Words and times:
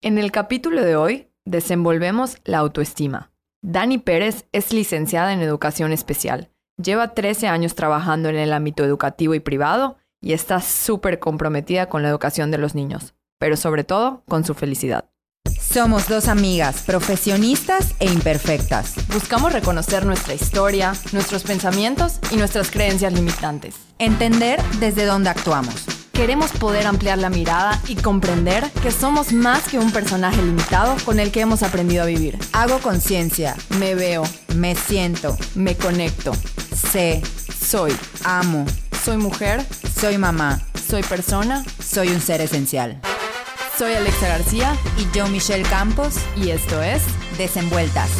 En 0.00 0.16
el 0.16 0.30
capítulo 0.30 0.84
de 0.84 0.94
hoy 0.94 1.28
desenvolvemos 1.44 2.38
la 2.44 2.58
autoestima. 2.58 3.32
Dani 3.62 3.98
Pérez 3.98 4.44
es 4.52 4.72
licenciada 4.72 5.32
en 5.32 5.40
educación 5.40 5.90
especial. 5.90 6.50
Lleva 6.80 7.14
13 7.14 7.48
años 7.48 7.74
trabajando 7.74 8.28
en 8.28 8.36
el 8.36 8.52
ámbito 8.52 8.84
educativo 8.84 9.34
y 9.34 9.40
privado 9.40 9.96
y 10.22 10.34
está 10.34 10.60
súper 10.60 11.18
comprometida 11.18 11.88
con 11.88 12.04
la 12.04 12.10
educación 12.10 12.52
de 12.52 12.58
los 12.58 12.76
niños, 12.76 13.14
pero 13.40 13.56
sobre 13.56 13.82
todo 13.82 14.22
con 14.28 14.44
su 14.44 14.54
felicidad. 14.54 15.10
Somos 15.60 16.06
dos 16.06 16.28
amigas, 16.28 16.84
profesionistas 16.84 17.96
e 17.98 18.06
imperfectas. 18.06 18.94
Buscamos 19.08 19.52
reconocer 19.52 20.06
nuestra 20.06 20.34
historia, 20.34 20.92
nuestros 21.12 21.42
pensamientos 21.42 22.20
y 22.30 22.36
nuestras 22.36 22.70
creencias 22.70 23.12
limitantes. 23.12 23.74
Entender 23.98 24.62
desde 24.78 25.06
dónde 25.06 25.30
actuamos. 25.30 25.97
Queremos 26.18 26.50
poder 26.50 26.84
ampliar 26.88 27.16
la 27.18 27.30
mirada 27.30 27.80
y 27.86 27.94
comprender 27.94 28.68
que 28.82 28.90
somos 28.90 29.32
más 29.32 29.68
que 29.68 29.78
un 29.78 29.92
personaje 29.92 30.42
limitado 30.42 30.96
con 31.04 31.20
el 31.20 31.30
que 31.30 31.42
hemos 31.42 31.62
aprendido 31.62 32.02
a 32.02 32.06
vivir. 32.06 32.36
Hago 32.52 32.80
conciencia, 32.80 33.54
Me 33.78 33.94
veo, 33.94 34.24
me 34.56 34.74
siento, 34.74 35.36
me 35.54 35.76
conecto, 35.76 36.32
sé, 36.74 37.22
soy, 37.56 37.92
amo, 38.24 38.66
soy 39.04 39.16
mujer, 39.16 39.64
soy 40.00 40.18
mamá, 40.18 40.60
soy 40.88 41.04
persona, 41.04 41.64
soy 41.80 42.08
un 42.08 42.20
ser 42.20 42.40
esencial. 42.40 43.00
soy 43.78 43.94
Alexa 43.94 44.26
García 44.26 44.74
Y 44.98 45.16
yo, 45.16 45.28
Michelle 45.28 45.68
Campos, 45.68 46.16
y 46.34 46.50
esto 46.50 46.82
es... 46.82 47.00
desenvueltas. 47.38 48.10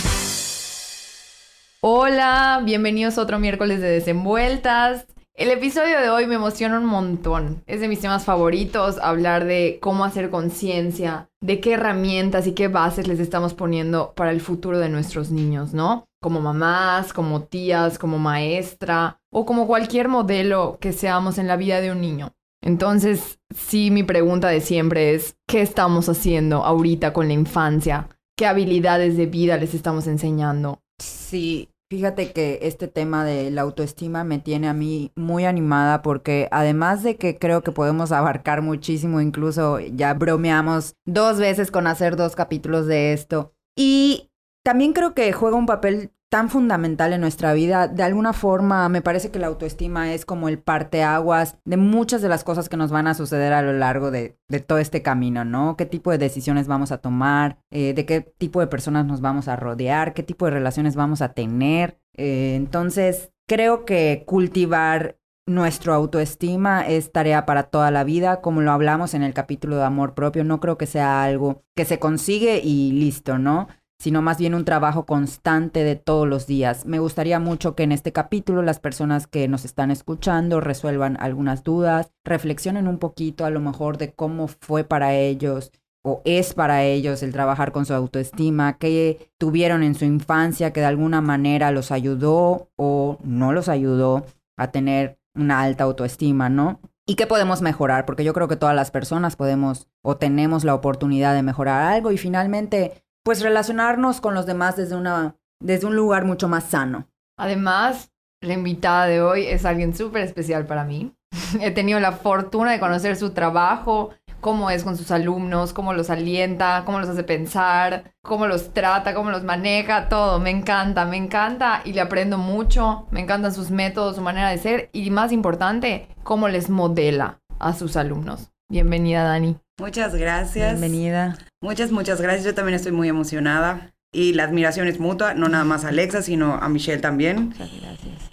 Hola, 1.81 2.63
bienvenidos 2.65 3.19
a 3.19 3.23
otro 3.23 3.41
miércoles 3.41 3.81
de 3.81 3.89
Desenvueltas. 3.89 5.05
El 5.39 5.53
episodio 5.53 6.01
de 6.01 6.11
hoy 6.11 6.27
me 6.27 6.35
emociona 6.35 6.81
un 6.81 6.87
montón. 6.87 7.63
Es 7.69 7.81
de 7.81 7.87
mis 7.87 8.01
temas 8.01 8.25
favoritos, 8.25 8.99
hablar 8.99 9.45
de 9.45 9.79
cómo 9.81 10.05
hacer 10.05 10.31
conciencia, 10.31 11.31
de 11.41 11.61
qué 11.61 11.75
herramientas 11.75 12.49
y 12.49 12.55
qué 12.55 12.67
bases 12.67 13.07
les 13.07 13.21
estamos 13.21 13.55
poniendo 13.55 14.15
para 14.17 14.33
el 14.33 14.41
futuro 14.41 14.81
de 14.81 14.89
nuestros 14.89 15.31
niños, 15.31 15.75
¿no? 15.75 16.09
Como 16.21 16.41
mamás, 16.41 17.13
como 17.13 17.45
tías, 17.45 18.01
como 18.01 18.19
maestra 18.19 19.21
o 19.33 19.47
como 19.47 19.69
cualquier 19.69 20.09
modelo 20.09 20.77
que 20.81 20.93
seamos 20.93 21.39
en 21.39 21.47
la 21.47 21.55
vida 21.55 21.81
de 21.81 21.93
un 21.93 22.01
niño. 22.01 22.33
Entonces, 22.61 23.39
sí, 23.55 23.93
mi 23.93 24.03
pregunta 24.03 24.49
de 24.49 24.61
siempre 24.61 25.15
es, 25.15 25.37
¿qué 25.47 25.61
estamos 25.61 26.09
haciendo 26.09 26.65
ahorita 26.65 27.13
con 27.13 27.29
la 27.29 27.35
infancia? 27.35 28.09
¿Qué 28.37 28.45
habilidades 28.45 29.17
de 29.17 29.27
vida 29.27 29.57
les 29.57 29.73
estamos 29.73 30.09
enseñando? 30.09 30.81
Sí, 31.01 31.69
fíjate 31.91 32.33
que 32.33 32.61
este 32.63 32.89
tema 32.89 33.25
de 33.25 33.51
la 33.51 33.63
autoestima 33.63 34.25
me 34.25 34.39
tiene 34.39 34.69
a 34.69 34.75
mí 34.75 35.13
muy 35.17 35.45
animada 35.45 36.03
porque 36.03 36.49
además 36.51 37.03
de 37.03 37.17
que 37.17 37.39
creo 37.39 37.63
que 37.63 37.73
podemos 37.73 38.13
abarcar 38.13 38.63
muchísimo, 38.63 39.21
incluso 39.21 39.81
ya 39.81 40.15
bromeamos 40.15 40.95
dos 41.07 41.39
veces 41.39 41.71
con 41.71 41.87
hacer 41.87 42.17
dos 42.17 42.37
capítulos 42.37 42.87
de 42.87 43.13
esto. 43.13 43.53
Y 43.77 44.31
también 44.63 44.93
creo 44.93 45.15
que 45.15 45.33
juega 45.33 45.57
un 45.57 45.67
papel 45.67 46.13
tan 46.31 46.51
fundamental 46.51 47.13
en 47.13 47.21
nuestra 47.21 47.53
vida. 47.55 47.89
De 47.89 48.03
alguna 48.03 48.33
forma, 48.33 48.89
me 48.89 49.03
parece 49.03 49.31
que 49.31 49.39
la 49.39 49.47
autoestima 49.47 50.13
es 50.13 50.27
como 50.27 50.49
el 50.49 50.59
parteaguas 50.59 51.57
de 51.65 51.77
muchas 51.77 52.21
de 52.23 52.29
las 52.29 52.45
cosas 52.45 52.69
que 52.69 52.77
nos 52.77 52.91
van 52.91 53.07
a 53.07 53.15
suceder 53.15 53.53
a 53.53 53.63
lo 53.63 53.73
largo 53.73 54.11
de, 54.11 54.37
todo 54.67 54.79
este 54.79 55.03
camino, 55.03 55.45
¿no? 55.45 55.77
¿Qué 55.77 55.87
tipo 55.87 56.11
de 56.11 56.19
decisiones 56.19 56.67
vamos 56.67 56.93
a 56.93 56.99
tomar? 56.99 57.59
Eh, 57.71 57.95
¿De 57.95 58.05
qué 58.05 58.21
tipo 58.21 58.61
de 58.61 58.67
personas 58.67 59.07
nos 59.07 59.21
vamos 59.21 59.49
a 59.49 59.57
rodear? 59.57 60.15
¿Qué 60.15 60.23
tipo 60.23 60.45
de 60.45 60.53
relaciones 60.53 60.97
vamos 60.97 61.23
a 61.23 61.33
tener? 61.33 61.99
Eh, 62.17 62.55
entonces, 62.57 63.33
creo 63.47 63.85
que 63.85 64.25
cultivar 64.27 65.19
nuestro 65.47 65.95
autoestima 65.95 66.87
es 66.87 67.11
tarea 67.11 67.47
para 67.47 67.65
toda 67.65 67.91
la 67.91 68.05
vida, 68.05 68.43
como 68.43 68.61
lo 68.61 68.71
hablamos 68.71 69.15
en 69.15 69.23
el 69.23 69.33
capítulo 69.33 69.77
de 69.77 69.85
amor 69.85 70.15
propio, 70.15 70.45
no 70.45 70.61
creo 70.61 70.77
que 70.77 70.87
sea 70.87 71.23
algo 71.23 71.65
que 71.75 71.87
se 71.87 71.99
consigue 71.99 72.61
y 72.63 72.93
listo, 72.93 73.39
¿no? 73.39 73.69
Sino 73.99 74.23
más 74.23 74.39
bien 74.39 74.55
un 74.55 74.65
trabajo 74.65 75.07
constante 75.07 75.83
de 75.83 75.97
todos 75.97 76.29
los 76.29 76.47
días. 76.47 76.87
Me 76.87 77.01
gustaría 77.01 77.41
mucho 77.41 77.75
que 77.75 77.83
en 77.83 77.93
este 77.93 78.13
capítulo 78.13 78.63
las 78.63 78.79
personas 78.79 79.27
que 79.27 79.49
nos 79.49 79.65
están 79.65 79.91
escuchando 79.91 80.61
resuelvan 80.61 81.17
algunas 81.21 81.65
dudas, 81.65 82.13
reflexionen 82.25 82.87
un 82.87 82.99
poquito 82.99 83.45
a 83.45 83.51
lo 83.51 83.61
mejor 83.61 83.99
de 83.99 84.13
cómo 84.13 84.49
fue 84.49 84.85
para 84.85 85.15
ellos 85.15 85.73
o 86.05 86.23
es 86.25 86.55
para 86.55 86.85
ellos 86.85 87.23
el 87.23 87.33
trabajar 87.33 87.73
con 87.73 87.85
su 87.85 87.93
autoestima, 87.93 88.79
qué 88.79 89.31
tuvieron 89.37 89.83
en 89.83 89.97
su 89.97 90.05
infancia 90.05 90.73
que 90.73 90.81
de 90.81 90.87
alguna 90.87 91.21
manera 91.21 91.73
los 91.73 91.91
ayudó 91.91 92.71
o 92.77 93.19
no 93.25 93.53
los 93.53 93.69
ayudó 93.69 94.25
a 94.57 94.71
tener 94.71 95.19
una 95.35 95.61
alta 95.61 95.85
autoestima, 95.85 96.49
¿no? 96.49 96.81
¿Y 97.05 97.15
qué 97.15 97.27
podemos 97.27 97.63
mejorar? 97.63 98.05
Porque 98.05 98.23
yo 98.23 98.35
creo 98.35 98.49
que 98.49 98.57
todas 98.57 98.77
las 98.77 98.91
personas 98.91 99.35
podemos 99.35 99.89
o 100.03 100.17
tenemos 100.17 100.65
la 100.65 100.75
oportunidad 100.75 101.35
de 101.35 101.43
mejorar 101.43 101.83
algo 101.83 102.13
y 102.13 102.19
finalmente 102.19 103.03
pues 103.29 103.43
relacionarnos 103.43 104.23
con 104.23 104.33
los 104.33 104.47
demás 104.47 104.77
desde 104.77 104.97
una 104.97 105.37
desde 105.63 105.87
un 105.87 105.95
lugar 105.95 106.25
mucho 106.25 106.49
más 106.49 106.65
sano. 106.65 107.11
Además, 107.39 108.11
la 108.41 108.55
invitada 108.55 109.05
de 109.05 109.21
hoy 109.21 109.45
es 109.45 109.67
alguien 109.67 109.95
súper 109.95 110.23
especial 110.23 110.65
para 110.65 110.85
mí. 110.85 111.13
He 111.61 111.71
tenido 111.71 112.01
la 112.01 112.13
fortuna 112.13 112.73
de 112.73 112.81
conocer 112.81 113.17
su 113.17 113.33
trabajo, 113.33 114.15
cómo 114.41 114.71
es 114.71 114.83
con 114.83 114.97
sus 114.97 115.11
alumnos, 115.11 115.75
cómo 115.75 115.93
los 115.93 116.09
alienta, 116.09 116.85
cómo 116.87 117.01
los 117.01 117.09
hace 117.11 117.23
pensar, 117.23 118.15
cómo 118.23 118.47
los 118.47 118.73
trata, 118.73 119.13
cómo 119.13 119.31
los 119.31 119.45
maneja, 119.45 120.09
todo. 120.09 120.41
Me 120.41 120.49
encanta, 120.49 121.05
me 121.05 121.19
encanta 121.19 121.83
y 121.85 121.93
le 121.93 122.01
aprendo 122.01 122.39
mucho. 122.39 123.09
Me 123.11 123.21
encantan 123.21 123.53
sus 123.53 123.71
métodos, 123.71 124.17
su 124.17 124.23
manera 124.23 124.49
de 124.49 124.57
ser 124.57 124.89
y 124.95 125.11
más 125.11 125.33
importante, 125.33 126.09
cómo 126.23 126.49
les 126.49 126.71
modela 126.71 127.43
a 127.59 127.75
sus 127.75 127.99
alumnos. 127.99 128.53
Bienvenida, 128.71 129.23
Dani. 129.23 129.59
Muchas 129.79 130.15
gracias. 130.15 130.81
Bienvenida. 130.81 131.37
Muchas, 131.61 131.91
muchas 131.91 132.21
gracias. 132.21 132.45
Yo 132.45 132.55
también 132.55 132.77
estoy 132.77 132.93
muy 132.93 133.09
emocionada. 133.09 133.93
Y 134.13 134.33
la 134.33 134.45
admiración 134.45 134.89
es 134.89 134.99
mutua, 134.99 135.35
no 135.35 135.49
nada 135.49 135.65
más 135.65 135.85
a 135.85 135.89
Alexa, 135.89 136.23
sino 136.23 136.55
a 136.55 136.69
Michelle 136.69 137.03
también. 137.03 137.51
Muchas 137.51 137.71
gracias. 137.81 138.31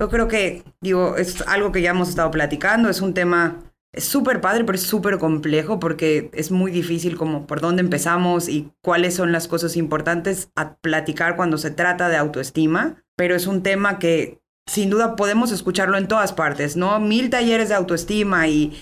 Yo 0.00 0.08
creo 0.08 0.28
que, 0.28 0.62
digo, 0.80 1.16
es 1.16 1.42
algo 1.42 1.72
que 1.72 1.82
ya 1.82 1.90
hemos 1.90 2.08
estado 2.08 2.30
platicando, 2.30 2.88
es 2.88 3.00
un 3.00 3.14
tema 3.14 3.56
súper 3.96 4.40
padre, 4.40 4.64
pero 4.64 4.76
es 4.76 4.82
súper 4.82 5.18
complejo 5.18 5.80
porque 5.80 6.30
es 6.32 6.50
muy 6.50 6.70
difícil 6.70 7.16
como 7.16 7.46
por 7.46 7.60
dónde 7.60 7.80
empezamos 7.80 8.48
y 8.48 8.70
cuáles 8.82 9.16
son 9.16 9.32
las 9.32 9.48
cosas 9.48 9.76
importantes 9.76 10.50
a 10.54 10.76
platicar 10.76 11.36
cuando 11.36 11.58
se 11.58 11.70
trata 11.70 12.08
de 12.08 12.16
autoestima, 12.16 13.02
pero 13.16 13.34
es 13.34 13.46
un 13.46 13.62
tema 13.62 13.98
que 13.98 14.40
sin 14.68 14.90
duda 14.90 15.16
podemos 15.16 15.50
escucharlo 15.50 15.96
en 15.96 16.08
todas 16.08 16.32
partes, 16.32 16.76
¿no? 16.76 17.00
Mil 17.00 17.30
talleres 17.30 17.70
de 17.70 17.74
autoestima 17.74 18.46
y 18.48 18.78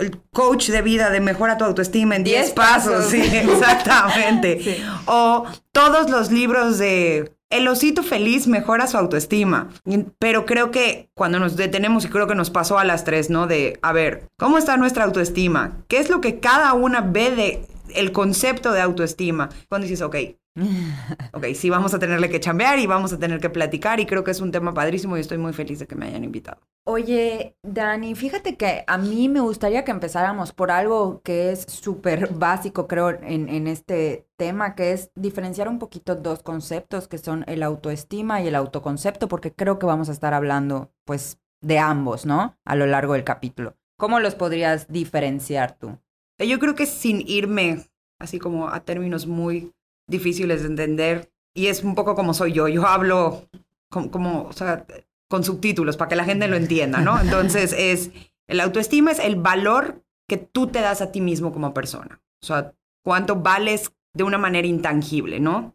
el 0.00 0.20
coach 0.32 0.68
de 0.70 0.82
vida 0.82 1.10
de 1.10 1.20
mejora 1.20 1.56
tu 1.56 1.64
autoestima 1.64 2.16
en 2.16 2.24
10 2.24 2.36
Diez 2.36 2.52
pasos, 2.52 2.92
pasos. 2.92 3.10
sí, 3.10 3.20
exactamente. 3.32 4.60
Sí. 4.62 4.82
O 5.06 5.44
todos 5.72 6.10
los 6.10 6.30
libros 6.30 6.78
de 6.78 7.32
El 7.50 7.68
osito 7.68 8.02
feliz 8.02 8.46
mejora 8.46 8.86
su 8.86 8.96
autoestima. 8.96 9.68
Pero 10.18 10.44
creo 10.46 10.70
que 10.70 11.08
cuando 11.14 11.38
nos 11.38 11.56
detenemos, 11.56 12.04
y 12.04 12.08
creo 12.08 12.26
que 12.26 12.34
nos 12.34 12.50
pasó 12.50 12.78
a 12.78 12.84
las 12.84 13.04
tres, 13.04 13.30
¿no? 13.30 13.46
De, 13.46 13.78
a 13.82 13.92
ver, 13.92 14.26
¿cómo 14.38 14.58
está 14.58 14.76
nuestra 14.76 15.04
autoestima? 15.04 15.78
¿Qué 15.88 15.98
es 15.98 16.10
lo 16.10 16.20
que 16.20 16.40
cada 16.40 16.72
una 16.72 17.00
ve 17.00 17.30
de 17.30 17.66
el 17.94 18.12
concepto 18.12 18.72
de 18.72 18.80
autoestima? 18.80 19.48
Cuando 19.68 19.86
dices, 19.86 20.02
ok, 20.02 20.16
ok, 21.32 21.46
sí 21.54 21.68
vamos 21.68 21.94
a 21.94 21.98
tenerle 21.98 22.30
que 22.30 22.38
chambear 22.38 22.78
y 22.78 22.86
vamos 22.86 23.12
a 23.12 23.18
tener 23.18 23.40
que 23.40 23.50
platicar 23.50 23.98
y 23.98 24.06
creo 24.06 24.22
que 24.22 24.30
es 24.30 24.40
un 24.40 24.52
tema 24.52 24.72
padrísimo 24.72 25.16
y 25.16 25.20
estoy 25.20 25.38
muy 25.38 25.52
feliz 25.52 25.80
de 25.80 25.86
que 25.86 25.96
me 25.96 26.06
hayan 26.06 26.22
invitado. 26.22 26.60
Oye, 26.86 27.56
Dani, 27.62 28.14
fíjate 28.14 28.56
que 28.56 28.84
a 28.86 28.98
mí 28.98 29.28
me 29.28 29.40
gustaría 29.40 29.84
que 29.84 29.90
empezáramos 29.90 30.52
por 30.52 30.70
algo 30.70 31.22
que 31.22 31.50
es 31.50 31.62
súper 31.62 32.28
básico, 32.34 32.86
creo, 32.86 33.10
en, 33.10 33.48
en 33.48 33.66
este 33.66 34.28
tema, 34.36 34.74
que 34.74 34.92
es 34.92 35.10
diferenciar 35.14 35.68
un 35.68 35.78
poquito 35.78 36.14
dos 36.14 36.42
conceptos, 36.42 37.08
que 37.08 37.18
son 37.18 37.44
el 37.48 37.62
autoestima 37.62 38.42
y 38.42 38.48
el 38.48 38.54
autoconcepto, 38.54 39.28
porque 39.28 39.52
creo 39.52 39.78
que 39.78 39.86
vamos 39.86 40.08
a 40.08 40.12
estar 40.12 40.34
hablando, 40.34 40.92
pues, 41.04 41.38
de 41.62 41.78
ambos, 41.78 42.26
¿no? 42.26 42.58
A 42.66 42.76
lo 42.76 42.86
largo 42.86 43.14
del 43.14 43.24
capítulo. 43.24 43.76
¿Cómo 43.96 44.20
los 44.20 44.34
podrías 44.34 44.86
diferenciar 44.88 45.78
tú? 45.78 45.98
Yo 46.38 46.58
creo 46.58 46.74
que 46.74 46.86
sin 46.86 47.26
irme 47.26 47.84
así 48.18 48.38
como 48.38 48.68
a 48.68 48.80
términos 48.80 49.26
muy 49.26 49.72
difíciles 50.08 50.62
de 50.62 50.68
entender, 50.68 51.30
y 51.54 51.66
es 51.68 51.84
un 51.84 51.94
poco 51.94 52.14
como 52.14 52.34
soy 52.34 52.52
yo, 52.52 52.68
yo 52.68 52.86
hablo 52.86 53.48
como, 53.90 54.10
como, 54.10 54.42
o 54.44 54.52
sea, 54.52 54.86
con 55.28 55.44
subtítulos 55.44 55.96
para 55.96 56.08
que 56.08 56.16
la 56.16 56.24
gente 56.24 56.48
lo 56.48 56.56
entienda, 56.56 57.00
¿no? 57.00 57.20
Entonces 57.20 57.74
es, 57.76 58.10
el 58.48 58.60
autoestima 58.60 59.12
es 59.12 59.18
el 59.18 59.36
valor 59.36 60.02
que 60.28 60.36
tú 60.36 60.66
te 60.66 60.80
das 60.80 61.00
a 61.00 61.12
ti 61.12 61.20
mismo 61.20 61.52
como 61.52 61.74
persona, 61.74 62.20
o 62.42 62.46
sea, 62.46 62.74
cuánto 63.04 63.36
vales 63.36 63.92
de 64.14 64.24
una 64.24 64.38
manera 64.38 64.66
intangible, 64.66 65.40
¿no? 65.40 65.74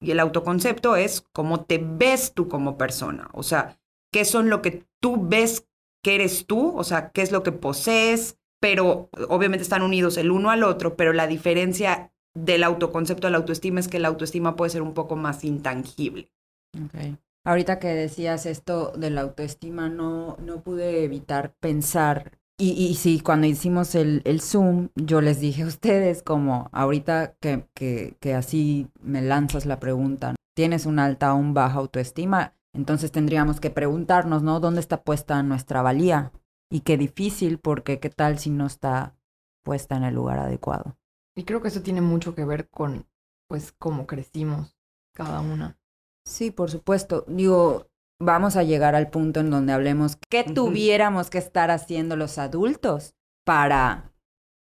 Y 0.00 0.10
el 0.10 0.20
autoconcepto 0.20 0.96
es 0.96 1.26
cómo 1.32 1.64
te 1.64 1.78
ves 1.78 2.32
tú 2.34 2.48
como 2.48 2.76
persona, 2.76 3.28
o 3.32 3.42
sea, 3.42 3.78
qué 4.12 4.24
son 4.24 4.50
lo 4.50 4.62
que 4.62 4.84
tú 5.00 5.26
ves 5.28 5.66
que 6.02 6.14
eres 6.14 6.46
tú, 6.46 6.76
o 6.76 6.84
sea, 6.84 7.10
qué 7.10 7.22
es 7.22 7.32
lo 7.32 7.42
que 7.42 7.52
posees, 7.52 8.38
pero 8.66 9.10
obviamente 9.28 9.62
están 9.62 9.82
unidos 9.82 10.16
el 10.16 10.32
uno 10.32 10.50
al 10.50 10.64
otro, 10.64 10.96
pero 10.96 11.12
la 11.12 11.28
diferencia 11.28 12.10
del 12.34 12.64
autoconcepto 12.64 13.28
a 13.28 13.30
la 13.30 13.36
autoestima 13.36 13.78
es 13.78 13.86
que 13.86 14.00
la 14.00 14.08
autoestima 14.08 14.56
puede 14.56 14.70
ser 14.70 14.82
un 14.82 14.92
poco 14.92 15.14
más 15.14 15.44
intangible. 15.44 16.32
Ahorita 17.44 17.78
que 17.78 17.86
decías 17.86 18.44
esto 18.44 18.90
de 18.98 19.10
la 19.10 19.20
autoestima, 19.20 19.88
no, 19.88 20.36
no 20.38 20.64
pude 20.64 21.04
evitar 21.04 21.54
pensar 21.60 22.32
Y, 22.58 22.72
y 22.72 22.96
sí, 22.96 23.20
cuando 23.20 23.46
hicimos 23.46 23.94
el, 23.94 24.22
el, 24.24 24.40
Zoom, 24.40 24.88
yo 24.96 25.20
les 25.20 25.38
dije 25.38 25.62
a 25.62 25.66
ustedes, 25.66 26.24
como 26.24 26.68
ahorita 26.72 27.36
que, 27.38 27.68
que, 27.72 28.16
que 28.18 28.34
así 28.34 28.88
me 29.00 29.22
lanzas 29.22 29.64
la 29.64 29.78
pregunta, 29.78 30.34
¿tienes 30.56 30.86
una 30.86 31.04
alta 31.04 31.32
o 31.34 31.36
un 31.36 31.54
baja 31.54 31.78
autoestima? 31.78 32.54
Entonces 32.74 33.12
tendríamos 33.12 33.60
que 33.60 33.70
preguntarnos, 33.70 34.42
¿no? 34.42 34.58
¿Dónde 34.58 34.80
está 34.80 35.04
puesta 35.04 35.40
nuestra 35.44 35.82
valía? 35.82 36.32
Y 36.70 36.80
qué 36.80 36.96
difícil, 36.96 37.58
porque 37.58 38.00
qué 38.00 38.10
tal 38.10 38.38
si 38.38 38.50
no 38.50 38.66
está 38.66 39.16
puesta 39.64 39.96
en 39.96 40.04
el 40.04 40.14
lugar 40.14 40.38
adecuado. 40.38 40.96
Y 41.36 41.44
creo 41.44 41.60
que 41.60 41.68
eso 41.68 41.82
tiene 41.82 42.00
mucho 42.00 42.34
que 42.34 42.44
ver 42.44 42.68
con, 42.68 43.06
pues, 43.48 43.72
cómo 43.72 44.06
crecimos 44.06 44.76
cada 45.14 45.40
una. 45.40 45.78
Sí, 46.26 46.50
por 46.50 46.70
supuesto. 46.70 47.24
Digo, 47.28 47.88
vamos 48.20 48.56
a 48.56 48.62
llegar 48.62 48.94
al 48.94 49.10
punto 49.10 49.40
en 49.40 49.50
donde 49.50 49.72
hablemos 49.72 50.18
qué 50.28 50.44
tuviéramos 50.44 51.30
que 51.30 51.38
estar 51.38 51.70
haciendo 51.70 52.16
los 52.16 52.38
adultos 52.38 53.14
para 53.44 54.12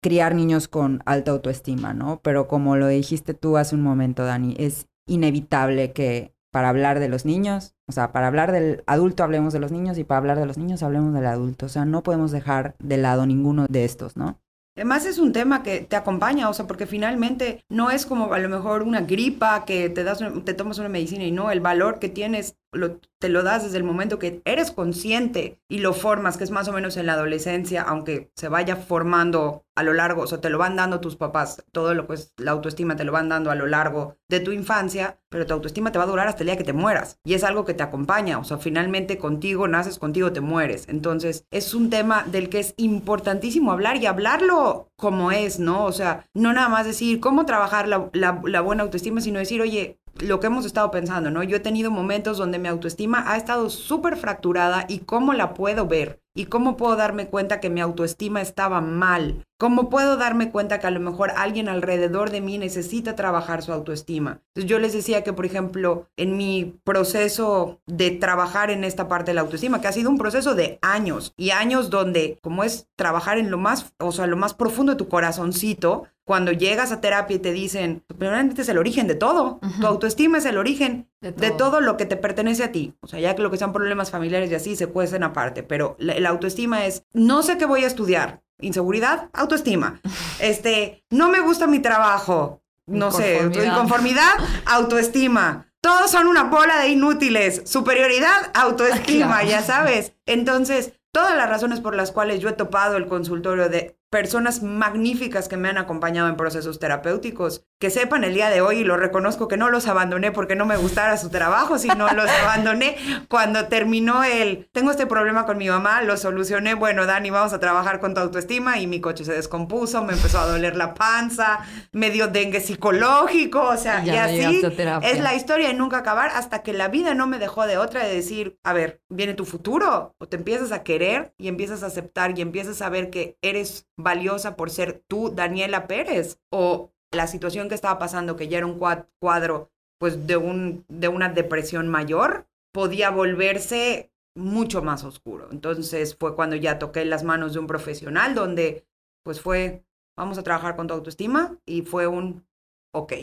criar 0.02 0.34
niños 0.34 0.68
con 0.68 1.04
alta 1.06 1.32
autoestima, 1.32 1.94
¿no? 1.94 2.22
Pero 2.24 2.48
como 2.48 2.76
lo 2.76 2.88
dijiste 2.88 3.34
tú 3.34 3.58
hace 3.58 3.76
un 3.76 3.84
momento, 3.84 4.26
Dani, 4.26 4.56
es 4.58 4.88
inevitable 5.08 5.94
que 5.94 6.34
para 6.52 6.70
hablar 6.70 7.00
de 7.00 7.10
los 7.10 7.26
niños, 7.26 7.76
o 7.88 7.92
sea, 7.92 8.12
para 8.12 8.28
hablar 8.28 8.52
del 8.52 8.84
adulto 8.86 9.24
hablemos 9.24 9.54
de 9.54 9.60
los 9.60 9.72
niños 9.72 9.98
y 9.98 10.04
para 10.04 10.20
hablar 10.20 10.40
de 10.40 10.46
los 10.46 10.58
niños 10.58 10.84
hablemos 10.84 11.14
del 11.14 11.26
adulto. 11.26 11.66
O 11.66 11.70
sea, 11.70 11.86
no 11.86 12.04
podemos 12.04 12.32
dejar 12.32 12.76
de 12.80 12.98
lado 12.98 13.26
ninguno 13.26 13.66
de 13.70 13.86
estos, 13.86 14.18
¿no? 14.18 14.40
Además 14.76 15.06
es 15.06 15.18
un 15.18 15.34
tema 15.34 15.64
que 15.64 15.82
te 15.82 15.98
acompaña, 15.98 16.48
o 16.50 16.54
sea, 16.54 16.66
porque 16.66 16.86
finalmente 16.86 17.64
no 17.68 17.92
es 17.92 18.06
como 18.06 18.34
a 18.34 18.40
lo 18.40 18.48
mejor 18.48 18.84
una 18.84 19.02
gripa 19.02 19.66
que 19.66 19.90
te 19.90 20.04
das, 20.04 20.20
te 20.46 20.54
tomas 20.54 20.80
una 20.80 20.88
medicina 20.88 21.26
y 21.26 21.32
no, 21.32 21.52
el 21.52 21.60
valor 21.60 22.00
que 22.00 22.08
tienes 22.08 22.56
lo, 22.72 23.00
te 23.20 23.28
lo 23.28 23.44
das 23.44 23.64
desde 23.64 23.78
el 23.78 23.84
momento 23.84 24.18
que 24.18 24.42
eres 24.46 24.72
consciente 24.72 25.60
y 25.70 25.80
lo 25.80 25.94
formas, 25.94 26.38
que 26.38 26.46
es 26.46 26.52
más 26.52 26.70
o 26.70 26.74
menos 26.74 26.96
en 26.96 27.06
la 27.06 27.14
adolescencia, 27.14 27.82
aunque 27.82 28.32
se 28.36 28.48
vaya 28.48 28.78
formando 28.78 29.66
a 29.76 29.84
lo 29.84 29.94
largo, 29.94 30.24
o 30.24 30.28
sea, 30.28 30.42
te 30.42 30.50
lo 30.50 30.58
van 30.58 30.76
dando 30.76 31.00
tus 31.00 31.16
papás, 31.16 31.64
todo 31.72 31.94
lo 31.94 32.08
que 32.08 32.16
es 32.16 32.34
la 32.38 32.52
autoestima 32.52 32.96
te 32.96 33.04
lo 33.04 33.12
van 33.12 33.30
dando 33.30 33.52
a 33.52 33.56
lo 33.56 33.68
largo 33.68 34.18
de 34.28 34.40
tu 34.40 34.52
infancia, 34.52 35.20
pero 35.30 35.46
tu 35.46 35.54
autoestima 35.54 35.92
te 35.92 35.98
va 35.98 36.04
a 36.04 36.08
durar 36.08 36.28
hasta 36.28 36.44
el 36.44 36.48
día 36.48 36.58
que 36.58 36.64
te 36.64 36.74
mueras 36.74 37.20
y 37.24 37.34
es 37.36 37.44
algo 37.44 37.64
que 37.64 37.74
te 37.74 37.84
acompaña, 37.84 38.38
o 38.40 38.44
sea, 38.44 38.58
finalmente 38.58 39.18
contigo 39.18 39.68
naces, 39.68 40.00
contigo 40.00 40.34
te 40.34 40.42
mueres. 40.42 40.88
Entonces, 40.90 41.46
es 41.52 41.74
un 41.74 41.90
tema 41.90 42.24
del 42.24 42.50
que 42.50 42.60
es 42.60 42.74
importantísimo 42.78 43.72
hablar 43.72 43.98
y 43.98 44.06
hablarlo 44.08 44.90
como 44.98 45.32
es, 45.32 45.60
¿no? 45.60 45.86
O 45.86 45.92
sea, 45.92 46.26
no 46.34 46.54
nada 46.54 46.70
más 46.70 46.86
decir 46.86 47.20
cómo 47.20 47.46
trabajar 47.46 47.88
la, 47.88 48.10
la, 48.14 48.42
la 48.46 48.62
buena 48.62 48.84
autoestima, 48.84 49.22
sino 49.22 49.40
decir, 49.40 49.62
oye, 49.62 50.00
lo 50.22 50.40
que 50.40 50.48
hemos 50.48 50.66
estado 50.66 50.92
pensando, 50.92 51.32
¿no? 51.32 51.44
Yo 51.44 51.58
he 51.58 51.62
tenido 51.62 51.92
momentos 51.92 52.38
donde 52.38 52.60
mi 52.60 52.68
autoestima 52.68 53.24
ha 53.32 53.38
estado 53.38 53.70
súper 53.70 54.18
fracturada 54.18 54.86
y 54.88 55.00
cómo 55.00 55.34
la 55.34 55.54
puedo 55.54 55.88
ver 55.88 56.22
y 56.34 56.46
cómo 56.46 56.78
puedo 56.78 56.96
darme 56.96 57.28
cuenta 57.28 57.60
que 57.60 57.70
mi 57.70 57.82
autoestima 57.82 58.42
estaba 58.42 58.80
mal, 58.80 59.46
cómo 59.60 59.90
puedo 59.90 60.16
darme 60.16 60.50
cuenta 60.50 60.80
que 60.80 60.88
a 60.88 60.92
lo 60.92 61.02
mejor 61.02 61.32
alguien 61.36 61.68
alrededor 61.68 62.30
de 62.30 62.40
mí 62.40 62.58
necesita 62.58 63.16
trabajar 63.16 63.62
su 63.64 63.74
autoestima. 63.74 64.42
Entonces 64.50 64.70
yo 64.70 64.80
les 64.80 64.94
decía 64.94 65.24
que, 65.24 65.34
por 65.34 65.46
ejemplo, 65.46 66.08
en 66.16 66.38
mi 66.38 66.80
proceso 66.86 67.82
de 67.86 68.12
trabajar 68.12 68.72
en 68.72 68.84
esta 68.84 69.10
parte 69.10 69.32
de 69.32 69.36
la 69.36 69.42
autoestima, 69.42 69.82
que 69.82 69.88
ha 69.88 69.94
sido 69.94 70.10
un 70.10 70.18
proceso 70.18 70.56
de 70.56 70.80
años 70.82 71.34
y 71.36 71.50
años 71.50 71.90
donde, 71.90 72.40
como 72.42 72.64
es 72.64 72.88
trabajar 72.96 73.38
en 73.38 73.52
lo 73.52 73.58
más, 73.58 73.94
o 74.00 74.12
sea, 74.14 74.28
lo 74.28 74.38
más 74.38 74.54
profundo 74.54 74.94
de 74.94 74.98
tu 74.98 75.10
corazoncito, 75.10 76.08
cuando 76.32 76.54
llegas 76.54 76.94
a 76.94 77.02
terapia 77.02 77.36
y 77.36 77.40
te 77.40 77.52
dicen, 77.52 78.06
primeramente 78.08 78.62
es 78.62 78.70
el 78.70 78.78
origen 78.78 79.06
de 79.06 79.16
todo, 79.16 79.60
tu 79.82 79.86
autoestima 79.86 80.38
es 80.38 80.46
el 80.46 80.58
origen 80.58 81.12
de 81.20 81.52
todo. 81.52 81.82
lo 81.82 81.98
que 81.98 82.06
te 82.06 82.16
pertenece 82.16 82.64
a 82.64 82.72
ti. 82.72 82.96
O 83.02 83.08
sea, 83.08 83.20
ya 83.20 83.36
que 83.36 83.42
lo 83.42 83.52
que 83.52 83.58
sean 83.58 83.74
problemas 83.74 84.12
familiares 84.12 84.50
y 84.50 84.56
así 84.56 84.78
se 84.78 84.88
cuecen 84.88 85.24
aparte, 85.24 85.62
pero 85.62 85.98
la, 86.00 86.18
la 86.22 86.30
autoestima 86.30 86.86
es, 86.86 87.04
no 87.12 87.44
sé 87.44 87.58
qué 87.58 87.66
voy 87.66 87.84
a 87.84 87.88
estudiar, 87.88 88.44
inseguridad, 88.62 89.30
autoestima. 89.34 90.00
Este, 90.40 91.04
no 91.10 91.28
me 91.28 91.42
gusta 91.42 91.68
mi 91.68 91.80
trabajo, 91.80 92.62
no 92.88 93.12
sé, 93.12 93.42
inconformidad, 93.66 94.32
autoestima. 94.68 95.68
Todos 95.82 96.12
son 96.12 96.28
una 96.28 96.46
bola 96.46 96.80
de 96.80 96.88
inútiles. 96.88 97.64
Superioridad, 97.66 98.52
autoestima, 98.54 99.44
ya 99.54 99.62
sabes. 99.62 100.14
Entonces, 100.26 100.94
todas 101.12 101.36
las 101.36 101.50
razones 101.50 101.82
por 101.82 101.94
las 101.94 102.14
cuales 102.14 102.40
yo 102.40 102.48
he 102.48 102.54
topado 102.54 102.96
el 102.96 103.10
consultorio 103.10 103.68
de 103.68 104.00
personas 104.12 104.62
magníficas 104.62 105.48
que 105.48 105.58
me 105.58 105.70
han 105.70 105.78
acompañado 105.78 106.28
en 106.28 106.36
procesos 106.36 106.80
terapéuticos, 106.80 107.66
que 107.82 107.90
sepan 107.90 108.24
el 108.24 108.36
día 108.36 108.52
de 108.52 108.62
hoy, 108.62 108.82
y 108.82 108.84
lo 108.84 108.96
reconozco 108.96 109.48
que 109.48 109.58
no 109.58 109.72
los 109.72 109.88
abandoné 109.88 110.32
porque 110.32 110.56
no 110.56 110.68
me 110.68 110.78
gustara 110.78 111.18
su 111.18 111.32
trabajo, 111.32 111.80
sino 111.80 112.08
los 112.14 112.30
abandoné 112.44 112.96
cuando 113.28 113.66
terminó 113.70 114.24
el, 114.24 114.70
tengo 114.72 114.92
este 114.92 115.08
problema 115.08 115.48
con 115.48 115.58
mi 115.58 115.68
mamá, 115.68 116.04
lo 116.04 116.16
solucioné, 116.16 116.76
bueno, 116.76 117.08
Dani, 117.08 117.32
vamos 117.32 117.54
a 117.54 117.60
trabajar 117.60 118.00
con 118.00 118.14
tu 118.14 118.20
autoestima 118.20 118.78
y 118.78 118.86
mi 118.86 119.02
coche 119.02 119.26
se 119.26 119.34
descompuso, 119.34 120.04
me 120.04 120.14
empezó 120.14 120.38
a 120.38 120.46
doler 120.46 120.76
la 120.76 120.94
panza, 120.94 121.62
me 121.92 122.12
dio 122.12 122.28
dengue 122.28 122.60
psicológico, 122.60 123.64
o 123.64 123.78
sea, 123.78 124.06
y, 124.06 124.12
así 124.12 124.62
es 125.02 125.20
la 125.20 125.34
historia 125.34 125.70
de 125.70 125.74
nunca 125.74 125.98
acabar 125.98 126.30
hasta 126.36 126.62
que 126.62 126.74
la 126.74 126.88
vida 126.88 127.16
no 127.16 127.26
me 127.26 127.40
dejó 127.40 127.66
de 127.66 127.80
otra 127.80 128.06
de 128.06 128.14
decir, 128.14 128.60
a 128.64 128.74
ver, 128.74 129.02
viene 129.10 129.34
tu 129.34 129.46
futuro, 129.46 130.14
o 130.20 130.28
te 130.28 130.38
empiezas 130.38 130.72
a 130.72 130.84
querer 130.84 131.34
y 131.40 131.48
empiezas 131.48 131.82
a 131.82 131.88
aceptar 131.88 132.38
y 132.38 132.44
empiezas 132.44 132.80
a 132.84 132.90
ver 132.90 133.10
que 133.10 133.40
eres 133.42 133.88
valiosa 133.98 134.56
por 134.56 134.70
ser 134.70 135.02
tú, 135.08 135.32
Daniela 135.34 135.88
Pérez, 135.88 136.38
o 136.52 136.92
la 137.12 137.28
situación 137.28 137.70
que 137.70 137.76
estaba 137.76 138.00
pasando, 138.00 138.36
que 138.36 138.48
ya 138.48 138.58
era 138.58 138.68
un 138.68 138.80
cuadro 138.80 139.70
pues 140.00 140.26
de, 140.26 140.38
un, 140.38 140.84
de 140.88 141.10
una 141.10 141.30
depresión 141.30 141.88
mayor, 141.88 142.48
podía 142.74 143.12
volverse 143.12 144.12
mucho 144.36 144.82
más 144.82 145.04
oscuro. 145.04 145.50
Entonces 145.52 146.16
fue 146.16 146.36
cuando 146.36 146.56
ya 146.56 146.80
toqué 146.80 147.06
las 147.06 147.24
manos 147.24 147.54
de 147.54 147.60
un 147.60 147.68
profesional 147.68 148.34
donde 148.34 148.86
pues 149.24 149.42
fue, 149.42 149.84
vamos 150.18 150.38
a 150.38 150.44
trabajar 150.44 150.76
con 150.76 150.88
tu 150.88 150.94
autoestima 150.94 151.58
y 151.66 151.84
fue 151.84 152.08
un, 152.08 152.46
ok. 152.94 153.14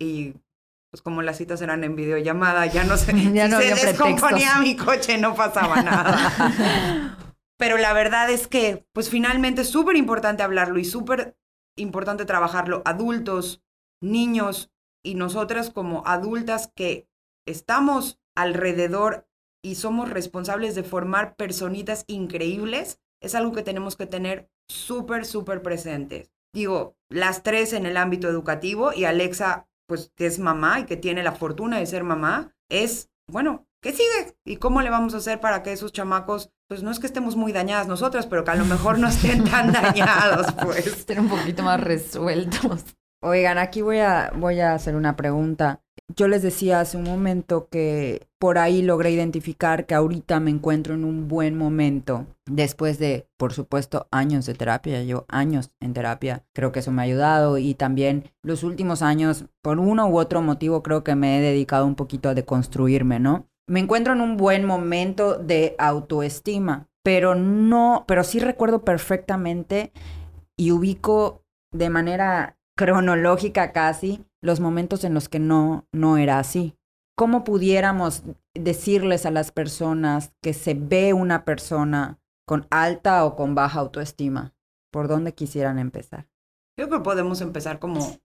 Y 0.00 0.34
pues 0.90 1.02
como 1.02 1.20
las 1.20 1.36
citas 1.36 1.60
eran 1.60 1.84
en 1.84 1.96
videollamada, 1.96 2.64
ya 2.66 2.84
no 2.84 2.96
sé, 2.96 3.12
ya 3.34 3.48
no 3.48 3.60
se 3.60 3.74
descomponía 3.74 4.58
mi 4.60 4.76
coche, 4.76 5.18
no 5.18 5.34
pasaba 5.34 5.82
nada. 5.82 7.18
Pero 7.58 7.78
la 7.78 7.92
verdad 7.92 8.30
es 8.30 8.46
que, 8.46 8.86
pues 8.92 9.10
finalmente 9.10 9.62
es 9.62 9.68
súper 9.70 9.96
importante 9.96 10.42
hablarlo 10.42 10.78
y 10.78 10.84
súper 10.84 11.36
importante 11.76 12.24
trabajarlo. 12.24 12.82
Adultos, 12.84 13.62
niños 14.02 14.70
y 15.04 15.14
nosotras 15.14 15.70
como 15.70 16.02
adultas 16.06 16.72
que 16.74 17.08
estamos 17.46 18.18
alrededor 18.34 19.28
y 19.62 19.76
somos 19.76 20.10
responsables 20.10 20.74
de 20.74 20.82
formar 20.82 21.36
personitas 21.36 22.04
increíbles, 22.06 23.00
es 23.22 23.34
algo 23.34 23.52
que 23.52 23.62
tenemos 23.62 23.96
que 23.96 24.06
tener 24.06 24.50
súper, 24.68 25.24
súper 25.24 25.62
presentes. 25.62 26.30
Digo, 26.54 26.96
las 27.10 27.42
tres 27.42 27.72
en 27.72 27.86
el 27.86 27.96
ámbito 27.96 28.28
educativo 28.28 28.92
y 28.92 29.04
Alexa, 29.04 29.68
pues 29.88 30.12
que 30.16 30.26
es 30.26 30.38
mamá 30.38 30.80
y 30.80 30.86
que 30.86 30.96
tiene 30.96 31.22
la 31.22 31.32
fortuna 31.32 31.78
de 31.78 31.86
ser 31.86 32.04
mamá, 32.04 32.54
es, 32.68 33.10
bueno, 33.30 33.66
¿qué 33.86 33.92
sigue? 33.92 34.36
¿Y 34.44 34.56
cómo 34.56 34.82
le 34.82 34.90
vamos 34.90 35.14
a 35.14 35.18
hacer 35.18 35.38
para 35.38 35.62
que 35.62 35.72
esos 35.72 35.92
chamacos 35.92 36.50
pues 36.68 36.82
no 36.82 36.90
es 36.90 36.98
que 36.98 37.06
estemos 37.06 37.36
muy 37.36 37.52
dañadas 37.52 37.86
nosotras, 37.86 38.26
pero 38.26 38.42
que 38.42 38.50
a 38.50 38.56
lo 38.56 38.64
mejor 38.64 38.98
no 38.98 39.06
estén 39.06 39.44
tan 39.44 39.72
dañados, 39.72 40.52
pues. 40.64 40.84
Estén 40.88 41.20
un 41.20 41.28
poquito 41.28 41.62
más 41.62 41.80
resueltos. 41.80 42.84
Oigan, 43.22 43.58
aquí 43.58 43.82
voy 43.82 43.98
a, 43.98 44.32
voy 44.36 44.58
a 44.58 44.74
hacer 44.74 44.96
una 44.96 45.14
pregunta. 45.14 45.80
Yo 46.16 46.26
les 46.26 46.42
decía 46.42 46.80
hace 46.80 46.96
un 46.96 47.04
momento 47.04 47.68
que 47.68 48.26
por 48.40 48.58
ahí 48.58 48.82
logré 48.82 49.12
identificar 49.12 49.86
que 49.86 49.94
ahorita 49.94 50.40
me 50.40 50.50
encuentro 50.50 50.94
en 50.94 51.04
un 51.04 51.28
buen 51.28 51.56
momento. 51.56 52.26
Después 52.46 52.98
de, 52.98 53.28
por 53.36 53.52
supuesto, 53.52 54.08
años 54.10 54.46
de 54.46 54.54
terapia, 54.54 55.04
yo 55.04 55.26
años 55.28 55.70
en 55.78 55.94
terapia, 55.94 56.44
creo 56.52 56.72
que 56.72 56.80
eso 56.80 56.90
me 56.90 57.02
ha 57.02 57.04
ayudado 57.04 57.58
y 57.58 57.74
también 57.74 58.32
los 58.42 58.64
últimos 58.64 59.02
años, 59.02 59.44
por 59.62 59.78
uno 59.78 60.08
u 60.08 60.18
otro 60.18 60.42
motivo, 60.42 60.82
creo 60.82 61.04
que 61.04 61.14
me 61.14 61.38
he 61.38 61.40
dedicado 61.40 61.86
un 61.86 61.94
poquito 61.94 62.28
a 62.28 62.34
deconstruirme, 62.34 63.20
¿no? 63.20 63.46
Me 63.68 63.80
encuentro 63.80 64.12
en 64.12 64.20
un 64.20 64.36
buen 64.36 64.64
momento 64.64 65.36
de 65.38 65.74
autoestima, 65.78 66.88
pero 67.02 67.34
no, 67.34 68.04
pero 68.06 68.24
sí 68.24 68.38
recuerdo 68.38 68.84
perfectamente 68.84 69.92
y 70.56 70.70
ubico 70.70 71.42
de 71.72 71.90
manera 71.90 72.58
cronológica 72.76 73.72
casi 73.72 74.24
los 74.42 74.60
momentos 74.60 75.04
en 75.04 75.14
los 75.14 75.28
que 75.28 75.38
no, 75.38 75.86
no 75.92 76.16
era 76.16 76.38
así. 76.38 76.76
¿Cómo 77.16 77.44
pudiéramos 77.44 78.22
decirles 78.54 79.26
a 79.26 79.30
las 79.30 79.50
personas 79.50 80.32
que 80.42 80.52
se 80.52 80.74
ve 80.74 81.14
una 81.14 81.44
persona 81.44 82.20
con 82.46 82.66
alta 82.70 83.24
o 83.24 83.34
con 83.34 83.54
baja 83.54 83.80
autoestima? 83.80 84.54
¿Por 84.92 85.08
dónde 85.08 85.34
quisieran 85.34 85.78
empezar? 85.78 86.28
Yo 86.78 86.88
creo 86.88 86.98
que 86.98 87.04
podemos 87.04 87.40
empezar 87.40 87.78
como 87.78 88.16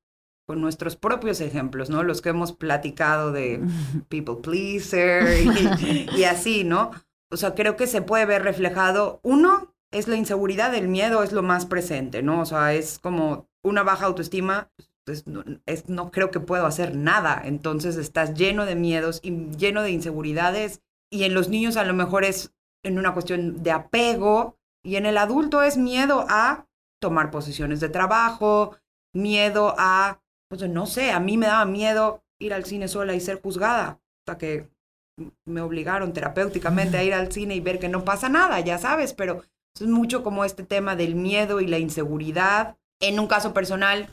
con 0.51 0.59
nuestros 0.59 0.97
propios 0.97 1.39
ejemplos, 1.39 1.89
¿no? 1.89 2.03
Los 2.03 2.21
que 2.21 2.27
hemos 2.27 2.51
platicado 2.51 3.31
de 3.31 3.61
people 4.09 4.35
pleaser 4.43 5.47
y, 6.17 6.23
así, 6.25 6.65
¿no? 6.65 6.91
O 7.31 7.37
sea, 7.37 7.55
creo 7.55 7.77
que 7.77 7.87
se 7.87 8.01
puede 8.01 8.25
ver 8.25 8.43
reflejado, 8.43 9.21
uno, 9.23 9.73
es 9.91 10.09
la 10.09 10.17
inseguridad, 10.17 10.75
el 10.75 10.89
miedo 10.89 11.23
es 11.23 11.31
lo 11.31 11.41
más 11.41 11.65
presente, 11.65 12.21
¿no? 12.21 12.41
O 12.41 12.45
sea, 12.45 12.73
es 12.73 12.99
como 12.99 13.47
una 13.63 13.83
baja 13.83 14.07
autoestima, 14.07 14.69
pues 15.05 15.25
no, 15.25 15.45
es, 15.65 15.87
no 15.87 16.11
creo 16.11 16.31
que 16.31 16.41
puedo 16.41 16.65
hacer 16.65 16.97
nada, 16.97 17.41
entonces 17.45 17.95
estás 17.95 18.33
lleno 18.33 18.65
de 18.65 18.75
miedos 18.75 19.21
y 19.23 19.51
lleno 19.51 19.83
de 19.83 19.91
inseguridades 19.91 20.81
y 21.09 21.23
en 21.23 21.33
los 21.33 21.47
niños 21.47 21.77
a 21.77 21.85
lo 21.85 21.93
mejor 21.93 22.25
es 22.25 22.53
en 22.83 22.99
una 22.99 23.13
cuestión 23.13 23.63
de 23.63 23.71
apego, 23.71 24.57
Y 24.83 24.97
en 24.97 25.05
el 25.05 25.17
adulto 25.17 25.61
es 25.61 25.77
miedo 25.77 26.25
a 26.27 26.67
tomar 26.99 27.31
posiciones 27.31 27.79
de 27.79 27.87
trabajo, 27.87 28.75
miedo 29.13 29.75
a, 29.77 30.21
pues 30.51 30.69
no 30.69 30.85
sé, 30.85 31.11
a 31.11 31.21
mí 31.21 31.37
me 31.37 31.45
daba 31.47 31.63
miedo 31.63 32.25
ir 32.37 32.53
al 32.53 32.65
cine 32.65 32.89
sola 32.89 33.13
y 33.13 33.21
ser 33.21 33.41
juzgada, 33.41 34.01
hasta 34.19 34.37
que 34.37 34.69
me 35.45 35.61
obligaron 35.61 36.11
terapéuticamente 36.11 36.97
a 36.97 37.03
ir 37.05 37.13
al 37.13 37.31
cine 37.31 37.55
y 37.55 37.61
ver 37.61 37.79
que 37.79 37.87
no 37.87 38.03
pasa 38.03 38.27
nada, 38.27 38.59
ya 38.59 38.77
sabes, 38.77 39.13
pero 39.13 39.43
es 39.73 39.87
mucho 39.87 40.23
como 40.23 40.43
este 40.43 40.63
tema 40.63 40.97
del 40.97 41.15
miedo 41.15 41.61
y 41.61 41.67
la 41.67 41.79
inseguridad. 41.79 42.75
En 42.99 43.17
un 43.17 43.27
caso 43.27 43.53
personal, 43.53 44.09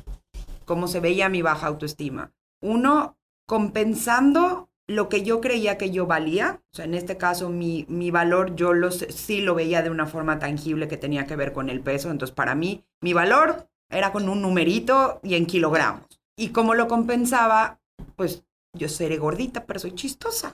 cómo 0.64 0.86
se 0.86 1.00
veía 1.00 1.28
mi 1.28 1.42
baja 1.42 1.66
autoestima. 1.66 2.32
Uno, 2.62 3.18
compensando 3.44 4.70
lo 4.86 5.08
que 5.08 5.24
yo 5.24 5.40
creía 5.40 5.76
que 5.76 5.90
yo 5.90 6.06
valía, 6.06 6.62
o 6.72 6.76
sea, 6.76 6.84
en 6.84 6.94
este 6.94 7.16
caso 7.16 7.50
mi, 7.50 7.84
mi 7.88 8.12
valor 8.12 8.54
yo 8.54 8.74
lo, 8.74 8.92
sí 8.92 9.40
lo 9.40 9.56
veía 9.56 9.82
de 9.82 9.90
una 9.90 10.06
forma 10.06 10.38
tangible 10.38 10.86
que 10.86 10.96
tenía 10.96 11.26
que 11.26 11.34
ver 11.34 11.52
con 11.52 11.68
el 11.68 11.80
peso, 11.80 12.12
entonces 12.12 12.32
para 12.32 12.54
mí 12.54 12.84
mi 13.00 13.12
valor 13.12 13.68
era 13.90 14.12
con 14.12 14.28
un 14.28 14.40
numerito 14.40 15.18
y 15.24 15.34
en 15.34 15.46
kilogramos. 15.46 16.17
Y 16.38 16.50
como 16.50 16.74
lo 16.74 16.88
compensaba, 16.88 17.80
pues 18.16 18.44
yo 18.74 18.88
seré 18.88 19.18
gordita, 19.18 19.66
pero 19.66 19.80
soy 19.80 19.94
chistosa. 19.94 20.52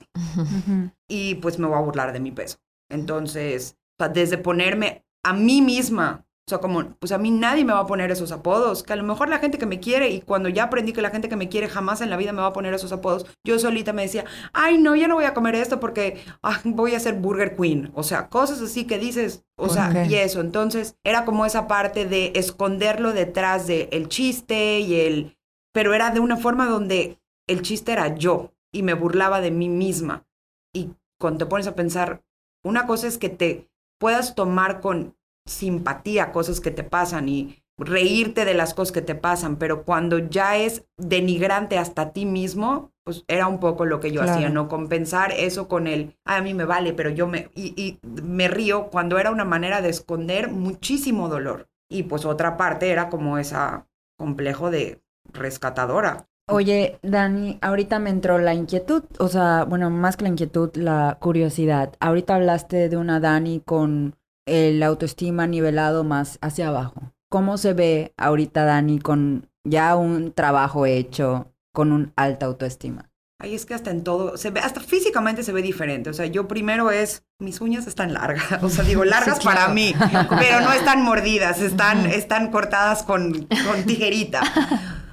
y 1.08 1.36
pues 1.36 1.58
me 1.58 1.66
voy 1.66 1.76
a 1.76 1.82
burlar 1.82 2.12
de 2.12 2.20
mi 2.20 2.32
peso. 2.32 2.58
Entonces, 2.90 3.76
desde 4.12 4.38
ponerme 4.38 5.04
a 5.22 5.32
mí 5.32 5.62
misma 5.62 6.24
o 6.46 6.50
sea, 6.50 6.58
como, 6.58 6.84
pues 6.98 7.10
a 7.10 7.16
mí 7.16 7.30
nadie 7.30 7.64
me 7.64 7.72
va 7.72 7.78
a 7.78 7.86
poner 7.86 8.10
esos 8.10 8.30
apodos, 8.30 8.82
que 8.82 8.92
a 8.92 8.96
lo 8.96 9.02
mejor 9.02 9.30
la 9.30 9.38
gente 9.38 9.56
que 9.56 9.64
me 9.64 9.80
quiere, 9.80 10.10
y 10.10 10.20
cuando 10.20 10.50
ya 10.50 10.64
aprendí 10.64 10.92
que 10.92 11.00
la 11.00 11.08
gente 11.08 11.30
que 11.30 11.36
me 11.36 11.48
quiere 11.48 11.68
jamás 11.68 12.02
en 12.02 12.10
la 12.10 12.18
vida 12.18 12.32
me 12.32 12.42
va 12.42 12.48
a 12.48 12.52
poner 12.52 12.74
esos 12.74 12.92
apodos, 12.92 13.24
yo 13.46 13.58
solita 13.58 13.94
me 13.94 14.02
decía, 14.02 14.26
ay, 14.52 14.76
no, 14.76 14.94
ya 14.94 15.08
no 15.08 15.14
voy 15.14 15.24
a 15.24 15.32
comer 15.32 15.54
esto 15.54 15.80
porque 15.80 16.22
ah, 16.42 16.60
voy 16.64 16.94
a 16.94 17.00
ser 17.00 17.14
Burger 17.14 17.56
Queen. 17.56 17.92
O 17.94 18.02
sea, 18.02 18.28
cosas 18.28 18.60
así 18.60 18.84
que 18.84 18.98
dices, 18.98 19.42
o 19.56 19.70
sea, 19.70 20.04
y 20.06 20.16
eso. 20.16 20.42
Entonces, 20.42 20.98
era 21.02 21.24
como 21.24 21.46
esa 21.46 21.66
parte 21.66 22.04
de 22.04 22.32
esconderlo 22.34 23.14
detrás 23.14 23.66
del 23.66 23.88
el 23.90 24.08
chiste 24.08 24.80
y 24.80 25.00
el... 25.00 25.38
Pero 25.74 25.92
era 25.92 26.10
de 26.10 26.20
una 26.20 26.36
forma 26.36 26.66
donde 26.66 27.18
el 27.48 27.62
chiste 27.62 27.92
era 27.92 28.14
yo 28.14 28.52
y 28.72 28.82
me 28.82 28.94
burlaba 28.94 29.40
de 29.40 29.50
mí 29.50 29.68
misma. 29.68 30.24
Y 30.72 30.94
cuando 31.20 31.44
te 31.44 31.50
pones 31.50 31.66
a 31.66 31.74
pensar, 31.74 32.22
una 32.64 32.86
cosa 32.86 33.08
es 33.08 33.18
que 33.18 33.28
te 33.28 33.68
puedas 33.98 34.34
tomar 34.34 34.80
con 34.80 35.16
simpatía 35.46 36.32
cosas 36.32 36.60
que 36.60 36.70
te 36.70 36.84
pasan 36.84 37.28
y 37.28 37.62
reírte 37.76 38.44
de 38.44 38.54
las 38.54 38.72
cosas 38.72 38.92
que 38.92 39.02
te 39.02 39.14
pasan, 39.14 39.56
pero 39.56 39.84
cuando 39.84 40.18
ya 40.18 40.56
es 40.56 40.84
denigrante 40.96 41.76
hasta 41.76 42.12
ti 42.12 42.24
mismo, 42.24 42.92
pues 43.04 43.24
era 43.26 43.48
un 43.48 43.58
poco 43.58 43.84
lo 43.84 44.00
que 44.00 44.12
yo 44.12 44.22
hacía, 44.22 44.48
¿no? 44.48 44.68
Compensar 44.68 45.32
eso 45.32 45.68
con 45.68 45.86
el, 45.86 46.16
a 46.24 46.40
mí 46.40 46.54
me 46.54 46.64
vale, 46.64 46.92
pero 46.92 47.10
yo 47.10 47.26
me, 47.26 47.50
y, 47.54 47.74
y, 47.76 47.98
me 48.22 48.48
río 48.48 48.90
cuando 48.90 49.18
era 49.18 49.30
una 49.30 49.44
manera 49.44 49.82
de 49.82 49.90
esconder 49.90 50.50
muchísimo 50.50 51.28
dolor. 51.28 51.68
Y 51.90 52.04
pues 52.04 52.24
otra 52.24 52.56
parte 52.56 52.90
era 52.90 53.10
como 53.10 53.38
esa 53.38 53.86
complejo 54.16 54.70
de 54.70 55.02
rescatadora. 55.32 56.26
Oye, 56.46 56.98
Dani, 57.02 57.58
ahorita 57.62 57.98
me 57.98 58.10
entró 58.10 58.38
la 58.38 58.52
inquietud, 58.52 59.02
o 59.18 59.28
sea, 59.28 59.64
bueno, 59.64 59.88
más 59.88 60.16
que 60.16 60.24
la 60.24 60.28
inquietud, 60.28 60.70
la 60.74 61.16
curiosidad. 61.18 61.94
Ahorita 62.00 62.34
hablaste 62.34 62.90
de 62.90 62.96
una 62.98 63.18
Dani 63.18 63.60
con 63.64 64.16
el 64.46 64.82
autoestima 64.82 65.46
nivelado 65.46 66.04
más 66.04 66.38
hacia 66.42 66.68
abajo. 66.68 67.12
¿Cómo 67.30 67.56
se 67.56 67.72
ve 67.72 68.12
ahorita 68.18 68.64
Dani 68.64 68.98
con 68.98 69.48
ya 69.64 69.96
un 69.96 70.32
trabajo 70.32 70.84
hecho, 70.84 71.50
con 71.72 71.92
un 71.92 72.12
alta 72.14 72.44
autoestima? 72.44 73.10
Ay, 73.40 73.54
es 73.54 73.66
que 73.66 73.74
hasta 73.74 73.90
en 73.90 74.04
todo, 74.04 74.36
se 74.36 74.50
ve, 74.50 74.60
hasta 74.60 74.80
físicamente 74.80 75.42
se 75.42 75.52
ve 75.52 75.60
diferente. 75.60 76.10
O 76.10 76.14
sea, 76.14 76.26
yo 76.26 76.46
primero 76.46 76.90
es, 76.90 77.24
mis 77.40 77.60
uñas 77.60 77.86
están 77.86 78.12
largas, 78.12 78.44
o 78.62 78.68
sea, 78.68 78.84
digo, 78.84 79.04
largas 79.06 79.40
para 79.42 79.68
mí, 79.68 79.94
pero 80.38 80.60
no 80.60 80.72
están 80.72 81.02
mordidas, 81.02 81.60
están, 81.60 82.06
están 82.06 82.50
cortadas 82.50 83.02
con, 83.02 83.32
con 83.46 83.84
tijerita. 83.86 84.42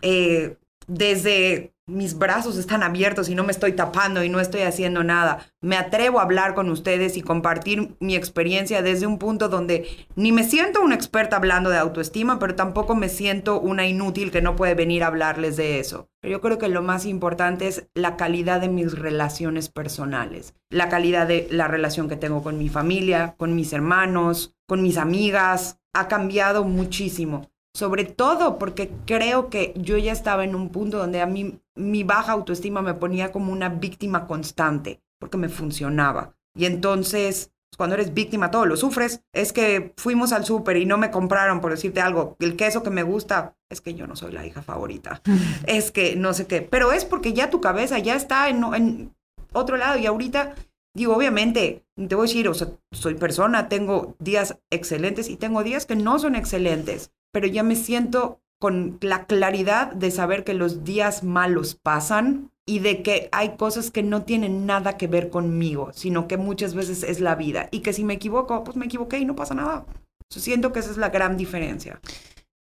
Eh, 0.02 0.58
desde 0.88 1.74
mis 1.88 2.18
brazos 2.18 2.58
están 2.58 2.84
abiertos 2.84 3.30
y 3.30 3.36
no 3.36 3.44
me 3.44 3.52
estoy 3.52 3.74
tapando 3.74 4.24
y 4.24 4.30
no 4.30 4.40
estoy 4.40 4.62
haciendo 4.62 5.04
nada. 5.04 5.48
Me 5.62 5.76
atrevo 5.76 6.20
a 6.20 6.24
hablar 6.24 6.54
con 6.54 6.70
ustedes 6.70 7.18
y 7.18 7.22
compartir 7.22 7.96
mi 8.00 8.16
experiencia 8.16 8.82
desde 8.82 9.08
un 9.08 9.18
punto 9.18 9.50
donde 9.50 9.88
ni 10.16 10.32
me 10.32 10.44
siento 10.44 10.82
una 10.82 10.96
experta 10.96 11.36
hablando 11.36 11.70
de 11.70 11.78
autoestima, 11.78 12.40
pero 12.40 12.56
tampoco 12.56 12.96
me 12.96 13.10
siento 13.10 13.60
una 13.60 13.88
inútil 13.88 14.32
que 14.32 14.42
no 14.42 14.56
puede 14.56 14.74
venir 14.74 15.04
a 15.04 15.08
hablarles 15.08 15.58
de 15.58 15.80
eso. 15.80 16.08
Yo 16.24 16.40
creo 16.40 16.58
que 16.58 16.70
lo 16.70 16.82
más 16.82 17.06
importante 17.06 17.68
es 17.68 17.88
la 17.94 18.16
calidad 18.16 18.62
de 18.62 18.70
mis 18.70 18.98
relaciones 18.98 19.70
personales, 19.70 20.54
la 20.70 20.88
calidad 20.88 21.28
de 21.28 21.48
la 21.52 21.68
relación 21.68 22.08
que 22.08 22.16
tengo 22.16 22.42
con 22.42 22.58
mi 22.58 22.70
familia, 22.70 23.36
con 23.38 23.56
mis 23.56 23.74
hermanos, 23.74 24.54
con 24.68 24.82
mis 24.82 24.98
amigas. 24.98 25.78
Ha 25.94 26.08
cambiado 26.08 26.64
muchísimo 26.64 27.51
sobre 27.74 28.04
todo 28.04 28.58
porque 28.58 28.92
creo 29.06 29.50
que 29.50 29.74
yo 29.76 29.98
ya 29.98 30.12
estaba 30.12 30.44
en 30.44 30.56
un 30.56 30.70
punto 30.70 30.98
donde 30.98 31.22
a 31.22 31.26
mí 31.26 31.60
mi 31.76 32.04
baja 32.04 32.34
autoestima 32.34 32.82
me 32.82 32.94
ponía 32.94 33.32
como 33.32 33.52
una 33.52 33.70
víctima 33.70 34.28
constante, 34.28 35.02
porque 35.20 35.38
me 35.38 35.50
funcionaba. 35.50 36.36
Y 36.54 36.66
entonces, 36.66 37.52
cuando 37.78 37.96
eres 37.96 38.14
víctima, 38.14 38.52
todo 38.52 38.66
lo 38.66 38.76
sufres. 38.76 39.24
Es 39.34 39.54
que 39.54 39.94
fuimos 39.98 40.34
al 40.34 40.46
súper 40.46 40.78
y 40.78 40.86
no 40.86 40.98
me 40.98 41.12
compraron, 41.12 41.62
por 41.62 41.72
decirte 41.72 42.02
algo, 42.02 42.36
el 42.40 42.56
queso 42.56 42.84
que 42.84 42.90
me 42.90 43.04
gusta, 43.04 43.56
es 43.70 43.80
que 43.80 43.94
yo 43.94 44.06
no 44.08 44.16
soy 44.16 44.34
la 44.34 44.46
hija 44.46 44.62
favorita. 44.62 45.22
es 45.66 45.92
que 45.92 46.16
no 46.16 46.34
sé 46.34 46.48
qué. 46.48 46.62
Pero 46.62 46.92
es 46.92 47.06
porque 47.06 47.34
ya 47.34 47.50
tu 47.50 47.62
cabeza 47.62 48.00
ya 48.00 48.16
está 48.16 48.50
en, 48.50 48.64
en 48.74 49.16
otro 49.54 49.78
lado 49.78 49.98
y 49.98 50.06
ahorita 50.06 50.56
Digo, 50.94 51.16
obviamente, 51.16 51.84
te 51.96 52.16
voy 52.16 52.26
a 52.26 52.28
decir, 52.28 52.48
o 52.50 52.54
sea, 52.54 52.68
soy 52.92 53.16
persona, 53.16 53.70
tengo 53.70 54.16
días 54.20 54.58
excelentes 54.70 55.30
y 55.30 55.38
tengo 55.38 55.64
días 55.64 55.86
que 55.86 55.96
no 55.96 56.20
son 56.20 56.36
excelentes 56.36 57.12
pero 57.32 57.48
ya 57.48 57.64
me 57.64 57.76
siento 57.76 58.40
con 58.60 58.98
la 59.02 59.26
claridad 59.26 59.92
de 59.92 60.12
saber 60.12 60.44
que 60.44 60.54
los 60.54 60.84
días 60.84 61.24
malos 61.24 61.76
pasan 61.76 62.52
y 62.66 62.80
de 62.80 63.02
que 63.02 63.28
hay 63.32 63.58
cosas 63.58 63.90
que 63.90 64.04
no 64.04 64.24
tienen 64.24 64.68
nada 64.68 64.98
que 64.98 65.08
ver 65.08 65.30
conmigo, 65.30 65.92
sino 65.94 66.28
que 66.28 66.38
muchas 66.38 66.76
veces 66.76 67.04
es 67.04 67.20
la 67.20 67.36
vida 67.36 67.70
y 67.72 67.80
que 67.80 67.92
si 67.92 68.04
me 68.04 68.14
equivoco, 68.14 68.64
pues 68.64 68.78
me 68.78 68.86
equivoqué 68.86 69.18
y 69.18 69.26
no 69.26 69.36
pasa 69.36 69.56
nada. 69.56 69.86
siento 70.30 70.72
que 70.72 70.80
esa 70.80 70.92
es 70.92 70.98
la 70.98 71.10
gran 71.10 71.38
diferencia. 71.38 72.00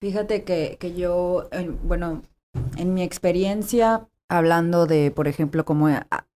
Fíjate 0.02 0.44
que, 0.44 0.76
que 0.78 0.94
yo, 0.94 1.48
bueno, 1.84 2.22
en 2.76 2.92
mi 2.92 3.02
experiencia, 3.02 4.06
hablando 4.28 4.86
de, 4.86 5.10
por 5.10 5.28
ejemplo, 5.28 5.64
como 5.64 5.88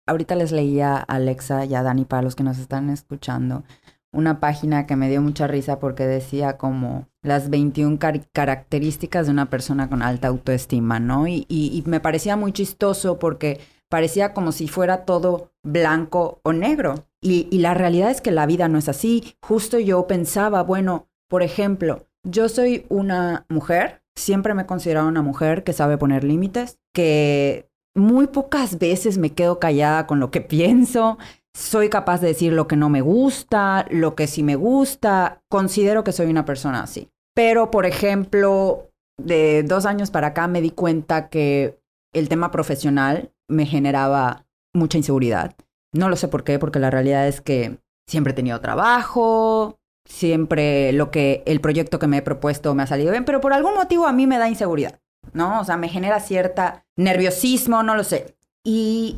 ahorita 0.07 0.35
les 0.35 0.53
leía 0.53 0.97
a 0.97 1.03
Alexa 1.03 1.65
y 1.65 1.75
a 1.75 1.83
Dani 1.83 2.05
para 2.05 2.23
los 2.23 2.37
que 2.37 2.43
nos 2.43 2.59
están 2.59 2.91
escuchando, 2.91 3.65
una 4.13 4.41
página 4.41 4.87
que 4.87 4.97
me 4.97 5.09
dio 5.09 5.23
mucha 5.23 5.47
risa 5.47 5.79
porque 5.79 6.07
decía 6.07 6.57
como 6.57 7.07
las 7.23 7.49
21 7.49 7.99
características 8.33 9.27
de 9.27 9.33
una 9.33 9.51
persona 9.51 9.89
con 9.89 10.03
alta 10.03 10.29
autoestima, 10.29 10.99
¿no? 10.99 11.29
Y, 11.29 11.47
y, 11.49 11.83
me 11.87 12.01
parecía 12.01 12.37
muy 12.37 12.53
chistoso 12.53 13.19
porque 13.19 13.61
parecía 13.89 14.33
como 14.35 14.53
si 14.53 14.69
fuera 14.69 15.05
todo 15.05 15.53
blanco 15.63 16.41
o 16.43 16.53
negro. 16.53 17.07
Y, 17.21 17.47
y 17.51 17.59
la 17.59 17.75
realidad 17.75 18.11
es 18.11 18.21
que 18.21 18.33
la 18.33 18.47
vida 18.47 18.69
no 18.69 18.79
es 18.79 18.89
así. 18.89 19.37
Justo 19.41 19.79
yo 19.79 20.07
pensaba, 20.07 20.63
bueno, 20.63 21.09
por 21.29 21.43
ejemplo, 21.43 22.09
yo 22.25 22.49
soy 22.49 22.87
una 22.89 23.47
mujer, 23.49 24.03
siempre 24.17 24.55
me 24.55 24.63
he 24.63 24.67
considerado 24.67 25.09
una 25.09 25.23
mujer 25.23 25.63
que 25.63 25.73
sabe 25.73 25.99
poner 25.99 26.25
límites, 26.25 26.79
que 26.93 27.70
muy 28.01 28.27
pocas 28.27 28.79
veces 28.79 29.19
me 29.19 29.31
quedo 29.31 29.59
callada 29.59 30.07
con 30.07 30.19
lo 30.19 30.31
que 30.31 30.41
pienso, 30.41 31.19
soy 31.55 31.89
capaz 31.89 32.21
de 32.21 32.29
decir 32.29 32.53
lo 32.53 32.67
que 32.67 32.77
no 32.77 32.89
me 32.89 33.01
gusta, 33.01 33.87
lo 33.91 34.15
que 34.15 34.27
sí 34.27 34.43
me 34.43 34.57
gusta, 34.57 35.43
considero 35.49 36.05
que 36.05 36.13
soy 36.13 36.27
una 36.27 36.45
persona 36.45 36.83
así. 36.83 37.09
Pero, 37.35 37.71
por 37.71 37.87
ejemplo, 37.87 38.91
de 39.23 39.63
dos 39.63 39.87
años 39.87 40.11
para 40.11 40.29
acá 40.29 40.49
me 40.49 40.61
di 40.61 40.71
cuenta 40.71 41.29
que 41.29 41.79
el 42.13 42.29
tema 42.29 42.51
profesional 42.51 43.33
me 43.49 43.67
generaba 43.67 44.47
mucha 44.75 44.99
inseguridad. 44.99 45.55
No 45.93 46.09
lo 46.09 46.17
sé 46.17 46.29
por 46.29 46.45
qué, 46.45 46.59
porque 46.59 46.79
la 46.79 46.91
realidad 46.91 47.29
es 47.29 47.41
que 47.41 47.79
siempre 48.09 48.33
he 48.33 48.37
tenido 48.37 48.61
trabajo, 48.61 49.79
siempre 50.09 50.93
lo 50.93 51.11
que 51.11 51.43
el 51.47 51.61
proyecto 51.61 51.99
que 51.99 52.07
me 52.07 52.19
he 52.19 52.23
propuesto 52.23 52.75
me 52.75 52.83
ha 52.83 52.87
salido 52.87 53.13
bien, 53.13 53.25
pero 53.25 53.41
por 53.41 53.53
algún 53.53 53.75
motivo 53.75 54.07
a 54.07 54.13
mí 54.13 54.27
me 54.27 54.39
da 54.39 54.49
inseguridad, 54.49 55.01
¿no? 55.33 55.61
O 55.61 55.65
sea, 55.65 55.77
me 55.77 55.89
genera 55.89 56.21
cierta 56.21 56.85
nerviosismo, 56.97 57.83
no 57.83 57.95
lo 57.95 58.05
sé. 58.05 58.37
Y 58.65 59.17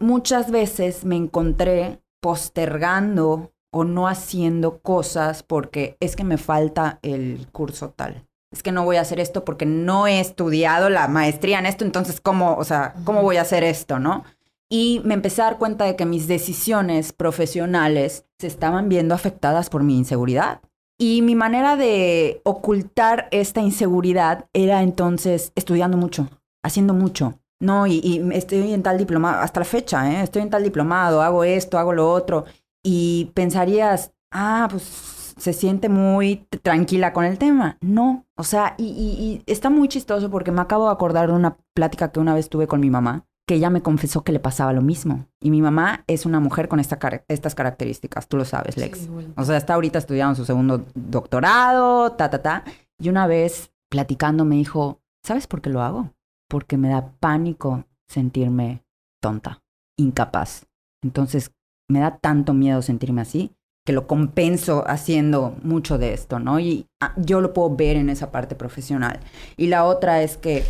muchas 0.00 0.50
veces 0.50 1.04
me 1.04 1.16
encontré 1.16 2.00
postergando 2.20 3.52
o 3.72 3.84
no 3.84 4.08
haciendo 4.08 4.78
cosas 4.78 5.42
porque 5.42 5.96
es 6.00 6.16
que 6.16 6.24
me 6.24 6.38
falta 6.38 6.98
el 7.02 7.46
curso 7.52 7.90
tal. 7.90 8.26
Es 8.52 8.62
que 8.62 8.72
no 8.72 8.84
voy 8.84 8.96
a 8.96 9.02
hacer 9.02 9.20
esto 9.20 9.44
porque 9.44 9.66
no 9.66 10.06
he 10.06 10.20
estudiado 10.20 10.88
la 10.88 11.08
maestría 11.08 11.58
en 11.58 11.66
esto, 11.66 11.84
entonces 11.84 12.20
¿cómo, 12.20 12.56
o 12.56 12.64
sea, 12.64 12.94
cómo 13.04 13.22
voy 13.22 13.36
a 13.36 13.42
hacer 13.42 13.64
esto, 13.64 13.98
no? 13.98 14.24
Y 14.68 15.00
me 15.04 15.14
empecé 15.14 15.42
a 15.42 15.46
dar 15.46 15.58
cuenta 15.58 15.84
de 15.84 15.94
que 15.94 16.06
mis 16.06 16.26
decisiones 16.26 17.12
profesionales 17.12 18.24
se 18.38 18.46
estaban 18.46 18.88
viendo 18.88 19.14
afectadas 19.14 19.68
por 19.68 19.82
mi 19.82 19.96
inseguridad. 19.96 20.60
Y 20.98 21.22
mi 21.22 21.34
manera 21.34 21.76
de 21.76 22.40
ocultar 22.44 23.28
esta 23.30 23.60
inseguridad 23.60 24.46
era 24.54 24.82
entonces 24.82 25.52
estudiando 25.54 25.96
mucho, 25.98 26.28
haciendo 26.64 26.94
mucho, 26.94 27.38
no, 27.60 27.86
y, 27.86 28.22
estoy 28.32 28.72
en 28.72 28.82
tal 28.82 28.98
diplomado, 28.98 29.40
hasta 29.40 29.60
la 29.60 29.66
fecha, 29.66 30.10
¿eh? 30.10 30.22
estoy 30.22 30.42
en 30.42 30.50
tal 30.50 30.62
diplomado, 30.62 31.22
hago 31.22 31.44
esto, 31.44 31.78
hago 31.78 31.92
lo 31.92 32.10
otro. 32.10 32.44
Y 32.84 33.30
pensarías, 33.34 34.12
ah, 34.30 34.68
pues 34.70 35.34
se 35.38 35.52
siente 35.52 35.88
muy 35.88 36.46
tranquila 36.62 37.12
con 37.12 37.24
el 37.24 37.38
tema. 37.38 37.78
No, 37.80 38.26
o 38.36 38.42
sea, 38.44 38.74
y, 38.78 38.84
y- 38.84 39.42
y 39.46 39.52
está 39.52 39.70
muy 39.70 39.88
chistoso 39.88 40.30
porque 40.30 40.52
me 40.52 40.60
acabo 40.60 40.86
de 40.86 40.92
acordar 40.92 41.28
de 41.28 41.34
una 41.34 41.56
plática 41.74 42.10
que 42.12 42.20
una 42.20 42.34
vez 42.34 42.48
tuve 42.48 42.66
con 42.66 42.80
mi 42.80 42.90
mamá, 42.90 43.26
que 43.46 43.54
ella 43.54 43.70
me 43.70 43.82
confesó 43.82 44.24
que 44.24 44.32
le 44.32 44.40
pasaba 44.40 44.72
lo 44.72 44.82
mismo. 44.82 45.26
Y 45.40 45.50
mi 45.50 45.62
mamá 45.62 46.04
es 46.06 46.26
una 46.26 46.40
mujer 46.40 46.68
con 46.68 46.80
esta 46.80 46.98
estas 47.28 47.54
características, 47.54 48.28
tú 48.28 48.36
lo 48.36 48.44
sabes, 48.44 48.76
Lex. 48.76 48.98
Sí, 48.98 49.08
bueno. 49.08 49.32
O 49.36 49.44
sea, 49.44 49.56
está 49.56 49.74
ahorita 49.74 49.98
estudiando 49.98 50.34
su 50.34 50.44
segundo 50.44 50.84
doctorado, 50.94 52.12
ta, 52.12 52.28
ta, 52.28 52.42
ta. 52.42 52.64
Y 52.98 53.08
una 53.08 53.26
vez 53.26 53.70
platicando 53.88 54.44
me 54.44 54.56
dijo, 54.56 55.00
¿sabes 55.24 55.46
por 55.46 55.60
qué 55.60 55.70
lo 55.70 55.82
hago? 55.82 56.12
Porque 56.48 56.76
me 56.76 56.88
da 56.88 57.12
pánico 57.20 57.84
sentirme 58.08 58.84
tonta, 59.22 59.62
incapaz. 59.96 60.66
Entonces, 61.02 61.52
me 61.88 62.00
da 62.00 62.18
tanto 62.18 62.52
miedo 62.52 62.82
sentirme 62.82 63.20
así 63.20 63.52
que 63.86 63.92
lo 63.92 64.08
compenso 64.08 64.82
haciendo 64.88 65.54
mucho 65.62 65.96
de 65.96 66.12
esto, 66.12 66.40
¿no? 66.40 66.58
Y 66.58 66.88
ah, 67.00 67.14
yo 67.16 67.40
lo 67.40 67.52
puedo 67.52 67.76
ver 67.76 67.96
en 67.96 68.10
esa 68.10 68.32
parte 68.32 68.56
profesional. 68.56 69.20
Y 69.56 69.68
la 69.68 69.84
otra 69.84 70.22
es 70.22 70.36
que 70.36 70.64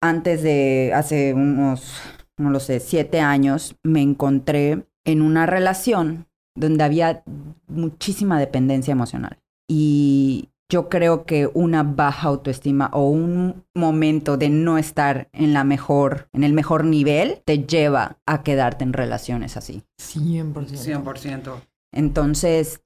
antes 0.00 0.42
de, 0.42 0.92
hace 0.94 1.34
unos, 1.34 2.00
no 2.38 2.50
lo 2.50 2.60
sé, 2.60 2.80
siete 2.80 3.20
años, 3.20 3.76
me 3.82 4.02
encontré 4.02 4.86
en 5.04 5.22
una 5.22 5.46
relación 5.46 6.26
donde 6.56 6.84
había 6.84 7.22
muchísima 7.66 8.38
dependencia 8.38 8.92
emocional. 8.92 9.38
Y 9.70 10.50
yo 10.70 10.88
creo 10.88 11.24
que 11.24 11.50
una 11.54 11.82
baja 11.82 12.28
autoestima 12.28 12.90
o 12.92 13.08
un 13.08 13.64
momento 13.74 14.36
de 14.36 14.50
no 14.50 14.76
estar 14.76 15.28
en 15.32 15.54
la 15.54 15.64
mejor, 15.64 16.28
en 16.32 16.44
el 16.44 16.52
mejor 16.52 16.84
nivel, 16.84 17.42
te 17.44 17.64
lleva 17.64 18.18
a 18.26 18.42
quedarte 18.42 18.84
en 18.84 18.92
relaciones 18.92 19.56
así. 19.56 19.82
100%. 19.98 20.76
100%. 20.76 21.62
Entonces, 21.92 22.82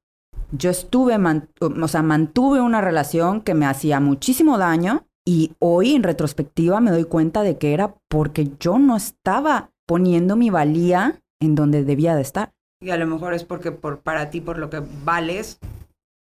yo 0.53 0.71
estuve, 0.71 1.19
man- 1.19 1.49
o 1.61 1.89
sea, 1.89 2.03
mantuve 2.03 2.61
una 2.61 2.81
relación 2.81 3.41
que 3.41 3.55
me 3.55 3.67
hacía 3.67 4.01
muchísimo 4.01 4.59
daño 4.59 5.07
y 5.25 5.53
hoy 5.59 5.95
en 5.95 6.03
retrospectiva 6.03 6.81
me 6.81 6.91
doy 6.91 7.05
cuenta 7.05 7.43
de 7.43 7.59
que 7.59 7.73
era 7.75 7.95
porque 8.09 8.51
yo 8.59 8.79
no 8.79 8.97
estaba 8.97 9.71
poniendo 9.87 10.37
mi 10.37 10.51
valía 10.51 11.21
en 11.41 11.55
donde 11.55 11.85
debía 11.85 12.15
de 12.15 12.23
estar. 12.23 12.53
Y 12.81 12.91
a 12.91 12.97
lo 12.97 13.07
mejor 13.07 13.35
es 13.35 13.45
porque 13.45 13.71
por, 13.73 14.01
para 14.01 14.31
ti, 14.31 14.41
por 14.41 14.59
lo 14.59 14.71
que 14.71 14.83
vales, 15.05 15.59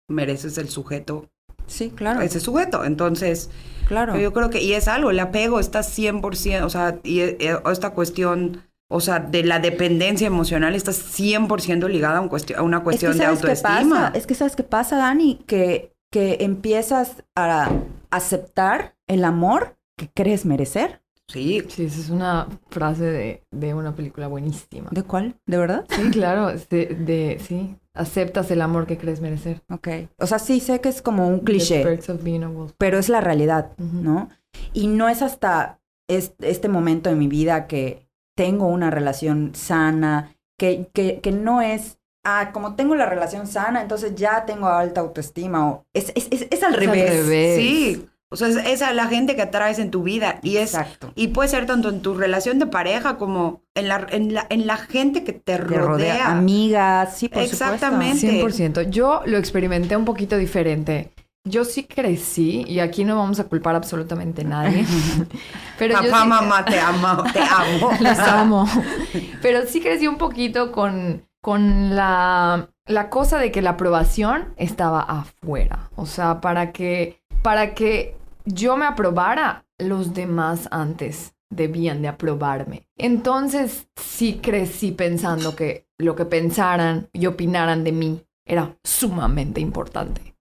mereces 0.08 0.58
el 0.58 0.68
sujeto, 0.68 1.28
Sí, 1.66 1.90
claro. 1.90 2.20
ese 2.20 2.40
sujeto. 2.40 2.84
Entonces, 2.84 3.50
claro. 3.86 4.16
yo 4.18 4.32
creo 4.32 4.50
que, 4.50 4.62
y 4.62 4.74
es 4.74 4.88
algo, 4.88 5.10
el 5.10 5.18
apego 5.20 5.58
está 5.58 5.80
100%, 5.82 6.64
o 6.64 6.70
sea, 6.70 6.98
y 7.02 7.20
eh, 7.20 7.58
esta 7.70 7.90
cuestión, 7.90 8.62
o 8.90 9.00
sea, 9.00 9.20
de 9.20 9.42
la 9.44 9.58
dependencia 9.58 10.26
emocional 10.26 10.74
está 10.74 10.92
100% 10.92 11.88
ligada 11.88 12.18
a, 12.18 12.20
un 12.20 12.28
cuestión, 12.28 12.58
a 12.58 12.62
una 12.62 12.82
cuestión 12.82 13.12
es 13.12 13.16
que 13.16 13.20
de 13.22 13.26
¿sabes 13.26 13.40
qué 13.40 13.46
autoestima. 13.48 14.06
pasa? 14.06 14.18
Es 14.18 14.26
que 14.26 14.34
sabes 14.34 14.56
qué 14.56 14.64
pasa, 14.64 14.96
Dani, 14.96 15.36
que, 15.46 15.91
que 16.12 16.36
empiezas 16.40 17.24
a 17.34 17.70
aceptar 18.10 18.94
el 19.08 19.24
amor 19.24 19.76
que 19.96 20.08
crees 20.14 20.44
merecer. 20.46 21.02
Sí, 21.28 21.62
Sí, 21.68 21.84
esa 21.86 22.00
es 22.00 22.10
una 22.10 22.46
frase 22.68 23.04
de, 23.04 23.42
de 23.50 23.72
una 23.74 23.94
película 23.96 24.28
buenísima. 24.28 24.90
¿De 24.92 25.02
cuál? 25.02 25.36
¿De 25.46 25.56
verdad? 25.56 25.86
Sí, 25.88 26.10
claro, 26.10 26.48
de, 26.48 26.86
de- 26.86 27.38
sí. 27.40 27.76
Aceptas 27.94 28.50
el 28.50 28.60
amor 28.62 28.86
que 28.86 28.98
crees 28.98 29.20
merecer. 29.20 29.62
Ok. 29.70 29.88
O 30.18 30.26
sea, 30.26 30.38
sí 30.38 30.60
sé 30.60 30.80
que 30.80 30.88
es 30.88 31.00
como 31.02 31.28
un 31.28 31.40
The 31.40 31.44
cliché. 31.44 31.82
perks 31.82 32.10
of 32.10 32.22
being 32.22 32.42
a 32.42 32.48
wolf. 32.48 32.72
pero 32.78 32.98
es 32.98 33.08
la 33.08 33.20
realidad. 33.20 33.72
¿no? 33.78 34.28
Y 34.74 34.86
no 34.88 35.08
es 35.08 35.22
hasta 35.22 35.78
es- 36.08 36.34
este 36.40 36.68
momento 36.68 37.08
de 37.10 37.16
mi 37.16 37.28
vida 37.28 37.66
que 37.66 38.08
tengo 38.36 38.66
una 38.66 38.90
relación 38.90 39.54
sana, 39.54 40.34
que, 40.58 40.88
que, 40.92 41.20
que 41.20 41.32
no 41.32 41.60
es, 41.62 41.98
ah, 42.24 42.50
como 42.52 42.74
tengo 42.74 42.94
la 42.94 43.06
relación 43.06 43.46
sana, 43.46 43.82
entonces 43.82 44.14
ya 44.14 44.44
tengo 44.46 44.68
alta 44.68 45.00
autoestima, 45.00 45.68
o 45.68 45.84
es, 45.94 46.12
es, 46.14 46.28
es, 46.30 46.46
es 46.50 46.62
al 46.62 46.74
al 46.74 46.80
revés. 46.80 47.10
revés. 47.10 47.56
sí. 47.58 48.08
O 48.30 48.36
sea, 48.36 48.48
es, 48.48 48.56
es 48.56 48.80
a 48.80 48.94
la 48.94 49.08
gente 49.08 49.36
que 49.36 49.42
atraes 49.42 49.78
en 49.78 49.90
tu 49.90 50.02
vida 50.04 50.38
y 50.42 50.56
es 50.56 50.72
Exacto. 50.72 51.12
y 51.16 51.28
puede 51.28 51.50
ser 51.50 51.66
tanto 51.66 51.90
en 51.90 52.00
tu 52.00 52.14
relación 52.14 52.58
de 52.58 52.64
pareja 52.66 53.18
como 53.18 53.60
en 53.74 53.88
la 53.88 54.06
en 54.08 54.32
la, 54.32 54.46
en 54.48 54.66
la 54.66 54.78
gente 54.78 55.22
que 55.22 55.34
te 55.34 55.40
Te 55.40 55.58
rodea, 55.58 55.86
rodea. 55.86 56.30
amigas, 56.32 57.14
sí, 57.14 57.28
por 57.28 57.42
Exactamente. 57.42 58.42
100%. 58.42 58.88
Yo 58.88 59.20
lo 59.26 59.36
experimenté 59.36 59.98
un 59.98 60.06
poquito 60.06 60.38
diferente. 60.38 61.12
Yo 61.46 61.66
sí 61.66 61.84
crecí, 61.84 62.64
y 62.66 62.78
aquí 62.78 63.04
no 63.04 63.16
vamos 63.16 63.38
a 63.38 63.44
culpar 63.44 63.74
absolutamente 63.74 64.40
a 64.40 64.44
nadie. 64.44 64.86
pero 65.78 66.00
yo 66.02 66.10
Papá, 66.10 66.22
sí- 66.22 66.28
mamá, 66.28 66.64
te 66.64 66.80
amo, 66.80 67.24
te 67.34 67.40
amo. 67.40 67.90
Los 68.00 68.18
amo. 68.18 68.66
Pero 69.42 69.66
sí 69.66 69.80
crecí 69.82 70.06
un 70.06 70.16
poquito 70.16 70.72
con, 70.72 71.22
con 71.42 71.94
la, 71.94 72.70
la 72.86 73.10
cosa 73.10 73.38
de 73.38 73.52
que 73.52 73.62
la 73.62 73.70
aprobación 73.70 74.54
estaba 74.56 75.00
afuera. 75.00 75.90
O 75.96 76.06
sea, 76.06 76.40
para 76.40 76.72
que, 76.72 77.20
para 77.42 77.74
que 77.74 78.16
yo 78.46 78.76
me 78.76 78.86
aprobara, 78.86 79.66
los 79.78 80.14
demás 80.14 80.68
antes 80.70 81.34
debían 81.50 82.00
de 82.00 82.08
aprobarme. 82.08 82.88
Entonces 82.96 83.88
sí 83.96 84.40
crecí 84.42 84.92
pensando 84.92 85.54
que 85.54 85.86
lo 85.98 86.16
que 86.16 86.24
pensaran 86.24 87.08
y 87.12 87.26
opinaran 87.26 87.84
de 87.84 87.92
mí 87.92 88.24
era 88.46 88.76
sumamente 88.82 89.60
importante. 89.60 90.31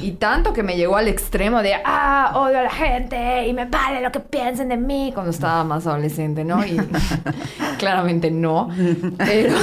Y 0.00 0.12
tanto 0.12 0.52
que 0.52 0.62
me 0.62 0.76
llegó 0.76 0.96
al 0.96 1.08
extremo 1.08 1.62
de, 1.62 1.74
ah, 1.84 2.32
odio 2.34 2.58
a 2.58 2.62
la 2.62 2.70
gente 2.70 3.46
y 3.46 3.52
me 3.52 3.66
vale 3.66 4.00
lo 4.00 4.10
que 4.12 4.20
piensen 4.20 4.68
de 4.68 4.76
mí 4.76 5.10
cuando 5.12 5.30
estaba 5.30 5.62
más 5.64 5.86
adolescente, 5.86 6.44
¿no? 6.44 6.64
Y 6.64 6.78
claramente 7.78 8.30
no. 8.30 8.68
Pero, 9.18 9.54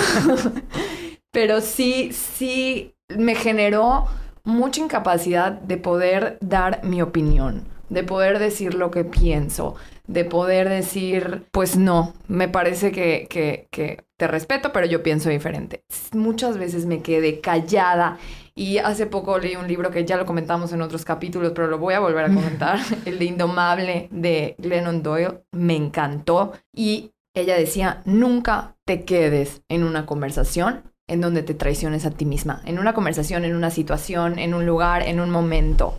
pero 1.31 1.61
sí, 1.61 2.11
sí 2.11 2.93
me 3.09 3.35
generó 3.35 4.05
mucha 4.43 4.81
incapacidad 4.81 5.51
de 5.51 5.77
poder 5.77 6.37
dar 6.41 6.83
mi 6.83 7.01
opinión, 7.01 7.65
de 7.89 8.03
poder 8.03 8.37
decir 8.39 8.75
lo 8.75 8.91
que 8.91 9.03
pienso, 9.05 9.75
de 10.07 10.23
poder 10.23 10.69
decir, 10.69 11.45
pues 11.51 11.77
no, 11.77 12.13
me 12.27 12.47
parece 12.47 12.91
que, 12.91 13.27
que, 13.29 13.67
que 13.71 14.03
te 14.17 14.27
respeto, 14.27 14.71
pero 14.71 14.85
yo 14.85 15.03
pienso 15.03 15.29
diferente. 15.29 15.83
Muchas 16.13 16.57
veces 16.57 16.85
me 16.85 17.01
quedé 17.01 17.39
callada 17.39 18.17
y 18.57 18.79
hace 18.79 19.05
poco 19.05 19.37
leí 19.37 19.55
un 19.55 19.67
libro 19.67 19.91
que 19.91 20.03
ya 20.03 20.17
lo 20.17 20.25
comentamos 20.25 20.73
en 20.73 20.81
otros 20.81 21.05
capítulos, 21.05 21.51
pero 21.55 21.67
lo 21.67 21.77
voy 21.77 21.93
a 21.93 21.99
volver 21.99 22.25
a 22.25 22.27
comentar, 22.33 22.79
el 23.05 23.19
de 23.19 23.25
Indomable 23.25 24.09
de 24.11 24.55
Glennon 24.57 25.03
Doyle, 25.03 25.43
me 25.51 25.75
encantó 25.75 26.53
y 26.75 27.11
ella 27.35 27.55
decía, 27.55 28.01
nunca 28.05 28.75
te 28.83 29.05
quedes 29.05 29.61
en 29.69 29.83
una 29.83 30.07
conversación 30.07 30.91
en 31.07 31.21
donde 31.21 31.43
te 31.43 31.53
traiciones 31.53 32.05
a 32.05 32.11
ti 32.11 32.25
misma, 32.25 32.61
en 32.65 32.79
una 32.79 32.93
conversación, 32.93 33.45
en 33.45 33.55
una 33.55 33.69
situación, 33.69 34.39
en 34.39 34.55
un 34.55 34.65
lugar, 34.65 35.03
en 35.03 35.19
un 35.19 35.29
momento. 35.29 35.97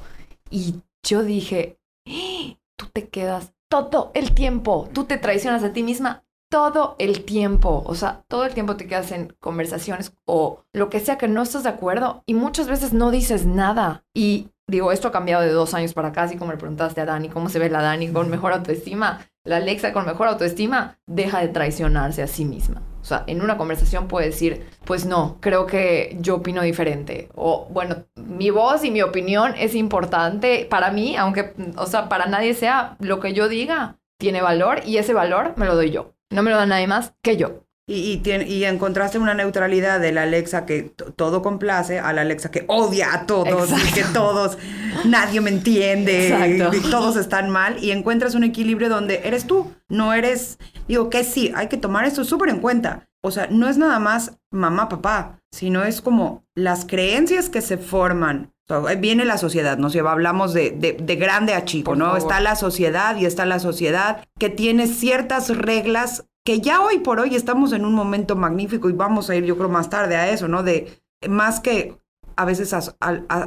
Y 0.51 0.83
yo 1.07 1.23
dije, 1.23 1.79
"¡Ah! 2.09 2.57
tú 2.77 2.87
te 2.93 3.09
quedas 3.09 3.53
todo 3.71 4.11
el 4.15 4.35
tiempo, 4.35 4.89
tú 4.93 5.05
te 5.05 5.17
traicionas 5.17 5.63
a 5.63 5.73
ti 5.73 5.83
misma 5.83 6.25
todo 6.49 6.97
el 6.99 7.25
tiempo, 7.25 7.83
o 7.87 7.95
sea, 7.95 8.25
todo 8.29 8.45
el 8.45 8.55
tiempo 8.55 8.77
te 8.77 8.87
quedas 8.87 9.13
en 9.13 9.35
conversaciones 9.41 10.13
o 10.25 10.65
lo 10.73 10.89
que 10.89 11.01
sea 11.01 11.19
que 11.19 11.29
no 11.29 11.43
estás 11.43 11.65
de 11.65 11.69
acuerdo 11.69 12.23
y 12.27 12.35
muchas 12.35 12.69
veces 12.69 12.93
no 12.93 13.11
dices 13.11 13.45
nada. 13.47 14.05
Y 14.15 14.49
digo, 14.67 14.93
esto 14.93 15.09
ha 15.09 15.13
cambiado 15.13 15.43
de 15.43 15.51
dos 15.51 15.75
años 15.75 15.95
para 15.95 16.09
acá, 16.09 16.23
así 16.23 16.37
como 16.37 16.53
le 16.53 16.59
preguntaste 16.59 17.01
a 17.01 17.07
Dani, 17.07 17.29
¿cómo 17.29 17.49
se 17.49 17.59
ve 17.59 17.71
la 17.71 17.83
Dani 17.83 18.09
con 18.09 18.31
mejor 18.31 18.53
autoestima? 18.53 19.27
La 19.45 19.57
Alexa 19.57 19.93
con 19.93 20.07
mejor 20.07 20.29
autoestima 20.29 20.99
deja 21.07 21.41
de 21.41 21.49
traicionarse 21.49 22.23
a 22.23 22.27
sí 22.27 22.45
misma. 22.45 22.83
O 23.01 23.05
sea, 23.05 23.25
en 23.27 23.41
una 23.41 23.57
conversación 23.57 24.09
puede 24.09 24.27
decir, 24.27 24.67
pues 24.85 25.07
no, 25.07 25.39
creo 25.41 25.67
que 25.67 26.19
yo 26.21 26.37
opino 26.37 26.61
diferente. 26.63 27.31
O 27.35 27.67
bueno, 27.71 28.05
mi 28.17 28.51
voz 28.51 28.85
y 28.85 28.91
mi 28.91 29.01
opinión 29.01 29.55
es 29.57 29.75
importante 29.75 30.67
para 30.69 30.91
mí, 30.91 31.17
aunque, 31.17 31.55
o 31.77 31.87
sea, 31.87 32.09
para 32.09 32.27
nadie 32.27 32.53
sea 32.53 32.97
lo 33.01 33.21
que 33.21 33.33
yo 33.33 33.49
diga, 33.49 33.97
tiene 34.19 34.43
valor 34.43 34.81
y 34.85 34.99
ese 34.99 35.15
valor 35.15 35.55
me 35.57 35.65
lo 35.65 35.75
doy 35.75 35.91
yo. 35.91 36.13
No 36.31 36.43
me 36.43 36.51
lo 36.51 36.57
da 36.57 36.67
nadie 36.67 36.87
más 36.87 37.13
que 37.23 37.37
yo. 37.37 37.65
Y, 37.91 38.13
y, 38.13 38.17
tiene- 38.19 38.47
y 38.47 38.65
encontraste 38.67 39.19
una 39.19 39.33
neutralidad 39.33 39.99
de 39.99 40.13
la 40.13 40.25
Alexa 40.25 40.67
que 40.67 40.93
todo 41.17 41.41
complace 41.41 41.99
a 41.99 42.13
la 42.13 42.21
Alexa 42.21 42.51
que 42.51 42.65
odia 42.69 43.15
a 43.15 43.25
todos 43.27 43.71
y 43.71 43.93
que 43.95 44.05
todos, 44.13 44.59
nadie 45.07 45.41
me 45.41 45.49
entiende, 45.49 46.29
Exacto. 46.29 46.77
y 46.77 46.81
todos 46.91 47.17
están 47.17 47.49
mal 47.49 47.83
y 47.83 47.93
encuentras 47.93 48.35
un 48.35 48.45
equilibrio 48.45 48.91
donde 48.91 49.23
eres 49.25 49.47
tú, 49.47 49.73
no 49.89 50.13
eres, 50.13 50.59
digo 50.87 51.09
que 51.09 51.25
sí, 51.25 51.51
hay 51.57 51.69
que 51.69 51.79
tomar 51.79 52.05
esto 52.05 52.25
súper 52.25 52.51
en 52.51 52.61
cuenta. 52.61 53.09
O 53.25 53.31
sea, 53.31 53.49
no 53.51 53.69
es 53.71 53.79
nada 53.79 53.99
más 53.99 54.39
mamá, 54.53 54.91
papá, 54.91 55.41
sino 55.51 55.83
es 55.83 56.03
como 56.03 56.45
las 56.55 56.85
creencias 56.85 57.49
que 57.49 57.63
se 57.63 57.79
forman. 57.79 58.53
Sea, 58.69 58.81
viene 58.97 59.25
la 59.25 59.39
sociedad, 59.39 59.79
nos 59.79 59.93
lleva, 59.93 60.13
hablamos 60.13 60.53
de, 60.53 60.71
de, 60.71 60.93
de 60.93 61.17
grande 61.17 61.55
a 61.55 61.65
chico, 61.65 61.93
Por 61.93 61.99
¿no? 61.99 62.05
favor. 62.07 62.19
Está 62.19 62.41
la 62.41 62.55
sociedad 62.55 63.17
y 63.17 63.25
está 63.25 63.47
la 63.47 63.59
sociedad 63.59 64.25
que 64.39 64.51
tiene 64.51 64.87
ciertas 64.87 65.57
reglas 65.57 66.27
que 66.45 66.61
ya 66.61 66.81
hoy 66.83 66.99
por 67.01 67.19
hoy 67.21 67.35
estamos 67.35 67.73
en 67.73 67.85
un 67.85 67.95
momento 67.95 68.37
magnífico 68.37 68.89
y 68.89 68.93
vamos 68.93 69.29
a 69.31 69.37
ir 69.37 69.45
yo 69.45 69.57
creo 69.57 69.69
más 69.69 69.91
tarde 69.91 70.17
a 70.17 70.31
eso, 70.31 70.49
¿no? 70.49 70.63
De 70.63 71.01
más 71.29 71.61
que 71.61 71.99
a 72.37 72.45
veces 72.45 72.73
a- 72.73 72.95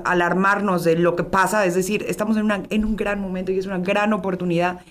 alarmarnos 0.05 0.83
de 0.83 0.97
lo 0.97 1.15
que 1.15 1.23
pasa, 1.23 1.65
es 1.65 1.75
decir, 1.75 2.03
estamos 2.07 2.35
en, 2.37 2.43
una, 2.43 2.63
en 2.69 2.83
un 2.85 2.95
gran 2.95 3.19
momento 3.21 3.51
y 3.51 3.57
es 3.59 3.65
una 3.65 3.79
gran 3.79 4.13
oportunidad 4.13 4.81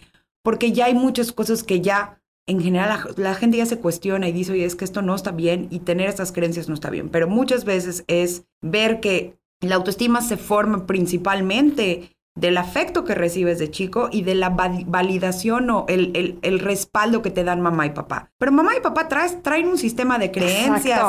porque 0.42 0.72
ya 0.72 0.86
hay 0.86 0.94
muchas 0.94 1.32
cosas 1.32 1.62
que 1.62 1.80
ya 1.82 2.20
en 2.48 2.60
general 2.62 2.88
la, 3.16 3.22
la 3.30 3.34
gente 3.34 3.58
ya 3.58 3.66
se 3.66 3.78
cuestiona 3.78 4.26
y 4.28 4.32
dice, 4.32 4.52
oye, 4.52 4.64
es 4.64 4.74
que 4.74 4.84
esto 4.86 5.02
no 5.02 5.14
está 5.14 5.32
bien 5.32 5.68
y 5.70 5.80
tener 5.80 6.08
estas 6.08 6.32
creencias 6.32 6.68
no 6.68 6.74
está 6.74 6.88
bien, 6.90 7.10
pero 7.10 7.28
muchas 7.28 7.64
veces 7.64 8.04
es 8.08 8.44
ver 8.62 9.00
que 9.00 9.38
la 9.68 9.76
autoestima 9.76 10.22
se 10.22 10.36
forma 10.36 10.86
principalmente 10.86 12.10
del 12.36 12.56
afecto 12.58 13.04
que 13.04 13.14
recibes 13.14 13.58
de 13.58 13.70
chico 13.70 14.08
y 14.12 14.22
de 14.22 14.36
la 14.36 14.50
validación 14.50 15.68
o 15.68 15.84
el, 15.88 16.38
el, 16.42 16.58
respaldo 16.60 17.22
que 17.22 17.30
te 17.30 17.42
dan 17.42 17.60
mamá 17.60 17.86
y 17.86 17.90
papá. 17.90 18.30
Pero 18.38 18.52
mamá 18.52 18.76
y 18.76 18.80
papá 18.80 19.08
traes, 19.08 19.42
traen 19.42 19.66
un 19.66 19.76
sistema 19.76 20.18
de 20.18 20.30
creencias 20.30 21.04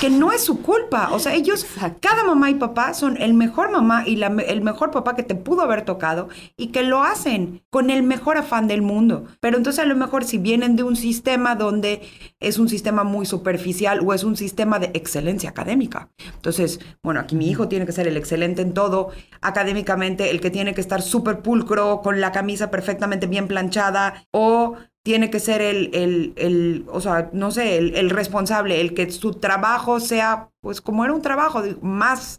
que 0.00 0.08
no 0.08 0.30
es 0.30 0.42
su 0.44 0.62
culpa. 0.62 1.10
O 1.12 1.18
sea, 1.18 1.34
ellos, 1.34 1.66
cada 2.00 2.22
mamá 2.22 2.48
y 2.48 2.54
papá 2.54 2.94
son 2.94 3.20
el 3.20 3.34
mejor 3.34 3.72
mamá 3.72 4.04
y 4.06 4.16
la, 4.16 4.28
el 4.28 4.62
mejor 4.62 4.92
papá 4.92 5.16
que 5.16 5.24
te 5.24 5.34
pudo 5.34 5.62
haber 5.62 5.84
tocado 5.84 6.28
y 6.56 6.68
que 6.68 6.84
lo 6.84 7.02
hacen 7.02 7.62
con 7.68 7.90
el 7.90 8.04
mejor 8.04 8.36
afán 8.36 8.68
del 8.68 8.82
mundo. 8.82 9.24
Pero 9.40 9.56
entonces 9.56 9.82
a 9.82 9.86
lo 9.86 9.96
mejor 9.96 10.24
si 10.24 10.38
vienen 10.38 10.76
de 10.76 10.84
un 10.84 10.94
sistema 10.94 11.56
donde 11.56 12.02
es 12.38 12.58
un 12.58 12.68
sistema 12.68 13.02
muy 13.02 13.26
superficial 13.26 14.00
o 14.06 14.14
es 14.14 14.22
un 14.22 14.36
sistema 14.36 14.78
de 14.78 14.90
excelencia 14.94 15.50
académica. 15.50 16.08
Entonces, 16.34 16.78
bueno, 17.02 17.18
aquí 17.18 17.34
mi 17.34 17.50
hijo 17.50 17.66
tiene 17.66 17.84
que 17.84 17.92
ser 17.92 18.06
el 18.06 18.16
excelente 18.16 18.62
en 18.62 18.74
todo, 18.74 19.10
académicamente, 19.40 20.30
el 20.30 20.40
que 20.40 20.51
tiene 20.52 20.74
que 20.74 20.80
estar 20.80 21.02
súper 21.02 21.40
pulcro, 21.40 22.00
con 22.02 22.20
la 22.20 22.30
camisa 22.30 22.70
perfectamente 22.70 23.26
bien 23.26 23.48
planchada, 23.48 24.24
o 24.30 24.76
tiene 25.02 25.30
que 25.30 25.40
ser 25.40 25.60
el, 25.60 25.90
el, 25.94 26.32
el 26.36 26.86
o 26.88 27.00
sea, 27.00 27.30
no 27.32 27.50
sé, 27.50 27.78
el, 27.78 27.96
el, 27.96 28.10
responsable, 28.10 28.80
el 28.80 28.94
que 28.94 29.10
su 29.10 29.34
trabajo 29.34 29.98
sea, 29.98 30.50
pues 30.60 30.80
como 30.80 31.04
era 31.04 31.12
un 31.12 31.22
trabajo 31.22 31.62
más, 31.80 32.38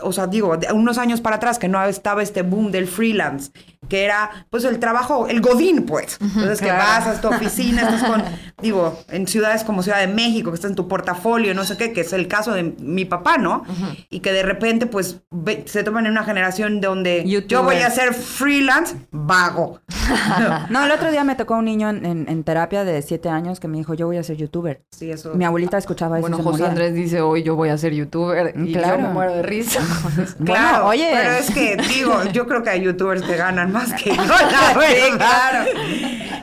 o 0.00 0.12
sea, 0.12 0.26
digo, 0.26 0.56
de 0.56 0.72
unos 0.72 0.98
años 0.98 1.20
para 1.20 1.36
atrás 1.36 1.58
que 1.58 1.68
no 1.68 1.82
estaba 1.84 2.22
este 2.22 2.42
boom 2.42 2.70
del 2.70 2.86
freelance 2.86 3.50
que 3.88 4.04
era 4.04 4.46
pues 4.48 4.64
el 4.64 4.78
trabajo, 4.78 5.26
el 5.28 5.40
godín, 5.40 5.84
pues. 5.84 6.18
Entonces 6.20 6.60
que 6.60 6.70
vas 6.70 7.06
a 7.06 7.20
tu 7.20 7.28
oficina, 7.34 7.82
estás 7.82 8.04
con, 8.04 8.22
digo, 8.62 8.98
en 9.10 9.26
ciudades 9.26 9.64
como 9.64 9.82
Ciudad 9.82 10.00
de 10.00 10.06
México, 10.06 10.50
que 10.50 10.54
está 10.54 10.68
en 10.68 10.74
tu 10.74 10.88
portafolio, 10.88 11.52
no 11.52 11.64
sé 11.64 11.76
qué, 11.76 11.92
que 11.92 12.02
es 12.02 12.12
el 12.12 12.28
caso 12.28 12.52
de 12.52 12.62
mi 12.62 13.04
papá, 13.04 13.38
¿no? 13.38 13.64
Y 14.08 14.20
que 14.20 14.32
de 14.32 14.42
repente 14.42 14.86
pues 14.86 15.20
se 15.66 15.82
toman 15.82 16.06
en 16.06 16.12
una 16.12 16.24
generación 16.24 16.80
donde 16.80 17.24
yo 17.46 17.62
voy 17.64 17.76
a 17.76 17.90
ser 17.90 18.14
freelance, 18.14 18.96
vago. 19.10 19.80
no, 20.70 20.84
el 20.84 20.90
otro 20.90 21.10
día 21.10 21.24
me 21.24 21.34
tocó 21.34 21.56
un 21.56 21.66
niño 21.66 21.90
en, 21.90 22.44
terapia 22.44 22.84
de 22.84 23.02
siete 23.02 23.28
años 23.28 23.60
que 23.60 23.68
me 23.68 23.76
dijo, 23.76 23.94
yo 23.94 24.06
voy 24.06 24.16
a 24.16 24.22
ser 24.22 24.36
youtuber. 24.36 24.82
Sí, 24.90 25.10
eso. 25.10 25.34
Mi 25.34 25.44
abuelita 25.44 25.76
escuchaba 25.76 26.18
eso. 26.18 26.28
Bueno, 26.28 26.42
José 26.42 26.64
Andrés 26.64 26.94
dice, 26.94 27.20
hoy 27.20 27.42
yo 27.42 27.56
voy 27.56 27.68
a 27.68 27.76
ser 27.76 27.92
youtuber. 27.92 28.54
Y 28.56 28.72
claro. 28.72 28.96
yo 28.96 29.02
me 29.02 29.12
muero 29.12 29.34
de 29.34 29.42
risa. 29.42 29.81
claro, 30.44 30.86
oye. 30.86 31.10
Pero 31.12 31.32
es 31.32 31.50
que, 31.50 31.76
digo, 31.76 32.22
yo 32.32 32.46
creo 32.46 32.62
que 32.62 32.70
hay 32.70 32.82
youtubers 32.82 33.22
que 33.22 33.36
ganan 33.36 33.72
más 33.72 33.92
que 33.94 34.14
yo, 34.14 34.22
la 34.24 35.16
claro. 35.16 35.70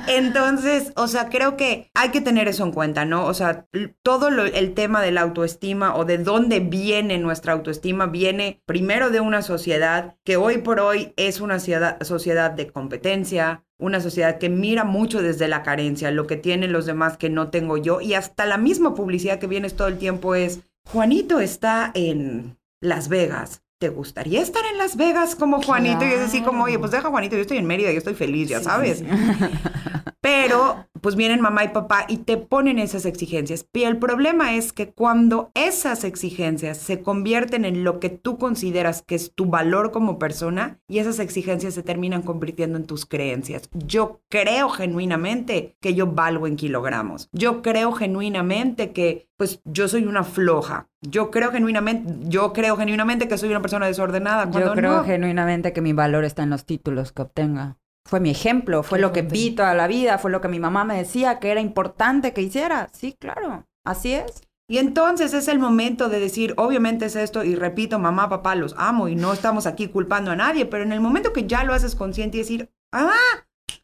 Entonces, 0.08 0.92
o 0.96 1.08
sea, 1.08 1.30
creo 1.30 1.56
que 1.56 1.92
hay 1.94 2.10
que 2.10 2.22
tener 2.22 2.48
eso 2.48 2.64
en 2.64 2.72
cuenta, 2.72 3.06
¿no? 3.06 3.26
O 3.26 3.34
sea, 3.36 3.68
todo 4.02 4.30
el 4.30 4.74
tema 4.74 5.02
de 5.02 5.12
la 5.12 5.22
autoestima 5.22 5.96
o 5.96 6.04
de 6.04 6.18
dónde 6.18 6.60
viene 6.60 7.20
nuestra 7.20 7.54
autoestima 7.54 8.08
viene 8.08 8.62
primero 8.66 9.12
de 9.12 9.20
una 9.20 9.44
sociedad 9.44 10.16
que 10.24 10.36
hoy 10.36 10.60
por 10.60 10.80
hoy 10.80 11.14
es 11.16 11.42
una 11.42 11.60
sociedad 11.60 12.52
de 12.52 12.68
competencia, 12.72 13.64
una 13.78 14.02
sociedad 14.02 14.40
que 14.40 14.50
mira 14.50 14.84
mucho 14.84 15.22
desde 15.22 15.48
la 15.48 15.62
carencia, 15.62 16.10
lo 16.10 16.26
que 16.26 16.38
tienen 16.38 16.74
los 16.74 16.88
demás 16.88 17.18
que 17.18 17.30
no 17.30 17.50
tengo 17.50 17.78
yo, 17.78 18.02
y 18.02 18.16
hasta 18.16 18.46
la 18.46 18.58
misma 18.58 18.96
publicidad 18.96 19.40
que 19.40 19.48
viene 19.48 19.70
todo 19.70 19.88
el 19.88 20.00
tiempo 20.00 20.34
es, 20.34 20.62
Juanito 20.92 21.40
está 21.40 21.92
en 21.94 22.59
Las 22.82 23.10
Vegas, 23.10 23.62
¿te 23.78 23.90
gustaría 23.90 24.42
estar 24.42 24.64
en 24.72 24.78
Las 24.78 24.96
Vegas 24.96 25.36
como 25.36 25.62
Juanito? 25.62 26.06
Y 26.06 26.14
es 26.14 26.22
así 26.22 26.42
como, 26.42 26.64
oye, 26.64 26.80
pues 26.80 26.92
deja 26.92 27.10
Juanito, 27.10 27.36
yo 27.36 27.42
estoy 27.42 27.58
en 27.58 27.66
Mérida, 27.66 27.92
yo 27.92 27.98
estoy 27.98 28.14
feliz, 28.14 28.48
ya 28.48 28.62
sabes. 28.62 29.04
Pero 30.22 30.86
pues 31.02 31.16
vienen 31.16 31.40
mamá 31.40 31.64
y 31.64 31.70
papá 31.70 32.06
y 32.08 32.18
te 32.18 32.38
ponen 32.38 32.78
esas 32.78 33.06
exigencias. 33.06 33.66
Y 33.74 33.84
el 33.84 33.98
problema 33.98 34.56
es 34.56 34.74
que 34.74 34.92
cuando 34.92 35.52
esas 35.54 36.04
exigencias 36.04 36.78
se 36.78 37.02
convierten 37.02 37.64
en 37.64 37.84
lo 37.84 38.00
que 38.00 38.10
tú 38.10 38.38
consideras 38.38 39.02
que 39.02 39.16
es 39.16 39.34
tu 39.34 39.46
valor 39.46 39.92
como 39.92 40.20
persona 40.20 40.80
y 40.88 41.00
esas 41.00 41.20
exigencias 41.20 41.74
se 41.74 41.84
terminan 41.84 42.22
convirtiendo 42.22 42.78
en 42.78 42.86
tus 42.86 43.06
creencias. 43.06 43.70
Yo 43.74 44.22
creo 44.30 44.70
genuinamente 44.70 45.78
que 45.80 45.94
yo 45.94 46.08
valgo 46.08 46.48
en 46.48 46.58
kilogramos. 46.58 47.30
Yo 47.32 47.62
creo 47.62 47.94
genuinamente 47.94 48.92
que 48.92 49.30
pues 49.38 49.62
yo 49.64 49.88
soy 49.88 50.06
una 50.06 50.26
floja. 50.26 50.90
Yo 51.02 51.32
creo 51.32 51.52
genuinamente, 51.52 52.14
yo 52.28 52.52
creo 52.52 52.76
genuinamente 52.76 53.30
que 53.30 53.38
soy 53.38 53.50
una 53.50 53.62
persona 53.62 53.88
desordenada. 53.88 54.52
yo 54.52 54.74
creo 54.74 55.04
genuinamente 55.06 55.72
que 55.72 55.82
mi 55.82 55.94
valor 55.94 56.26
está 56.26 56.44
en 56.44 56.50
los 56.50 56.66
títulos 56.66 57.14
que 57.14 57.22
obtenga 57.22 57.79
fue 58.06 58.20
mi 58.20 58.32
ejemplo, 58.32 58.84
fue 58.84 59.00
lo 59.00 59.14
que 59.14 59.22
vi 59.22 59.52
toda 59.52 59.74
la 59.74 59.88
vida, 59.88 60.18
fue 60.18 60.32
lo 60.32 60.42
que 60.42 60.48
mi 60.48 60.60
mamá 60.60 60.84
me 60.84 60.98
decía 60.98 61.40
que 61.40 61.52
era 61.52 61.62
importante 61.62 62.34
que 62.34 62.42
hiciera. 62.42 62.90
Sí, 62.92 63.14
claro, 63.14 63.68
así 63.86 64.14
es. 64.14 64.42
Y 64.70 64.78
entonces 64.78 65.34
es 65.34 65.48
el 65.48 65.58
momento 65.58 66.10
de 66.10 66.20
decir, 66.20 66.54
obviamente 66.58 67.06
es 67.06 67.16
esto, 67.16 67.44
y 67.44 67.56
repito, 67.56 67.98
mamá, 67.98 68.30
papá, 68.30 68.54
los 68.54 68.76
amo 68.78 69.08
y 69.08 69.16
no 69.16 69.34
estamos 69.34 69.66
aquí 69.66 69.88
culpando 69.88 70.30
a 70.30 70.36
nadie, 70.36 70.68
pero 70.68 70.84
en 70.84 70.92
el 70.92 71.02
momento 71.02 71.34
que 71.34 71.48
ya 71.48 71.64
lo 71.64 71.74
haces 71.74 71.96
consciente 71.96 72.38
y 72.38 72.42
decir, 72.42 72.72
ah, 72.92 73.12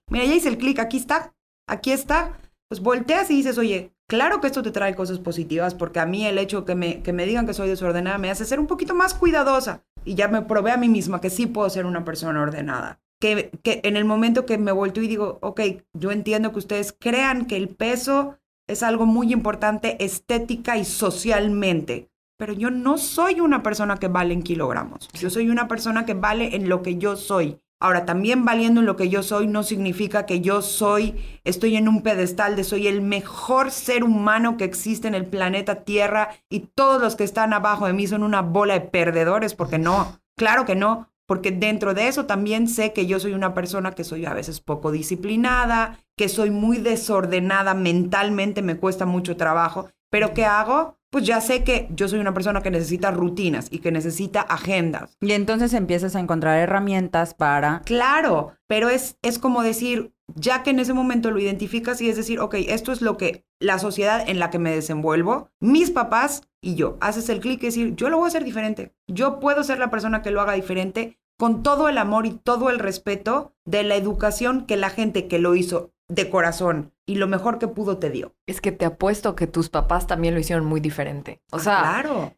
mira, 0.10 0.26
ya 0.26 0.36
hice 0.36 0.50
el 0.50 0.60
clic, 0.60 0.78
aquí 0.78 0.98
está, 0.98 1.34
aquí 1.68 1.92
está, 1.92 2.38
pues 2.70 2.82
volteas 2.82 3.32
y 3.32 3.38
dices, 3.38 3.58
oye, 3.58 3.96
claro 4.08 4.42
que 4.42 4.48
esto 4.48 4.62
te 4.62 4.70
trae 4.70 4.96
cosas 4.96 5.18
positivas, 5.18 5.74
porque 5.74 6.00
a 6.00 6.06
mí 6.06 6.26
el 6.28 6.38
hecho 6.38 6.66
que 6.66 6.76
me, 6.76 7.02
que 7.02 7.14
me 7.14 7.26
digan 7.26 7.48
que 7.48 7.56
soy 7.56 7.68
desordenada 7.68 8.20
me 8.20 8.30
hace 8.30 8.46
ser 8.46 8.60
un 8.60 8.68
poquito 8.68 8.94
más 8.94 9.16
cuidadosa 9.16 9.84
y 10.04 10.14
ya 10.14 10.28
me 10.28 10.44
probé 10.44 10.70
a 10.72 10.78
mí 10.78 10.88
misma 10.88 11.20
que 11.20 11.32
sí 11.32 11.48
puedo 11.48 11.68
ser 11.72 11.88
una 11.88 12.06
persona 12.06 12.42
ordenada 12.44 13.00
que, 13.20 13.52
en 13.64 13.98
el 13.98 14.06
momento 14.06 14.46
que 14.46 14.58
me 14.58 14.72
volteo 14.72 15.04
y 15.04 15.08
digo, 15.08 15.40
ok, 15.42 15.62
yo 15.94 16.12
entiendo 16.12 16.52
que 16.52 16.60
ustedes 16.60 16.96
crean 16.98 17.46
que 17.46 17.58
el 17.58 17.70
peso 17.70 18.38
es 18.68 18.84
algo 18.84 19.06
muy 19.06 19.32
importante 19.32 20.04
estética 20.04 20.78
y 20.78 20.86
socialmente, 20.86 22.10
pero 22.38 22.54
yo 22.54 22.72
no 22.72 22.98
soy 22.98 23.40
una 23.40 23.64
persona 23.64 23.98
que 23.98 24.08
vale 24.08 24.34
en 24.34 24.44
kilogramos. 24.44 25.08
Yo 25.14 25.30
soy 25.30 25.50
una 25.50 25.68
persona 25.68 26.06
que 26.06 26.14
vale 26.14 26.56
en 26.56 26.68
lo 26.68 26.82
que 26.82 26.98
yo 26.98 27.16
soy. 27.16 27.60
Ahora, 27.82 28.06
también 28.06 28.46
valiendo 28.46 28.80
en 28.80 28.86
lo 28.86 28.96
que 28.96 29.10
yo 29.10 29.22
soy 29.22 29.48
no 29.48 29.62
significa 29.62 30.26
que 30.26 30.40
yo 30.40 30.62
soy, 30.62 31.16
estoy 31.44 31.76
en 31.76 31.90
un 31.90 32.02
pedestal 32.02 32.56
de 32.56 32.64
soy 32.64 32.88
el 32.88 33.02
mejor 33.02 33.70
ser 33.70 34.04
humano 34.04 34.56
que 34.56 34.64
existe 34.64 35.08
en 35.08 35.14
el 35.14 35.26
planeta 35.26 35.84
Tierra 35.84 36.30
y 36.50 36.62
todos 36.74 37.02
los 37.02 37.16
que 37.16 37.26
están 37.26 37.54
abajo 37.54 37.86
de 37.86 37.94
mí 37.94 38.08
son 38.08 38.24
una 38.24 38.42
bola 38.42 38.76
de 38.76 38.82
perdedores, 38.82 39.56
porque 39.56 39.78
no, 39.78 40.20
claro 40.38 40.66
que 40.66 40.76
no 40.76 41.10
porque 41.26 41.52
dentro 41.52 41.94
de 41.94 42.08
eso 42.08 42.26
también 42.26 42.68
sé 42.68 42.94
que 42.94 43.06
yo 43.08 43.20
soy 43.20 43.34
una 43.34 43.54
persona 43.54 43.92
que 43.92 44.04
soy 44.04 44.26
a 44.26 44.34
veces 44.34 44.60
poco 44.60 44.92
disciplinada, 44.92 46.00
que 46.16 46.30
soy 46.30 46.52
muy 46.52 46.78
desordenada 46.78 47.74
mentalmente, 47.74 48.62
me 48.62 48.78
cuesta 48.78 49.06
mucho 49.06 49.36
trabajo, 49.38 49.90
pero 50.10 50.34
¿qué 50.34 50.46
hago? 50.46 50.98
Pues 51.16 51.26
ya 51.26 51.40
sé 51.40 51.64
que 51.64 51.88
yo 51.92 52.10
soy 52.10 52.20
una 52.20 52.34
persona 52.34 52.62
que 52.62 52.70
necesita 52.70 53.10
rutinas 53.10 53.70
y 53.72 53.80
que 53.80 53.90
necesita 53.90 54.42
agendas. 54.42 55.16
Y 55.22 55.32
entonces 55.32 55.74
empiezas 55.74 56.14
a 56.14 56.20
encontrar 56.20 56.58
herramientas 56.58 57.34
para... 57.34 57.84
Claro, 57.86 58.52
pero 58.68 58.90
es, 58.90 59.18
es 59.22 59.40
como 59.40 59.64
decir, 59.64 60.12
ya 60.36 60.62
que 60.62 60.72
en 60.72 60.80
ese 60.80 60.92
momento 60.92 61.32
lo 61.32 61.40
identificas 61.40 62.02
y 62.02 62.10
es 62.10 62.18
decir, 62.18 62.42
ok, 62.42 62.56
esto 62.68 62.92
es 62.92 63.02
lo 63.02 63.16
que 63.16 63.46
la 63.62 63.80
sociedad 63.80 64.28
en 64.28 64.40
la 64.40 64.50
que 64.50 64.60
me 64.60 64.76
desenvuelvo, 64.76 65.52
mis 65.62 65.90
papás 65.90 66.42
y 66.62 66.76
yo. 66.76 66.98
Haces 67.00 67.30
el 67.30 67.40
clic 67.40 67.64
y 67.64 67.68
decir, 67.68 67.96
yo 67.96 68.10
lo 68.10 68.18
voy 68.18 68.26
a 68.26 68.28
hacer 68.28 68.44
diferente. 68.44 68.94
Yo 69.08 69.40
puedo 69.40 69.64
ser 69.64 69.80
la 69.80 69.90
persona 69.90 70.22
que 70.22 70.32
lo 70.32 70.42
haga 70.42 70.52
diferente 70.52 71.18
con 71.38 71.64
todo 71.64 71.90
el 71.90 71.98
amor 71.98 72.26
y 72.26 72.32
todo 72.32 72.70
el 72.70 72.80
respeto 72.80 73.54
de 73.66 73.84
la 73.84 73.96
educación 73.96 74.66
que 74.66 74.78
la 74.78 74.90
gente 74.90 75.28
que 75.28 75.40
lo 75.40 75.56
hizo 75.56 75.92
de 76.08 76.30
corazón 76.30 76.94
y 77.06 77.16
lo 77.16 77.28
mejor 77.28 77.60
que 77.60 77.68
pudo 77.68 77.98
te 77.98 78.10
dio. 78.10 78.36
Es 78.48 78.62
que 78.62 78.72
te 78.72 78.86
apuesto 78.86 79.36
que 79.36 79.48
tus 79.48 79.70
papás 79.70 80.08
también 80.08 80.34
lo 80.34 80.40
hicieron 80.40 80.66
muy 80.66 80.80
diferente. 80.80 81.42
O 81.52 81.58
ah, 81.58 81.60
sea, 81.60 81.80
claro. 81.80 82.34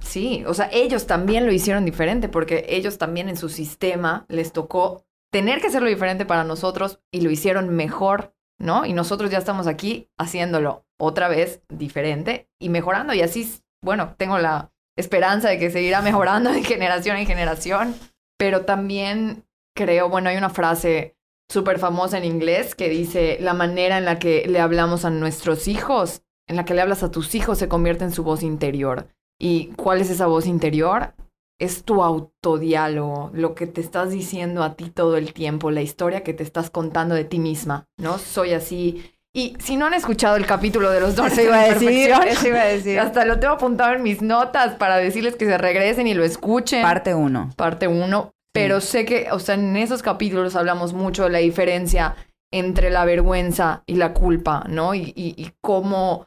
Sí, 0.00 0.44
o 0.46 0.54
sea, 0.54 0.68
ellos 0.72 1.06
también 1.06 1.46
lo 1.46 1.52
hicieron 1.52 1.84
diferente 1.84 2.28
porque 2.28 2.66
ellos 2.68 2.98
también 2.98 3.28
en 3.28 3.36
su 3.36 3.48
sistema 3.48 4.26
les 4.28 4.52
tocó 4.52 5.06
tener 5.32 5.60
que 5.60 5.68
hacerlo 5.68 5.88
diferente 5.88 6.26
para 6.26 6.44
nosotros 6.44 7.00
y 7.10 7.22
lo 7.22 7.30
hicieron 7.30 7.70
mejor, 7.70 8.34
¿no? 8.58 8.84
Y 8.84 8.92
nosotros 8.92 9.30
ya 9.30 9.38
estamos 9.38 9.66
aquí 9.66 10.10
haciéndolo 10.18 10.84
otra 11.00 11.28
vez 11.28 11.62
diferente 11.68 12.50
y 12.60 12.68
mejorando. 12.68 13.14
Y 13.14 13.22
así, 13.22 13.50
bueno, 13.82 14.14
tengo 14.18 14.38
la 14.38 14.72
esperanza 14.96 15.48
de 15.48 15.58
que 15.58 15.70
seguirá 15.70 16.02
mejorando 16.02 16.52
de 16.52 16.62
generación 16.62 17.16
en 17.16 17.26
generación, 17.26 17.94
pero 18.42 18.64
también 18.64 19.46
creo, 19.72 20.08
bueno, 20.08 20.28
hay 20.28 20.36
una 20.36 20.50
frase 20.50 21.16
súper 21.48 21.78
famosa 21.78 22.18
en 22.18 22.24
inglés 22.24 22.74
que 22.74 22.88
dice, 22.88 23.38
la 23.40 23.54
manera 23.54 23.98
en 23.98 24.04
la 24.04 24.18
que 24.18 24.48
le 24.48 24.58
hablamos 24.58 25.04
a 25.04 25.10
nuestros 25.10 25.68
hijos, 25.68 26.24
en 26.48 26.56
la 26.56 26.64
que 26.64 26.74
le 26.74 26.80
hablas 26.80 27.04
a 27.04 27.12
tus 27.12 27.36
hijos 27.36 27.58
se 27.58 27.68
convierte 27.68 28.02
en 28.02 28.10
su 28.10 28.24
voz 28.24 28.42
interior. 28.42 29.06
¿Y 29.40 29.68
cuál 29.76 30.00
es 30.00 30.10
esa 30.10 30.26
voz 30.26 30.46
interior? 30.46 31.14
es 31.60 31.84
tu 31.84 32.02
autodiálogo, 32.02 33.30
lo 33.32 33.54
que 33.54 33.68
te 33.68 33.80
estás 33.80 34.10
diciendo 34.10 34.64
a 34.64 34.74
ti 34.74 34.90
todo 34.90 35.16
el 35.16 35.32
tiempo, 35.32 35.70
la 35.70 35.82
historia 35.82 36.24
que 36.24 36.34
te 36.34 36.42
estás 36.42 36.68
contando 36.68 37.14
de 37.14 37.24
ti 37.24 37.38
misma, 37.38 37.86
¿no? 37.96 38.18
Soy 38.18 38.54
así. 38.54 39.04
Y 39.34 39.56
si 39.58 39.76
no 39.76 39.86
han 39.86 39.94
escuchado 39.94 40.36
el 40.36 40.46
capítulo 40.46 40.90
de 40.90 41.00
los 41.00 41.16
dones 41.16 41.38
iba 41.38 41.58
a 41.58 41.72
decir, 41.72 42.10
eso 42.26 42.48
iba 42.48 42.60
a 42.60 42.66
decir. 42.66 43.00
Hasta 43.00 43.24
lo 43.24 43.40
tengo 43.40 43.54
apuntado 43.54 43.94
en 43.94 44.02
mis 44.02 44.20
notas 44.20 44.74
para 44.74 44.96
decirles 44.96 45.36
que 45.36 45.46
se 45.46 45.56
regresen 45.56 46.06
y 46.06 46.14
lo 46.14 46.22
escuchen. 46.22 46.82
Parte 46.82 47.14
uno. 47.14 47.50
Parte 47.56 47.88
uno. 47.88 48.32
Pero 48.52 48.82
sé 48.82 49.06
que, 49.06 49.28
o 49.32 49.38
sea, 49.38 49.54
en 49.54 49.76
esos 49.76 50.02
capítulos 50.02 50.54
hablamos 50.56 50.92
mucho 50.92 51.24
de 51.24 51.30
la 51.30 51.38
diferencia 51.38 52.14
entre 52.52 52.90
la 52.90 53.06
vergüenza 53.06 53.82
y 53.86 53.94
la 53.94 54.12
culpa, 54.12 54.64
¿no? 54.68 54.94
Y, 54.94 55.14
y, 55.16 55.34
y 55.38 55.52
cómo, 55.62 56.26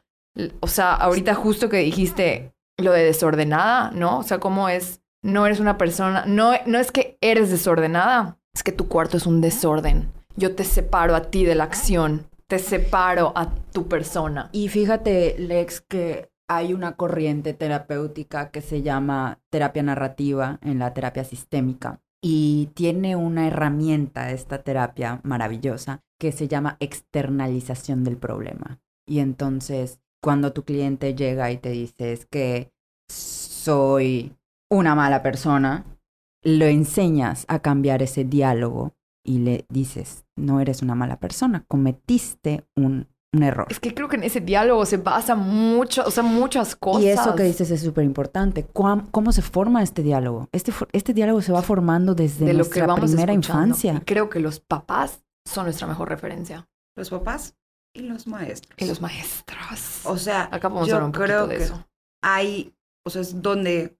o 0.60 0.68
sea, 0.68 0.94
ahorita 0.96 1.36
justo 1.36 1.70
que 1.70 1.78
dijiste 1.78 2.54
lo 2.78 2.91
de 2.91 3.04
desordenada, 3.04 3.91
¿no? 3.91 4.18
O 4.18 4.24
sea, 4.24 4.39
cómo 4.39 4.68
es 4.68 5.02
no 5.26 5.46
eres 5.46 5.60
una 5.60 5.78
persona, 5.78 6.24
no, 6.28 6.54
no 6.68 6.80
es 6.80 6.91
que 6.91 7.18
eres 7.20 7.50
desordenada, 7.50 8.38
es 8.54 8.62
que 8.62 8.72
tu 8.72 8.88
cuarto 8.88 9.18
es 9.18 9.26
un 9.26 9.41
desorden. 9.41 10.12
Yo 10.36 10.56
te 10.56 10.63
separo 10.63 11.15
a 11.15 11.32
ti 11.32 11.46
de 11.46 11.56
la 11.56 11.63
acción, 11.63 12.28
te 12.47 12.60
separo 12.60 13.34
a 13.36 13.53
tu 13.71 13.88
persona. 13.88 14.49
Y 14.51 14.67
fíjate, 14.69 15.36
Lex, 15.39 15.81
que 15.81 16.29
hay 16.47 16.73
una 16.73 16.95
corriente 16.95 17.53
terapéutica 17.53 18.51
que 18.51 18.62
se 18.62 18.81
llama 18.81 19.39
terapia 19.49 19.84
narrativa 19.84 20.60
en 20.62 20.79
la 20.79 20.93
terapia 20.93 21.23
sistémica 21.23 22.01
y 22.21 22.71
tiene 22.73 23.15
una 23.15 23.47
herramienta, 23.47 24.31
esta 24.31 24.63
terapia 24.63 25.21
maravillosa, 25.23 26.03
que 26.19 26.31
se 26.31 26.47
llama 26.47 26.77
externalización 26.79 28.03
del 28.03 28.17
problema. 28.17 28.79
Y 29.08 29.19
entonces, 29.19 29.99
cuando 30.21 30.53
tu 30.53 30.63
cliente 30.63 31.13
llega 31.13 31.51
y 31.51 31.58
te 31.58 31.69
dice 31.69 32.19
que 32.29 32.71
soy 33.08 34.36
una 34.71 34.95
mala 34.95 35.21
persona, 35.21 35.86
lo 36.43 36.65
enseñas 36.65 37.45
a 37.47 37.60
cambiar 37.60 38.01
ese 38.01 38.23
diálogo 38.23 38.93
y 39.25 39.39
le 39.39 39.65
dices, 39.69 40.23
no 40.38 40.59
eres 40.61 40.81
una 40.81 40.95
mala 40.95 41.19
persona, 41.19 41.65
cometiste 41.67 42.63
un, 42.75 43.07
un 43.33 43.43
error. 43.43 43.65
Es 43.69 43.79
que 43.79 43.93
creo 43.93 44.07
que 44.07 44.15
en 44.17 44.23
ese 44.23 44.39
diálogo 44.39 44.85
se 44.85 44.97
basa 44.97 45.35
mucho, 45.35 46.03
o 46.05 46.11
sea, 46.11 46.23
muchas 46.23 46.75
cosas. 46.75 47.03
Y 47.03 47.07
eso 47.09 47.35
que 47.35 47.43
dices 47.43 47.71
es 47.71 47.81
súper 47.81 48.05
importante. 48.05 48.65
¿Cómo 48.71 49.31
se 49.31 49.41
forma 49.41 49.83
este 49.83 50.03
diálogo? 50.03 50.47
Este, 50.51 50.71
este 50.93 51.13
diálogo 51.13 51.41
se 51.41 51.51
va 51.51 51.61
formando 51.61 52.15
desde 52.15 52.45
de 52.45 52.53
lo 52.53 52.59
nuestra 52.59 52.81
que 52.81 52.88
vamos 52.88 53.09
primera 53.11 53.33
escuchando. 53.33 53.63
infancia. 53.65 53.93
Y 54.01 54.05
creo 54.05 54.29
que 54.29 54.39
los 54.39 54.59
papás 54.59 55.23
son 55.45 55.65
nuestra 55.65 55.88
mejor 55.88 56.09
referencia. 56.09 56.67
Los 56.95 57.09
papás 57.09 57.55
y 57.93 58.01
los 58.01 58.27
maestros. 58.27 58.73
Y 58.77 58.85
los 58.85 59.01
maestros. 59.01 60.01
O 60.05 60.17
sea, 60.17 60.43
Acá 60.51 60.69
podemos 60.69 60.88
yo 60.88 60.95
hablar 60.95 61.07
un 61.07 61.11
poquito 61.11 61.25
creo 61.25 61.47
de 61.47 61.57
que 61.57 61.63
eso. 61.63 61.88
hay, 62.23 62.73
o 63.05 63.09
sea, 63.09 63.21
es 63.21 63.41
donde 63.41 63.97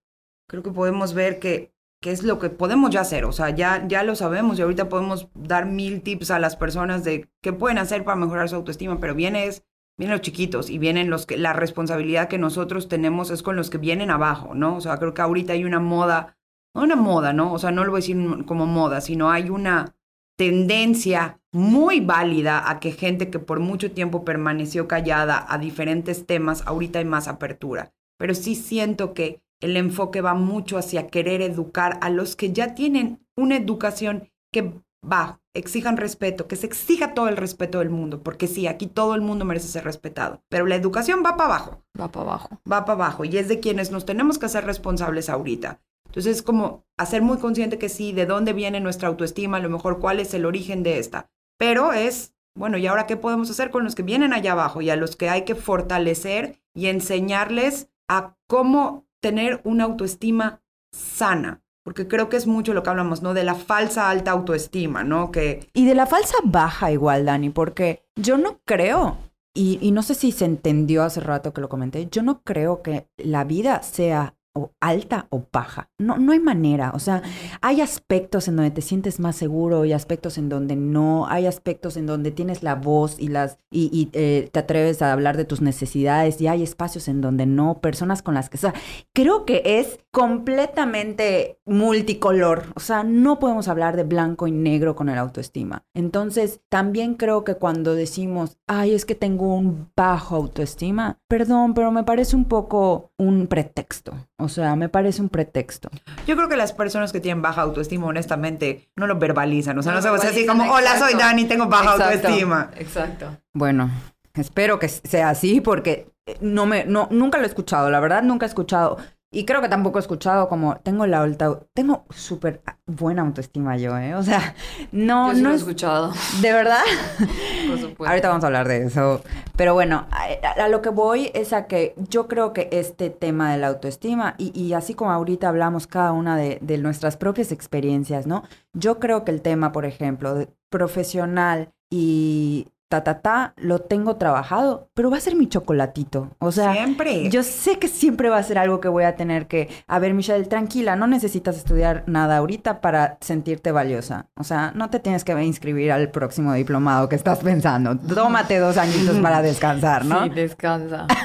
creo 0.50 0.64
que 0.64 0.72
podemos 0.72 1.14
ver 1.14 1.40
que, 1.40 1.74
que 2.06 2.12
es 2.12 2.22
lo 2.22 2.38
que 2.38 2.52
podemos 2.52 2.92
ya 2.92 3.02
hacer. 3.02 3.26
O 3.26 3.32
sea, 3.32 3.50
ya, 3.50 3.84
ya 3.88 4.04
lo 4.04 4.16
sabemos 4.16 4.60
y 4.60 4.62
ahorita 4.62 4.90
podemos 4.90 5.28
dar 5.34 5.66
mil 5.66 6.04
tips 6.04 6.30
a 6.30 6.38
las 6.38 6.56
personas 6.56 7.04
de 7.04 7.28
qué 7.42 7.52
pueden 7.52 7.80
hacer 7.80 8.04
para 8.04 8.16
mejorar 8.16 8.48
su 8.48 8.56
autoestima, 8.56 9.00
pero 9.00 9.14
es, 9.18 9.64
vienen 9.98 10.12
los 10.12 10.22
chiquitos 10.22 10.70
y 10.70 10.78
vienen 10.78 11.10
los 11.10 11.26
que, 11.26 11.36
la 11.36 11.54
responsabilidad 11.54 12.28
que 12.28 12.38
nosotros 12.38 12.90
tenemos 12.90 13.32
es 13.32 13.42
con 13.42 13.56
los 13.56 13.72
que 13.72 13.80
vienen 13.80 14.12
abajo, 14.12 14.54
¿no? 14.54 14.76
O 14.76 14.82
sea, 14.82 15.00
creo 15.00 15.16
que 15.16 15.24
ahorita 15.24 15.54
hay 15.54 15.66
una 15.66 15.80
moda, 15.80 16.38
no 16.76 16.84
una 16.84 16.96
moda, 16.96 17.34
¿no? 17.34 17.52
O 17.52 17.58
sea, 17.58 17.72
no 17.72 17.84
lo 17.84 17.90
voy 17.90 17.98
a 17.98 18.02
decir 18.02 18.46
como 18.46 18.68
moda, 18.68 19.02
sino 19.02 19.32
hay 19.32 19.50
una 19.50 19.96
tendencia 20.38 21.40
muy 21.52 22.02
válida 22.02 22.70
a 22.70 22.80
que 22.80 22.92
gente 22.92 23.32
que 23.32 23.40
por 23.40 23.60
mucho 23.62 23.94
tiempo 23.94 24.24
permaneció 24.24 24.88
callada 24.88 25.44
a 25.50 25.58
diferentes 25.58 26.28
temas, 26.28 26.62
ahorita 26.68 27.00
hay 27.00 27.06
más 27.06 27.28
apertura. 27.28 27.94
Pero 28.20 28.36
sí 28.36 28.54
siento 28.54 29.16
que 29.16 29.42
el 29.66 29.78
enfoque 29.78 30.22
va 30.22 30.36
mucho 30.36 30.78
hacia 30.78 31.08
querer 31.08 31.42
educar 31.42 31.98
a 32.02 32.10
los 32.10 32.36
que 32.36 32.54
ya 32.54 32.76
tienen 32.76 33.26
una 33.36 33.56
educación 33.58 34.30
que 34.54 34.74
va, 35.04 35.42
exijan 35.54 35.98
respeto, 35.98 36.48
que 36.48 36.56
se 36.56 36.68
exija 36.68 37.14
todo 37.14 37.28
el 37.28 37.38
respeto 37.38 37.80
del 37.80 37.90
mundo, 37.90 38.22
porque 38.22 38.48
sí, 38.48 38.68
aquí 38.68 38.88
todo 38.88 39.16
el 39.16 39.22
mundo 39.22 39.44
merece 39.44 39.68
ser 39.68 39.84
respetado, 39.84 40.44
pero 40.50 40.66
la 40.66 40.76
educación 40.76 41.24
va 41.26 41.36
para 41.36 41.56
abajo, 41.56 41.84
Va 42.00 42.12
para 42.12 42.26
abajo. 42.26 42.50
va 42.72 42.86
para 42.86 42.94
abajo 42.94 43.26
y 43.26 43.38
es 43.38 43.48
de 43.48 43.60
quienes 43.60 43.92
nos 43.92 44.06
tenemos 44.06 44.38
que 44.38 44.46
hacer 44.46 44.66
responsables 44.66 45.30
ahorita. 45.30 45.82
Entonces 46.06 46.38
es 46.38 46.44
como 46.44 46.86
hacer 46.98 47.22
muy 47.22 47.40
consciente 47.40 47.78
que 47.78 47.90
sí, 47.90 48.14
de 48.14 48.26
dónde 48.26 48.54
viene 48.54 48.80
nuestra 48.80 49.10
autoestima, 49.10 49.58
a 49.58 49.62
lo 49.62 49.70
mejor 49.70 50.00
cuál 50.00 50.20
es 50.20 50.34
el 50.34 50.46
origen 50.46 50.84
de 50.84 51.00
esta, 51.00 51.30
pero 51.58 51.92
es, 51.92 52.36
bueno, 52.56 52.78
¿y 52.78 52.88
ahora 52.88 53.08
qué 53.08 53.18
podemos 53.18 53.50
hacer 53.50 53.72
con 53.72 53.84
los 53.84 53.96
que 53.96 54.04
vienen 54.04 54.32
allá 54.32 54.52
abajo 54.54 54.82
y 54.82 54.90
a 54.90 54.96
los 54.96 55.16
que 55.16 55.30
hay 55.30 55.44
que 55.44 55.56
fortalecer 55.56 56.62
y 56.74 56.88
enseñarles 56.88 57.90
a 58.08 58.38
cómo 58.48 59.05
tener 59.26 59.60
una 59.64 59.86
autoestima 59.86 60.62
sana? 60.94 61.64
Porque 61.84 62.08
creo 62.08 62.30
que 62.30 62.38
es 62.38 62.46
mucho 62.46 62.76
lo 62.76 62.84
que 62.84 62.92
hablamos, 62.92 63.24
¿no? 63.24 63.34
De 63.34 63.44
la 63.44 63.56
falsa 63.56 64.12
alta 64.12 64.30
autoestima, 64.30 65.04
¿no? 65.04 65.32
Que 65.32 65.68
Y 65.74 65.88
de 65.88 65.96
la 65.96 66.06
falsa 66.06 66.36
baja 66.44 66.92
igual, 66.92 67.26
Dani, 67.26 67.50
porque 67.50 68.06
yo 68.16 68.38
no 68.38 68.60
creo, 68.66 69.18
y, 69.56 69.80
y 69.82 69.90
no 69.92 70.04
sé 70.04 70.14
si 70.14 70.32
se 70.32 70.46
entendió 70.46 71.02
hace 71.02 71.22
rato 71.22 71.54
que 71.54 71.62
lo 71.62 71.70
comenté, 71.70 72.08
yo 72.12 72.22
no 72.22 72.44
creo 72.44 72.84
que 72.84 73.08
la 73.18 73.46
vida 73.46 73.82
sea 73.82 74.36
o 74.56 74.72
alta 74.80 75.28
o 75.30 75.44
baja. 75.52 75.90
No, 76.00 76.18
no 76.18 76.32
hay 76.32 76.40
manera. 76.40 76.92
O 76.96 77.00
sea, 77.00 77.22
hay 77.62 77.82
aspectos 77.82 78.48
en 78.48 78.56
donde 78.56 78.72
te 78.72 78.82
sientes 78.82 79.20
más 79.20 79.36
seguro 79.36 79.86
y 79.86 79.94
aspectos 79.94 80.38
en 80.38 80.50
donde 80.50 80.76
no. 80.76 81.28
Hay 81.28 81.46
aspectos 81.46 81.98
en 81.98 82.06
donde 82.06 82.32
tienes 82.32 82.64
la 82.64 82.76
voz 82.76 83.20
y 83.20 83.28
las 83.28 83.60
y, 83.70 83.90
y, 83.92 84.10
eh, 84.14 84.50
te 84.52 84.60
atreves 84.60 85.02
a 85.02 85.12
hablar 85.12 85.36
de 85.36 85.46
tus 85.46 85.62
necesidades 85.62 86.40
y 86.40 86.48
hay 86.48 86.64
espacios 86.64 87.08
en 87.08 87.22
donde 87.22 87.46
no. 87.46 87.80
Personas 87.82 88.22
con 88.22 88.34
las 88.34 88.50
que. 88.50 88.58
O 88.58 88.62
sea, 88.62 88.74
creo 89.14 89.46
que 89.46 89.62
es 89.66 90.00
completamente 90.12 91.60
multicolor. 91.66 92.64
O 92.76 92.80
sea, 92.80 93.04
no 93.04 93.40
podemos 93.40 93.68
hablar 93.68 93.98
de 93.98 94.04
blanco 94.04 94.48
y 94.48 94.52
negro 94.52 94.96
con 94.96 95.10
el 95.10 95.18
autoestima. 95.18 95.84
Entonces, 95.94 96.62
también 96.70 97.16
creo 97.16 97.44
que 97.44 97.56
cuando 97.56 97.96
decimos, 97.96 98.58
ay, 98.68 98.94
es 98.94 99.06
que 99.06 99.16
tengo 99.16 99.54
un 99.54 99.90
bajo 99.96 100.36
autoestima, 100.36 101.20
perdón, 101.28 101.74
pero 101.74 101.92
me 101.92 102.04
parece 102.04 102.36
un 102.36 102.46
poco 102.46 103.12
un 103.18 103.48
pretexto. 103.48 104.14
O 104.38 104.50
sea, 104.50 104.76
me 104.76 104.90
parece 104.90 105.22
un 105.22 105.30
pretexto. 105.30 105.90
yo 106.28 106.36
creo 106.36 106.50
que 106.50 106.58
las 106.58 106.74
personas 106.74 107.14
que 107.14 107.22
tienen 107.22 107.42
baja 107.42 107.62
autoestima, 107.62 108.08
honestamente, 108.08 108.90
no 108.96 109.08
lo 109.08 109.18
verbalizan. 109.18 109.78
O 109.78 109.84
sea, 109.84 109.94
no, 109.94 110.00
No 110.00 110.02
se 110.02 110.10
va 110.10 110.16
a 110.16 110.20
decir 110.20 110.32
así 110.32 110.46
como, 110.46 110.72
hola, 110.72 111.00
soy. 111.00 111.14
Dani, 111.14 111.46
tengo 111.46 111.68
baja 111.68 111.94
Exacto, 111.94 112.28
autoestima. 112.28 112.72
Exacto. 112.76 113.38
Bueno, 113.54 113.90
espero 114.34 114.78
que 114.78 114.90
sea 114.90 115.30
así 115.30 115.62
porque 115.62 116.12
eh, 116.26 116.38
no 116.42 116.66
me, 116.66 116.86
no, 116.86 117.08
nunca 117.12 117.38
lo 117.38 117.46
he 117.46 117.48
escuchado, 117.48 117.90
la 117.90 118.00
verdad 118.00 118.24
nunca 118.24 118.46
he 118.46 118.50
escuchado. 118.50 118.98
Y 119.36 119.44
creo 119.44 119.62
que 119.62 119.68
tampoco 119.68 120.00
he 120.00 120.02
escuchado 120.02 120.48
como, 120.48 120.78
tengo 120.78 121.06
la 121.08 121.22
alta, 121.22 121.60
tengo 121.74 122.06
súper 122.10 122.62
buena 122.86 123.22
autoestima 123.22 123.76
yo, 123.76 123.98
¿eh? 123.98 124.16
O 124.16 124.24
sea, 124.24 124.56
no, 124.94 125.28
Yo 125.28 125.36
sí 125.36 125.42
no 125.42 125.50
lo 125.50 125.54
he 125.54 125.58
es, 125.58 125.62
escuchado, 125.62 126.14
de 126.40 126.54
verdad. 126.54 126.80
por 127.68 127.78
supuesto. 127.78 128.06
Ahorita 128.08 128.30
vamos 128.30 128.46
a 128.46 128.48
hablar 128.48 128.66
de 128.70 128.86
eso. 128.86 129.22
Pero 129.58 129.74
bueno, 129.74 130.08
a, 130.10 130.64
a 130.64 130.70
lo 130.70 130.82
que 130.82 130.88
voy 130.88 131.32
es 131.34 131.52
a 131.52 131.68
que 131.68 131.96
yo 132.10 132.30
creo 132.30 132.54
que 132.54 132.70
este 132.72 133.10
tema 133.10 133.52
de 133.52 133.58
la 133.58 133.68
autoestima, 133.68 134.36
y, 134.38 134.58
y 134.58 134.72
así 134.72 134.94
como 134.94 135.12
ahorita 135.12 135.50
hablamos 135.50 135.86
cada 135.86 136.14
una 136.14 136.38
de, 136.38 136.60
de 136.62 136.78
nuestras 136.78 137.18
propias 137.18 137.52
experiencias, 137.52 138.28
¿no? 138.28 138.44
Yo 138.72 139.02
creo 139.02 139.26
que 139.26 139.32
el 139.32 139.42
tema, 139.42 139.74
por 139.74 139.84
ejemplo, 139.84 140.34
de 140.34 140.48
profesional 140.70 141.74
y 141.90 142.70
ta, 142.88 143.04
ta, 143.04 143.22
ta, 143.22 143.54
lo 143.58 143.80
tengo 143.80 144.16
trabajado, 144.18 144.90
pero 144.94 145.10
va 145.10 145.18
a 145.18 145.22
ser 145.22 145.36
mi 145.36 145.48
chocolatito. 145.48 146.32
O 146.40 146.52
sea, 146.52 146.74
Siempre. 146.74 147.30
yo 147.30 147.44
sé 147.44 147.80
que 147.80 147.88
siempre 147.88 148.30
va 148.30 148.38
a 148.38 148.44
ser 148.44 148.58
algo 148.58 148.80
que 148.80 148.88
voy 148.88 149.04
a 149.04 149.16
tener 149.16 149.48
que, 149.48 149.70
a 149.88 150.00
ver, 150.00 150.14
Michelle, 150.14 150.46
tranquila, 150.46 150.96
no 150.96 151.08
necesitas 151.08 151.58
estudiar 151.58 152.04
nada 152.08 152.38
ahorita 152.38 152.82
para 152.82 153.18
sentirte 153.22 153.72
valiosa. 153.72 154.28
O 154.36 154.44
sea, 154.44 154.72
no 154.76 154.90
te 154.90 155.00
tienes 155.00 155.24
que 155.24 155.32
inscribir 155.44 155.92
al 155.92 156.12
próximo 156.12 156.54
diplomado 156.54 157.10
que 157.10 157.16
estás 157.16 157.40
pensando. 157.40 157.98
Tómate 157.98 158.60
dos 158.60 158.78
añitos 158.78 159.18
para 159.18 159.42
descansar, 159.42 160.06
¿no? 160.06 160.24
Sí, 160.24 160.30
descansa. 160.30 161.08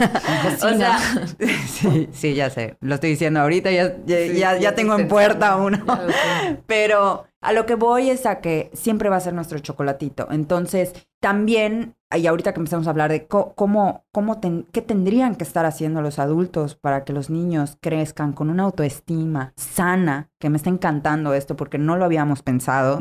O 0.63 0.77
sea, 0.77 0.99
sí, 1.67 2.09
sí, 2.13 2.35
ya 2.35 2.51
sé. 2.51 2.77
Lo 2.81 2.95
estoy 2.95 3.11
diciendo 3.11 3.41
ahorita, 3.41 3.71
ya, 3.71 3.97
ya, 4.05 4.17
Sí, 4.19 4.39
ya, 4.61 4.75
tengo 4.75 4.99
en 4.99 5.09
puerta 5.09 5.57
uno. 5.57 5.79
Ya 5.87 6.03
lo 6.03 6.13
sé. 6.13 6.59
Pero 6.67 7.27
a 7.43 7.53
lo 7.53 7.67
que 7.67 7.75
voy 7.75 8.11
es 8.11 8.27
a 8.27 8.41
que 8.41 8.71
siempre 8.75 9.09
va 9.09 9.17
a 9.17 9.21
ser 9.21 9.33
nuestro 9.35 9.59
chocolatito. 9.59 10.29
Entonces, 10.31 10.93
también, 11.23 11.95
y 12.15 12.27
ahorita 12.27 12.53
que 12.53 12.61
empezamos 12.61 12.87
a 12.87 12.91
hablar 12.91 13.11
de 13.11 13.27
cómo, 13.27 14.05
cómo 14.13 14.41
ten- 14.41 14.67
qué 14.73 14.83
tendrían 14.83 15.35
que 15.37 15.45
estar 15.45 15.65
haciendo 15.67 16.03
los 16.03 16.19
adultos 16.19 16.75
para 16.77 17.05
que 17.05 17.13
los 17.13 17.31
niños 17.31 17.79
crezcan 17.81 18.33
con 18.33 18.51
una 18.51 18.65
autoestima 18.65 19.53
sana, 19.57 20.29
que 20.39 20.51
me 20.51 20.57
está 20.57 20.71
encantando 20.71 21.35
esto 21.35 21.57
porque 21.57 21.79
no 21.79 21.97
lo 21.97 22.05
habíamos 22.05 22.43
pensado. 22.43 23.01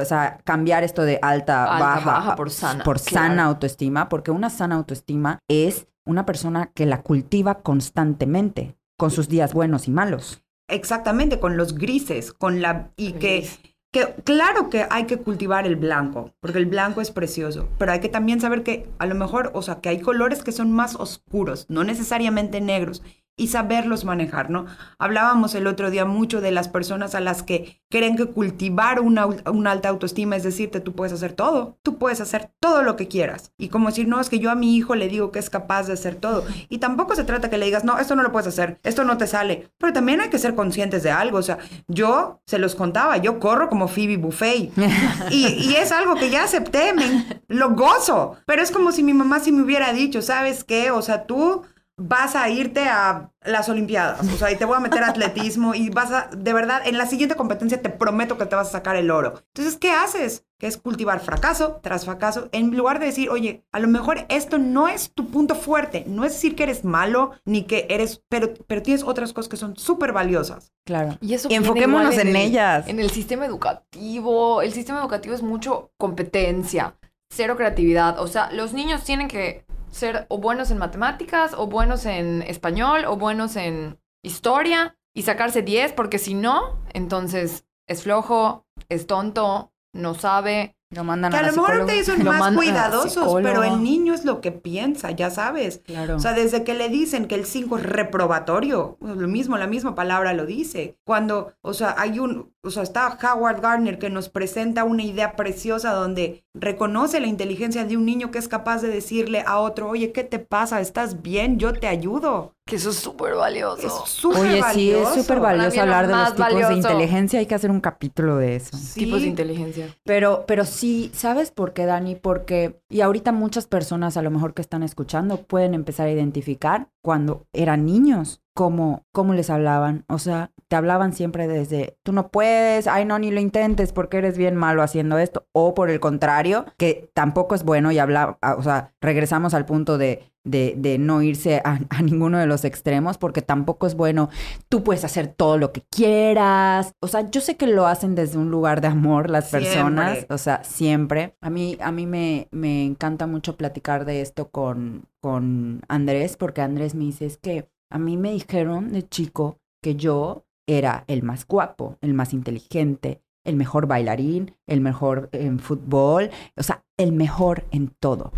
O 0.00 0.04
sea, 0.04 0.38
cambiar 0.44 0.82
esto 0.84 1.02
de 1.02 1.18
alta, 1.22 1.64
Alta, 1.64 1.84
baja, 1.84 2.06
baja 2.10 2.36
por 2.36 2.50
sana, 2.50 2.82
Por 2.84 3.00
claro. 3.00 3.26
sana 3.28 3.44
autoestima, 3.44 4.08
porque 4.08 4.30
una 4.30 4.50
sana 4.50 4.74
autoestima 4.76 5.38
es 5.48 5.86
una 6.06 6.24
persona 6.24 6.70
que 6.74 6.86
la 6.86 7.02
cultiva 7.02 7.62
constantemente, 7.62 8.76
con 8.98 9.10
sus 9.10 9.28
días 9.28 9.52
buenos 9.52 9.88
y 9.88 9.90
malos. 9.90 10.42
Exactamente, 10.68 11.38
con 11.38 11.56
los 11.56 11.74
grises, 11.76 12.32
con 12.32 12.62
la... 12.62 12.90
Y 12.96 13.12
Gris. 13.12 13.20
que 13.60 13.75
claro 14.24 14.70
que 14.70 14.86
hay 14.90 15.04
que 15.04 15.18
cultivar 15.18 15.66
el 15.66 15.76
blanco, 15.76 16.32
porque 16.40 16.58
el 16.58 16.66
blanco 16.66 17.00
es 17.00 17.10
precioso, 17.10 17.68
pero 17.78 17.92
hay 17.92 18.00
que 18.00 18.08
también 18.08 18.40
saber 18.40 18.62
que 18.62 18.88
a 18.98 19.06
lo 19.06 19.14
mejor, 19.14 19.50
o 19.54 19.62
sea, 19.62 19.80
que 19.80 19.88
hay 19.88 20.00
colores 20.00 20.42
que 20.42 20.52
son 20.52 20.72
más 20.72 20.96
oscuros, 20.96 21.66
no 21.68 21.84
necesariamente 21.84 22.60
negros, 22.60 23.02
y 23.38 23.48
saberlos 23.48 24.04
manejar, 24.06 24.48
¿no? 24.48 24.64
Hablábamos 24.98 25.54
el 25.54 25.66
otro 25.66 25.90
día 25.90 26.06
mucho 26.06 26.40
de 26.40 26.50
las 26.50 26.68
personas 26.68 27.14
a 27.14 27.20
las 27.20 27.42
que 27.42 27.82
creen 27.90 28.16
que 28.16 28.26
cultivar 28.26 29.00
una, 29.00 29.26
una 29.26 29.72
alta 29.72 29.90
autoestima 29.90 30.36
es 30.36 30.42
decirte, 30.42 30.80
tú 30.80 30.94
puedes 30.94 31.12
hacer 31.12 31.34
todo, 31.34 31.78
tú 31.82 31.98
puedes 31.98 32.22
hacer 32.22 32.50
todo 32.60 32.82
lo 32.82 32.96
que 32.96 33.08
quieras. 33.08 33.52
Y 33.58 33.68
como 33.68 33.88
decir, 33.88 34.08
no, 34.08 34.20
es 34.20 34.30
que 34.30 34.38
yo 34.38 34.50
a 34.50 34.54
mi 34.54 34.74
hijo 34.74 34.94
le 34.94 35.08
digo 35.08 35.32
que 35.32 35.38
es 35.38 35.50
capaz 35.50 35.86
de 35.86 35.92
hacer 35.92 36.14
todo. 36.14 36.44
Y 36.70 36.78
tampoco 36.78 37.14
se 37.14 37.24
trata 37.24 37.50
que 37.50 37.58
le 37.58 37.66
digas, 37.66 37.84
no, 37.84 37.98
esto 37.98 38.16
no 38.16 38.22
lo 38.22 38.32
puedes 38.32 38.48
hacer, 38.48 38.80
esto 38.82 39.04
no 39.04 39.18
te 39.18 39.26
sale. 39.26 39.70
Pero 39.76 39.92
también 39.92 40.22
hay 40.22 40.30
que 40.30 40.38
ser 40.38 40.54
conscientes 40.54 41.02
de 41.02 41.10
algo. 41.10 41.36
O 41.36 41.42
sea, 41.42 41.58
yo 41.88 42.40
se 42.46 42.58
los 42.58 42.74
contaba, 42.74 43.18
yo 43.18 43.38
corro 43.38 43.68
como 43.68 43.88
Phoebe 43.88 44.16
Buffet. 44.16 44.72
Y, 45.30 45.46
y 45.46 45.74
es 45.74 45.92
algo 45.92 46.14
que 46.14 46.30
ya 46.30 46.44
acepté, 46.44 46.92
me, 46.92 47.26
lo 47.48 47.70
gozo. 47.74 48.36
Pero 48.46 48.62
es 48.62 48.70
como 48.70 48.92
si 48.92 49.02
mi 49.02 49.12
mamá 49.12 49.40
sí 49.40 49.52
me 49.52 49.62
hubiera 49.62 49.92
dicho, 49.92 50.22
¿sabes 50.22 50.64
qué? 50.64 50.90
O 50.90 51.02
sea, 51.02 51.26
tú 51.26 51.62
vas 51.98 52.36
a 52.36 52.50
irte 52.50 52.88
a 52.88 53.30
las 53.42 53.68
Olimpiadas, 53.70 54.20
o 54.30 54.36
sea, 54.36 54.50
y 54.50 54.56
te 54.56 54.64
voy 54.66 54.76
a 54.76 54.80
meter 54.80 55.02
a 55.02 55.08
atletismo 55.08 55.74
y 55.74 55.88
vas 55.88 56.12
a, 56.12 56.28
de 56.36 56.52
verdad, 56.52 56.82
en 56.84 56.98
la 56.98 57.06
siguiente 57.06 57.36
competencia 57.36 57.80
te 57.80 57.88
prometo 57.88 58.36
que 58.36 58.44
te 58.44 58.54
vas 58.54 58.68
a 58.68 58.72
sacar 58.72 58.96
el 58.96 59.10
oro. 59.10 59.42
Entonces, 59.54 59.78
¿qué 59.78 59.92
haces? 59.92 60.44
Que 60.58 60.66
es 60.66 60.76
cultivar 60.76 61.20
fracaso 61.20 61.80
tras 61.82 62.04
fracaso, 62.04 62.48
en 62.52 62.76
lugar 62.76 62.98
de 62.98 63.06
decir, 63.06 63.30
oye, 63.30 63.64
a 63.72 63.78
lo 63.80 63.88
mejor 63.88 64.26
esto 64.28 64.58
no 64.58 64.88
es 64.88 65.12
tu 65.14 65.28
punto 65.30 65.54
fuerte, 65.54 66.04
no 66.06 66.24
es 66.24 66.32
decir 66.32 66.54
que 66.54 66.64
eres 66.64 66.84
malo, 66.84 67.32
ni 67.46 67.62
que 67.62 67.86
eres, 67.88 68.22
pero, 68.28 68.52
pero 68.66 68.82
tienes 68.82 69.02
otras 69.02 69.32
cosas 69.32 69.48
que 69.48 69.56
son 69.56 69.76
súper 69.76 70.12
valiosas. 70.12 70.72
Claro. 70.84 71.16
Y 71.20 71.34
eso 71.34 71.48
Y 71.50 71.54
enfoquémonos 71.54 72.16
en 72.18 72.28
el- 72.28 72.36
ellas. 72.36 72.88
En 72.88 73.00
el 73.00 73.10
sistema 73.10 73.46
educativo, 73.46 74.60
el 74.62 74.72
sistema 74.72 75.00
educativo 75.00 75.34
es 75.34 75.42
mucho 75.42 75.92
competencia, 75.98 76.94
cero 77.30 77.56
creatividad. 77.56 78.18
O 78.20 78.26
sea, 78.26 78.50
los 78.52 78.72
niños 78.72 79.04
tienen 79.04 79.28
que 79.28 79.65
ser 79.96 80.26
o 80.28 80.38
buenos 80.38 80.70
en 80.70 80.78
matemáticas, 80.78 81.54
o 81.54 81.66
buenos 81.66 82.06
en 82.06 82.42
español, 82.42 83.04
o 83.06 83.16
buenos 83.16 83.56
en 83.56 83.98
historia 84.22 84.96
y 85.14 85.22
sacarse 85.22 85.62
10, 85.62 85.92
porque 85.92 86.18
si 86.18 86.34
no, 86.34 86.78
entonces 86.92 87.64
es 87.86 88.02
flojo, 88.02 88.66
es 88.88 89.06
tonto, 89.06 89.72
no 89.92 90.14
sabe. 90.14 90.76
Lo 90.90 91.02
mandan 91.02 91.32
Que 91.32 91.38
a 91.38 91.42
la 91.42 91.50
lo 91.50 91.62
mejor 91.62 91.80
ustedes 91.80 92.06
son 92.06 92.20
Lo 92.20 92.26
más 92.26 92.38
mandan 92.38 92.54
a 92.54 92.56
cuidadosos, 92.56 93.34
pero 93.42 93.64
el 93.64 93.82
niño 93.82 94.14
es 94.14 94.24
lo 94.24 94.40
que 94.40 94.52
piensa, 94.52 95.10
ya 95.10 95.30
sabes. 95.30 95.80
Claro. 95.84 96.14
O 96.16 96.20
sea, 96.20 96.32
desde 96.32 96.62
que 96.62 96.74
le 96.74 96.88
dicen 96.88 97.26
que 97.26 97.34
el 97.34 97.44
5 97.44 97.78
es 97.78 97.82
reprobatorio, 97.82 98.96
pues, 99.00 99.16
lo 99.16 99.26
mismo, 99.26 99.58
la 99.58 99.66
misma 99.66 99.96
palabra 99.96 100.32
lo 100.32 100.46
dice. 100.46 100.96
Cuando, 101.04 101.54
o 101.60 101.74
sea, 101.74 101.96
hay 101.98 102.20
un, 102.20 102.54
o 102.62 102.70
sea, 102.70 102.84
está 102.84 103.18
Howard 103.20 103.60
Gardner 103.60 103.98
que 103.98 104.10
nos 104.10 104.28
presenta 104.28 104.84
una 104.84 105.02
idea 105.02 105.34
preciosa 105.34 105.92
donde 105.92 106.45
reconoce 106.58 107.20
la 107.20 107.26
inteligencia 107.26 107.84
de 107.84 107.96
un 107.96 108.04
niño 108.04 108.30
que 108.30 108.38
es 108.38 108.48
capaz 108.48 108.82
de 108.82 108.88
decirle 108.88 109.42
a 109.46 109.58
otro, 109.58 109.88
oye, 109.88 110.12
¿qué 110.12 110.24
te 110.24 110.38
pasa? 110.38 110.80
¿Estás 110.80 111.22
bien? 111.22 111.58
Yo 111.58 111.72
te 111.72 111.86
ayudo. 111.86 112.54
Que 112.66 112.76
eso 112.76 112.90
es 112.90 112.96
súper 112.96 113.34
valioso. 113.34 113.86
Es 113.86 114.10
súper 114.10 114.40
Oye, 114.40 114.62
sí, 114.74 114.90
es 114.90 115.08
súper 115.10 115.38
valioso 115.38 115.80
hablar 115.80 116.08
de 116.08 116.14
los 116.14 116.34
tipos 116.34 116.68
de 116.68 116.74
inteligencia. 116.74 117.38
Hay 117.38 117.46
que 117.46 117.54
hacer 117.54 117.70
un 117.70 117.80
capítulo 117.80 118.36
de 118.36 118.56
eso. 118.56 118.76
Sí. 118.76 119.04
Tipos 119.04 119.20
de 119.20 119.28
inteligencia. 119.28 119.94
Pero, 120.04 120.44
pero 120.48 120.64
sí, 120.64 121.10
¿sabes 121.14 121.52
por 121.52 121.72
qué, 121.74 121.86
Dani? 121.86 122.16
Porque, 122.16 122.80
y 122.88 123.02
ahorita 123.02 123.30
muchas 123.30 123.66
personas 123.66 124.16
a 124.16 124.22
lo 124.22 124.32
mejor 124.32 124.52
que 124.52 124.62
están 124.62 124.82
escuchando 124.82 125.42
pueden 125.42 125.74
empezar 125.74 126.08
a 126.08 126.12
identificar 126.12 126.88
cuando 127.02 127.46
eran 127.52 127.84
niños, 127.86 128.40
cómo, 128.52 129.04
cómo 129.12 129.32
les 129.32 129.48
hablaban. 129.48 130.04
O 130.08 130.18
sea, 130.18 130.50
te 130.68 130.76
hablaban 130.76 131.12
siempre 131.12 131.46
desde, 131.46 131.96
tú 132.02 132.12
no 132.12 132.28
puedes, 132.28 132.86
ay, 132.86 133.04
no, 133.04 133.18
ni 133.18 133.30
lo 133.30 133.40
intentes 133.40 133.92
porque 133.92 134.18
eres 134.18 134.36
bien 134.36 134.56
malo 134.56 134.82
haciendo 134.82 135.18
esto. 135.18 135.46
O 135.52 135.74
por 135.74 135.90
el 135.90 136.00
contrario, 136.00 136.66
que 136.76 137.10
tampoco 137.14 137.54
es 137.54 137.62
bueno 137.64 137.92
y 137.92 137.98
habla, 137.98 138.38
ah, 138.42 138.56
o 138.58 138.62
sea, 138.62 138.92
regresamos 139.00 139.54
al 139.54 139.64
punto 139.64 139.96
de, 139.98 140.24
de, 140.44 140.74
de 140.76 140.98
no 140.98 141.22
irse 141.22 141.60
a, 141.64 141.80
a 141.90 142.02
ninguno 142.02 142.38
de 142.38 142.46
los 142.46 142.64
extremos 142.64 143.18
porque 143.18 143.42
tampoco 143.42 143.86
es 143.86 143.94
bueno 143.94 144.28
tú 144.68 144.82
puedes 144.82 145.04
hacer 145.04 145.28
todo 145.28 145.58
lo 145.58 145.72
que 145.72 145.82
quieras. 145.90 146.92
O 147.00 147.08
sea, 147.08 147.30
yo 147.30 147.40
sé 147.40 147.56
que 147.56 147.66
lo 147.66 147.86
hacen 147.86 148.14
desde 148.14 148.38
un 148.38 148.50
lugar 148.50 148.80
de 148.80 148.88
amor 148.88 149.30
las 149.30 149.50
personas, 149.50 150.12
Siempre. 150.18 150.34
o 150.34 150.38
sea, 150.38 150.64
siempre. 150.64 151.36
A 151.40 151.50
mí, 151.50 151.76
a 151.80 151.92
mí 151.92 152.06
me, 152.06 152.48
me 152.50 152.84
encanta 152.84 153.26
mucho 153.26 153.56
platicar 153.56 154.04
de 154.04 154.20
esto 154.20 154.50
con, 154.50 155.08
con 155.20 155.82
Andrés, 155.88 156.36
porque 156.36 156.62
Andrés 156.62 156.94
me 156.94 157.04
dice, 157.04 157.26
es 157.26 157.38
que 157.38 157.68
a 157.90 157.98
mí 157.98 158.16
me 158.16 158.32
dijeron 158.32 158.92
de 158.92 159.08
chico 159.08 159.58
que 159.82 159.94
yo 159.94 160.45
era 160.66 161.04
el 161.06 161.22
más 161.22 161.46
guapo, 161.46 161.96
el 162.00 162.14
más 162.14 162.32
inteligente, 162.32 163.22
el 163.44 163.56
mejor 163.56 163.86
bailarín, 163.86 164.56
el 164.66 164.80
mejor 164.80 165.28
en 165.32 165.58
fútbol, 165.58 166.30
o 166.56 166.62
sea, 166.62 166.84
el 166.96 167.12
mejor 167.12 167.64
en 167.70 167.88
todo. 168.00 168.32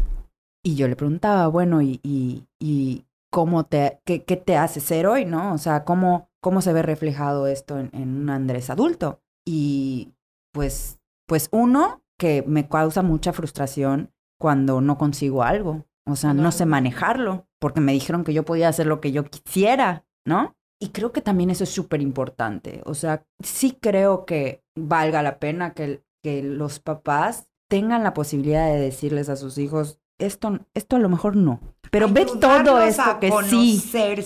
Y 0.63 0.75
yo 0.75 0.87
le 0.89 0.97
preguntaba, 0.97 1.47
bueno, 1.49 1.81
¿y, 1.81 2.01
y, 2.03 2.47
y 2.61 3.07
cómo 3.31 3.65
te, 3.65 4.01
qué, 4.05 4.25
qué 4.25 4.37
te 4.37 4.57
hace 4.57 4.81
ser 4.81 5.07
hoy, 5.07 5.25
no? 5.25 5.55
O 5.55 5.59
sea, 5.59 5.85
¿cómo, 5.85 6.29
cómo 6.43 6.61
se 6.61 6.73
ve 6.73 6.83
reflejado 6.83 7.47
esto 7.47 7.79
en, 7.79 7.91
en 7.93 8.17
un 8.17 8.31
Andrés 8.31 8.69
adulto? 8.69 9.23
Y 9.47 10.13
pues, 10.53 11.01
pues 11.27 11.49
uno, 11.53 12.03
que 12.19 12.45
me 12.47 12.69
causa 12.69 13.03
mucha 13.03 13.33
frustración 13.33 14.13
cuando 14.39 14.81
no 14.81 14.99
consigo 14.99 15.43
algo. 15.43 15.87
O 16.07 16.17
sea, 16.17 16.35
no 16.35 16.53
sé 16.53 16.67
manejarlo, 16.67 17.47
porque 17.61 17.81
me 17.81 17.93
dijeron 17.93 18.25
que 18.25 18.35
yo 18.35 18.45
podía 18.45 18.69
hacer 18.69 18.87
lo 18.87 19.01
que 19.01 19.13
yo 19.13 19.25
quisiera, 19.25 20.05
¿no? 20.27 20.57
Y 20.81 20.91
creo 20.91 21.13
que 21.13 21.21
también 21.21 21.51
eso 21.51 21.65
es 21.65 21.71
súper 21.71 22.01
importante. 22.01 22.83
O 22.85 22.95
sea, 22.95 23.25
sí 23.43 23.77
creo 23.81 24.25
que 24.27 24.63
valga 24.77 25.23
la 25.23 25.39
pena 25.39 25.73
que, 25.75 26.03
que 26.23 26.43
los 26.43 26.79
papás 26.79 27.49
tengan 27.69 28.03
la 28.05 28.15
posibilidad 28.15 28.67
de 28.73 28.79
decirles 28.81 29.29
a 29.29 29.37
sus 29.37 29.59
hijos, 29.59 29.99
esto, 30.19 30.59
esto 30.75 30.97
a 30.97 31.01
lo 31.01 31.09
mejor 31.09 31.37
no. 31.37 31.61
Pero 31.91 32.09
ve 32.09 32.27
todo 32.41 32.81
esto 32.81 33.03
a 33.03 33.21
que 33.21 33.31
sí. 33.49 33.81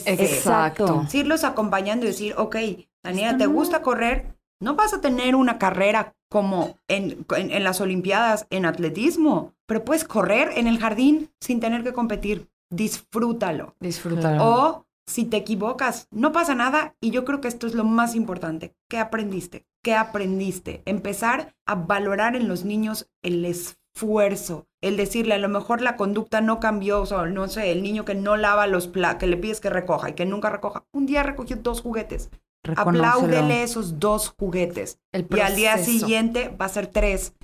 Exacto. 0.06 1.02
Es 1.06 1.14
irlos 1.14 1.44
acompañando 1.44 2.04
y 2.06 2.08
decir, 2.10 2.34
ok, 2.36 2.56
Daniela, 3.04 3.30
Esto 3.32 3.38
¿te 3.38 3.44
no. 3.48 3.52
gusta 3.52 3.82
correr? 3.82 4.36
No 4.60 4.74
vas 4.74 4.94
a 4.94 5.00
tener 5.00 5.34
una 5.34 5.58
carrera 5.58 6.14
como 6.30 6.76
en, 6.88 7.26
en- 7.36 7.50
en 7.50 7.64
las 7.64 7.80
Olimpiadas 7.80 8.46
en 8.50 8.64
atletismo, 8.64 9.54
pero 9.66 9.84
puedes 9.84 10.04
correr 10.04 10.50
en 10.56 10.66
el 10.66 10.78
jardín 10.78 11.30
sin 11.40 11.60
tener 11.60 11.82
que 11.82 11.92
competir. 11.92 12.48
Disfrútalo. 12.70 13.74
Disfrútalo. 13.80 14.44
O 14.44 14.86
si 15.06 15.24
te 15.24 15.36
equivocas, 15.36 16.08
no 16.10 16.32
pasa 16.32 16.54
nada. 16.54 16.96
Y 17.00 17.10
yo 17.10 17.24
creo 17.24 17.40
que 17.40 17.48
esto 17.48 17.66
es 17.66 17.74
lo 17.74 17.84
más 17.84 18.14
importante. 18.14 18.74
¿Qué 18.88 18.98
aprendiste? 18.98 19.66
¿Qué 19.82 19.94
aprendiste? 19.94 20.82
Empezar 20.84 21.54
a 21.66 21.74
valorar 21.74 22.36
en 22.36 22.48
los 22.48 22.64
niños 22.64 23.10
el 23.22 23.44
esfuerzo. 23.44 24.66
El 24.80 24.96
decirle, 24.96 25.34
a 25.34 25.38
lo 25.38 25.48
mejor 25.48 25.80
la 25.80 25.96
conducta 25.96 26.40
no 26.40 26.60
cambió, 26.60 27.00
o 27.00 27.06
sea, 27.06 27.26
no 27.26 27.48
sé, 27.48 27.72
el 27.72 27.82
niño 27.82 28.04
que 28.04 28.14
no 28.14 28.36
lava 28.36 28.66
los 28.66 28.88
platos, 28.88 29.20
que 29.20 29.26
le 29.26 29.36
pides 29.36 29.60
que 29.60 29.70
recoja 29.70 30.10
y 30.10 30.14
que 30.14 30.26
nunca 30.26 30.50
recoja. 30.50 30.86
Un 30.92 31.06
día 31.06 31.22
recogió 31.22 31.56
dos 31.56 31.80
juguetes. 31.80 32.30
Reconócelo. 32.64 33.08
Apláudele 33.08 33.64
esos 33.64 33.98
dos 33.98 34.34
juguetes. 34.38 35.00
El 35.10 35.26
Y 35.30 35.40
al 35.40 35.56
día 35.56 35.78
siguiente 35.78 36.48
va 36.48 36.66
a 36.66 36.68
ser 36.68 36.86
tres. 36.86 37.34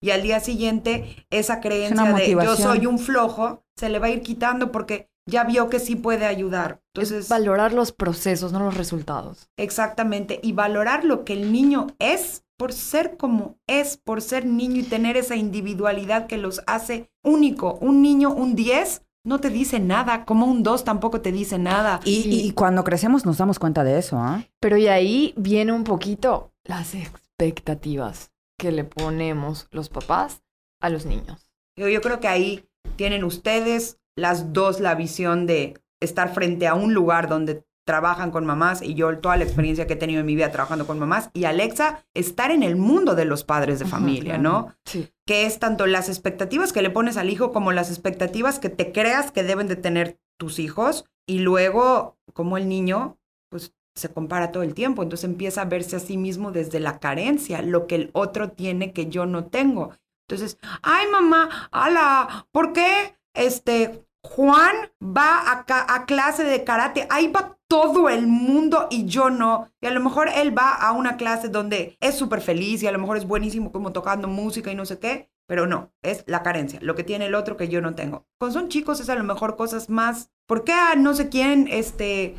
Y 0.00 0.10
al 0.10 0.22
día 0.22 0.40
siguiente 0.40 1.26
esa 1.30 1.60
creencia 1.60 2.04
una 2.04 2.18
de 2.18 2.30
yo 2.30 2.56
soy 2.56 2.86
un 2.86 2.98
flojo 2.98 3.64
se 3.76 3.88
le 3.88 3.98
va 3.98 4.06
a 4.06 4.10
ir 4.10 4.22
quitando 4.22 4.72
porque 4.72 5.10
ya 5.26 5.44
vio 5.44 5.68
que 5.68 5.78
sí 5.80 5.96
puede 5.96 6.24
ayudar. 6.26 6.80
Entonces, 6.94 7.24
es 7.24 7.28
valorar 7.28 7.72
los 7.72 7.92
procesos, 7.92 8.52
no 8.52 8.60
los 8.60 8.76
resultados. 8.76 9.48
exactamente. 9.56 10.40
Y 10.42 10.52
valorar 10.52 11.04
lo 11.04 11.24
que 11.24 11.32
el 11.34 11.52
niño 11.52 11.88
es 11.98 12.44
por 12.56 12.72
ser 12.72 13.16
como 13.18 13.58
es, 13.66 13.96
por 13.98 14.22
ser 14.22 14.46
niño 14.46 14.80
y 14.80 14.84
tener 14.84 15.16
esa 15.16 15.36
individualidad 15.36 16.26
que 16.26 16.38
los 16.38 16.62
hace 16.66 17.10
único. 17.22 17.74
Un 17.82 18.00
niño, 18.00 18.32
un 18.32 18.54
10, 18.56 19.02
no 19.24 19.40
te 19.40 19.50
dice 19.50 19.78
nada, 19.80 20.24
como 20.24 20.46
un 20.46 20.62
2 20.62 20.84
tampoco 20.84 21.20
te 21.20 21.32
dice 21.32 21.58
nada. 21.58 22.00
Y, 22.04 22.20
y- 22.28 22.46
y 22.46 22.52
cuando 22.52 22.82
crecemos 22.84 23.26
nos 23.26 23.36
damos 23.38 23.58
cuenta 23.58 23.84
de 23.84 23.98
eso, 23.98 24.16
¿ah? 24.18 24.44
Pero 24.60 24.76
y 24.78 24.86
ahí 24.88 25.34
viene 25.36 25.72
un 25.72 25.84
poquito 25.84 26.52
las 26.64 26.94
expectativas 26.94 28.30
que 28.58 28.72
le 28.72 28.84
ponemos 28.84 29.66
los 29.70 29.88
papás 29.90 30.42
a 30.80 30.88
los 30.88 31.04
niños. 31.04 31.50
Yo, 31.78 31.88
yo 31.88 32.00
creo 32.00 32.20
que 32.20 32.28
ahí 32.28 32.64
tienen 32.96 33.22
ustedes 33.24 33.98
las 34.16 34.52
dos 34.52 34.80
la 34.80 34.94
visión 34.94 35.46
de 35.46 35.80
estar 36.00 36.34
frente 36.34 36.66
a 36.66 36.74
un 36.74 36.94
lugar 36.94 37.28
donde 37.28 37.64
trabajan 37.86 38.32
con 38.32 38.44
mamás 38.44 38.82
y 38.82 38.94
yo 38.94 39.16
toda 39.18 39.36
la 39.36 39.44
experiencia 39.44 39.86
que 39.86 39.92
he 39.92 39.96
tenido 39.96 40.20
en 40.20 40.26
mi 40.26 40.34
vida 40.34 40.50
trabajando 40.50 40.86
con 40.86 40.98
mamás 40.98 41.30
y 41.32 41.44
Alexa 41.44 42.04
estar 42.14 42.50
en 42.50 42.64
el 42.64 42.74
mundo 42.74 43.14
de 43.14 43.24
los 43.24 43.44
padres 43.44 43.78
de 43.78 43.84
Ajá, 43.84 43.98
familia. 43.98 44.38
¿no? 44.38 44.74
Sí. 44.84 45.08
Que 45.24 45.46
es 45.46 45.60
tanto 45.60 45.86
las 45.86 46.08
expectativas 46.08 46.72
que 46.72 46.82
le 46.82 46.90
pones 46.90 47.16
al 47.16 47.30
hijo 47.30 47.52
como 47.52 47.70
las 47.70 47.88
expectativas 47.90 48.58
que 48.58 48.70
te 48.70 48.90
creas 48.90 49.30
que 49.30 49.44
deben 49.44 49.68
de 49.68 49.76
tener 49.76 50.18
tus 50.36 50.58
hijos 50.58 51.04
y 51.26 51.38
luego 51.38 52.18
como 52.32 52.56
el 52.56 52.68
niño 52.68 53.18
pues 53.50 53.72
se 53.94 54.12
compara 54.12 54.50
todo 54.50 54.64
el 54.64 54.74
tiempo, 54.74 55.02
entonces 55.02 55.24
empieza 55.24 55.62
a 55.62 55.66
verse 55.66 55.96
a 55.96 56.00
sí 56.00 56.18
mismo 56.18 56.50
desde 56.50 56.80
la 56.80 56.98
carencia, 56.98 57.62
lo 57.62 57.86
que 57.86 57.94
el 57.94 58.10
otro 58.12 58.50
tiene 58.50 58.92
que 58.92 59.06
yo 59.06 59.24
no 59.24 59.46
tengo. 59.46 59.92
Entonces, 60.28 60.58
ay 60.82 61.06
mamá, 61.10 61.68
ala, 61.70 62.46
¿por 62.50 62.72
qué 62.72 63.16
este 63.32 64.05
Juan 64.26 64.74
va 65.00 65.40
a, 65.40 65.94
a 65.94 66.06
clase 66.06 66.44
de 66.44 66.64
karate? 66.64 67.06
Ahí 67.10 67.28
va 67.28 67.56
todo 67.68 68.08
el 68.08 68.26
mundo 68.26 68.86
y 68.90 69.06
yo 69.06 69.30
no. 69.30 69.70
Y 69.80 69.86
a 69.86 69.90
lo 69.90 70.00
mejor 70.00 70.28
él 70.34 70.56
va 70.56 70.72
a 70.72 70.92
una 70.92 71.16
clase 71.16 71.48
donde 71.48 71.96
es 72.00 72.16
súper 72.16 72.40
feliz 72.40 72.82
y 72.82 72.86
a 72.86 72.92
lo 72.92 72.98
mejor 72.98 73.16
es 73.16 73.26
buenísimo 73.26 73.72
como 73.72 73.92
tocando 73.92 74.28
música 74.28 74.70
y 74.70 74.74
no 74.74 74.84
sé 74.84 74.98
qué, 74.98 75.30
pero 75.46 75.66
no, 75.66 75.92
es 76.02 76.24
la 76.26 76.42
carencia, 76.42 76.80
lo 76.82 76.94
que 76.94 77.04
tiene 77.04 77.26
el 77.26 77.34
otro 77.34 77.56
que 77.56 77.68
yo 77.68 77.80
no 77.80 77.94
tengo. 77.94 78.26
Cuando 78.38 78.58
son 78.58 78.68
chicos 78.68 79.00
es 79.00 79.08
a 79.08 79.14
lo 79.14 79.24
mejor 79.24 79.56
cosas 79.56 79.88
más, 79.88 80.30
¿por 80.46 80.64
qué 80.64 80.74
no 80.96 81.14
sé 81.14 81.28
quién, 81.28 81.68
este, 81.70 82.34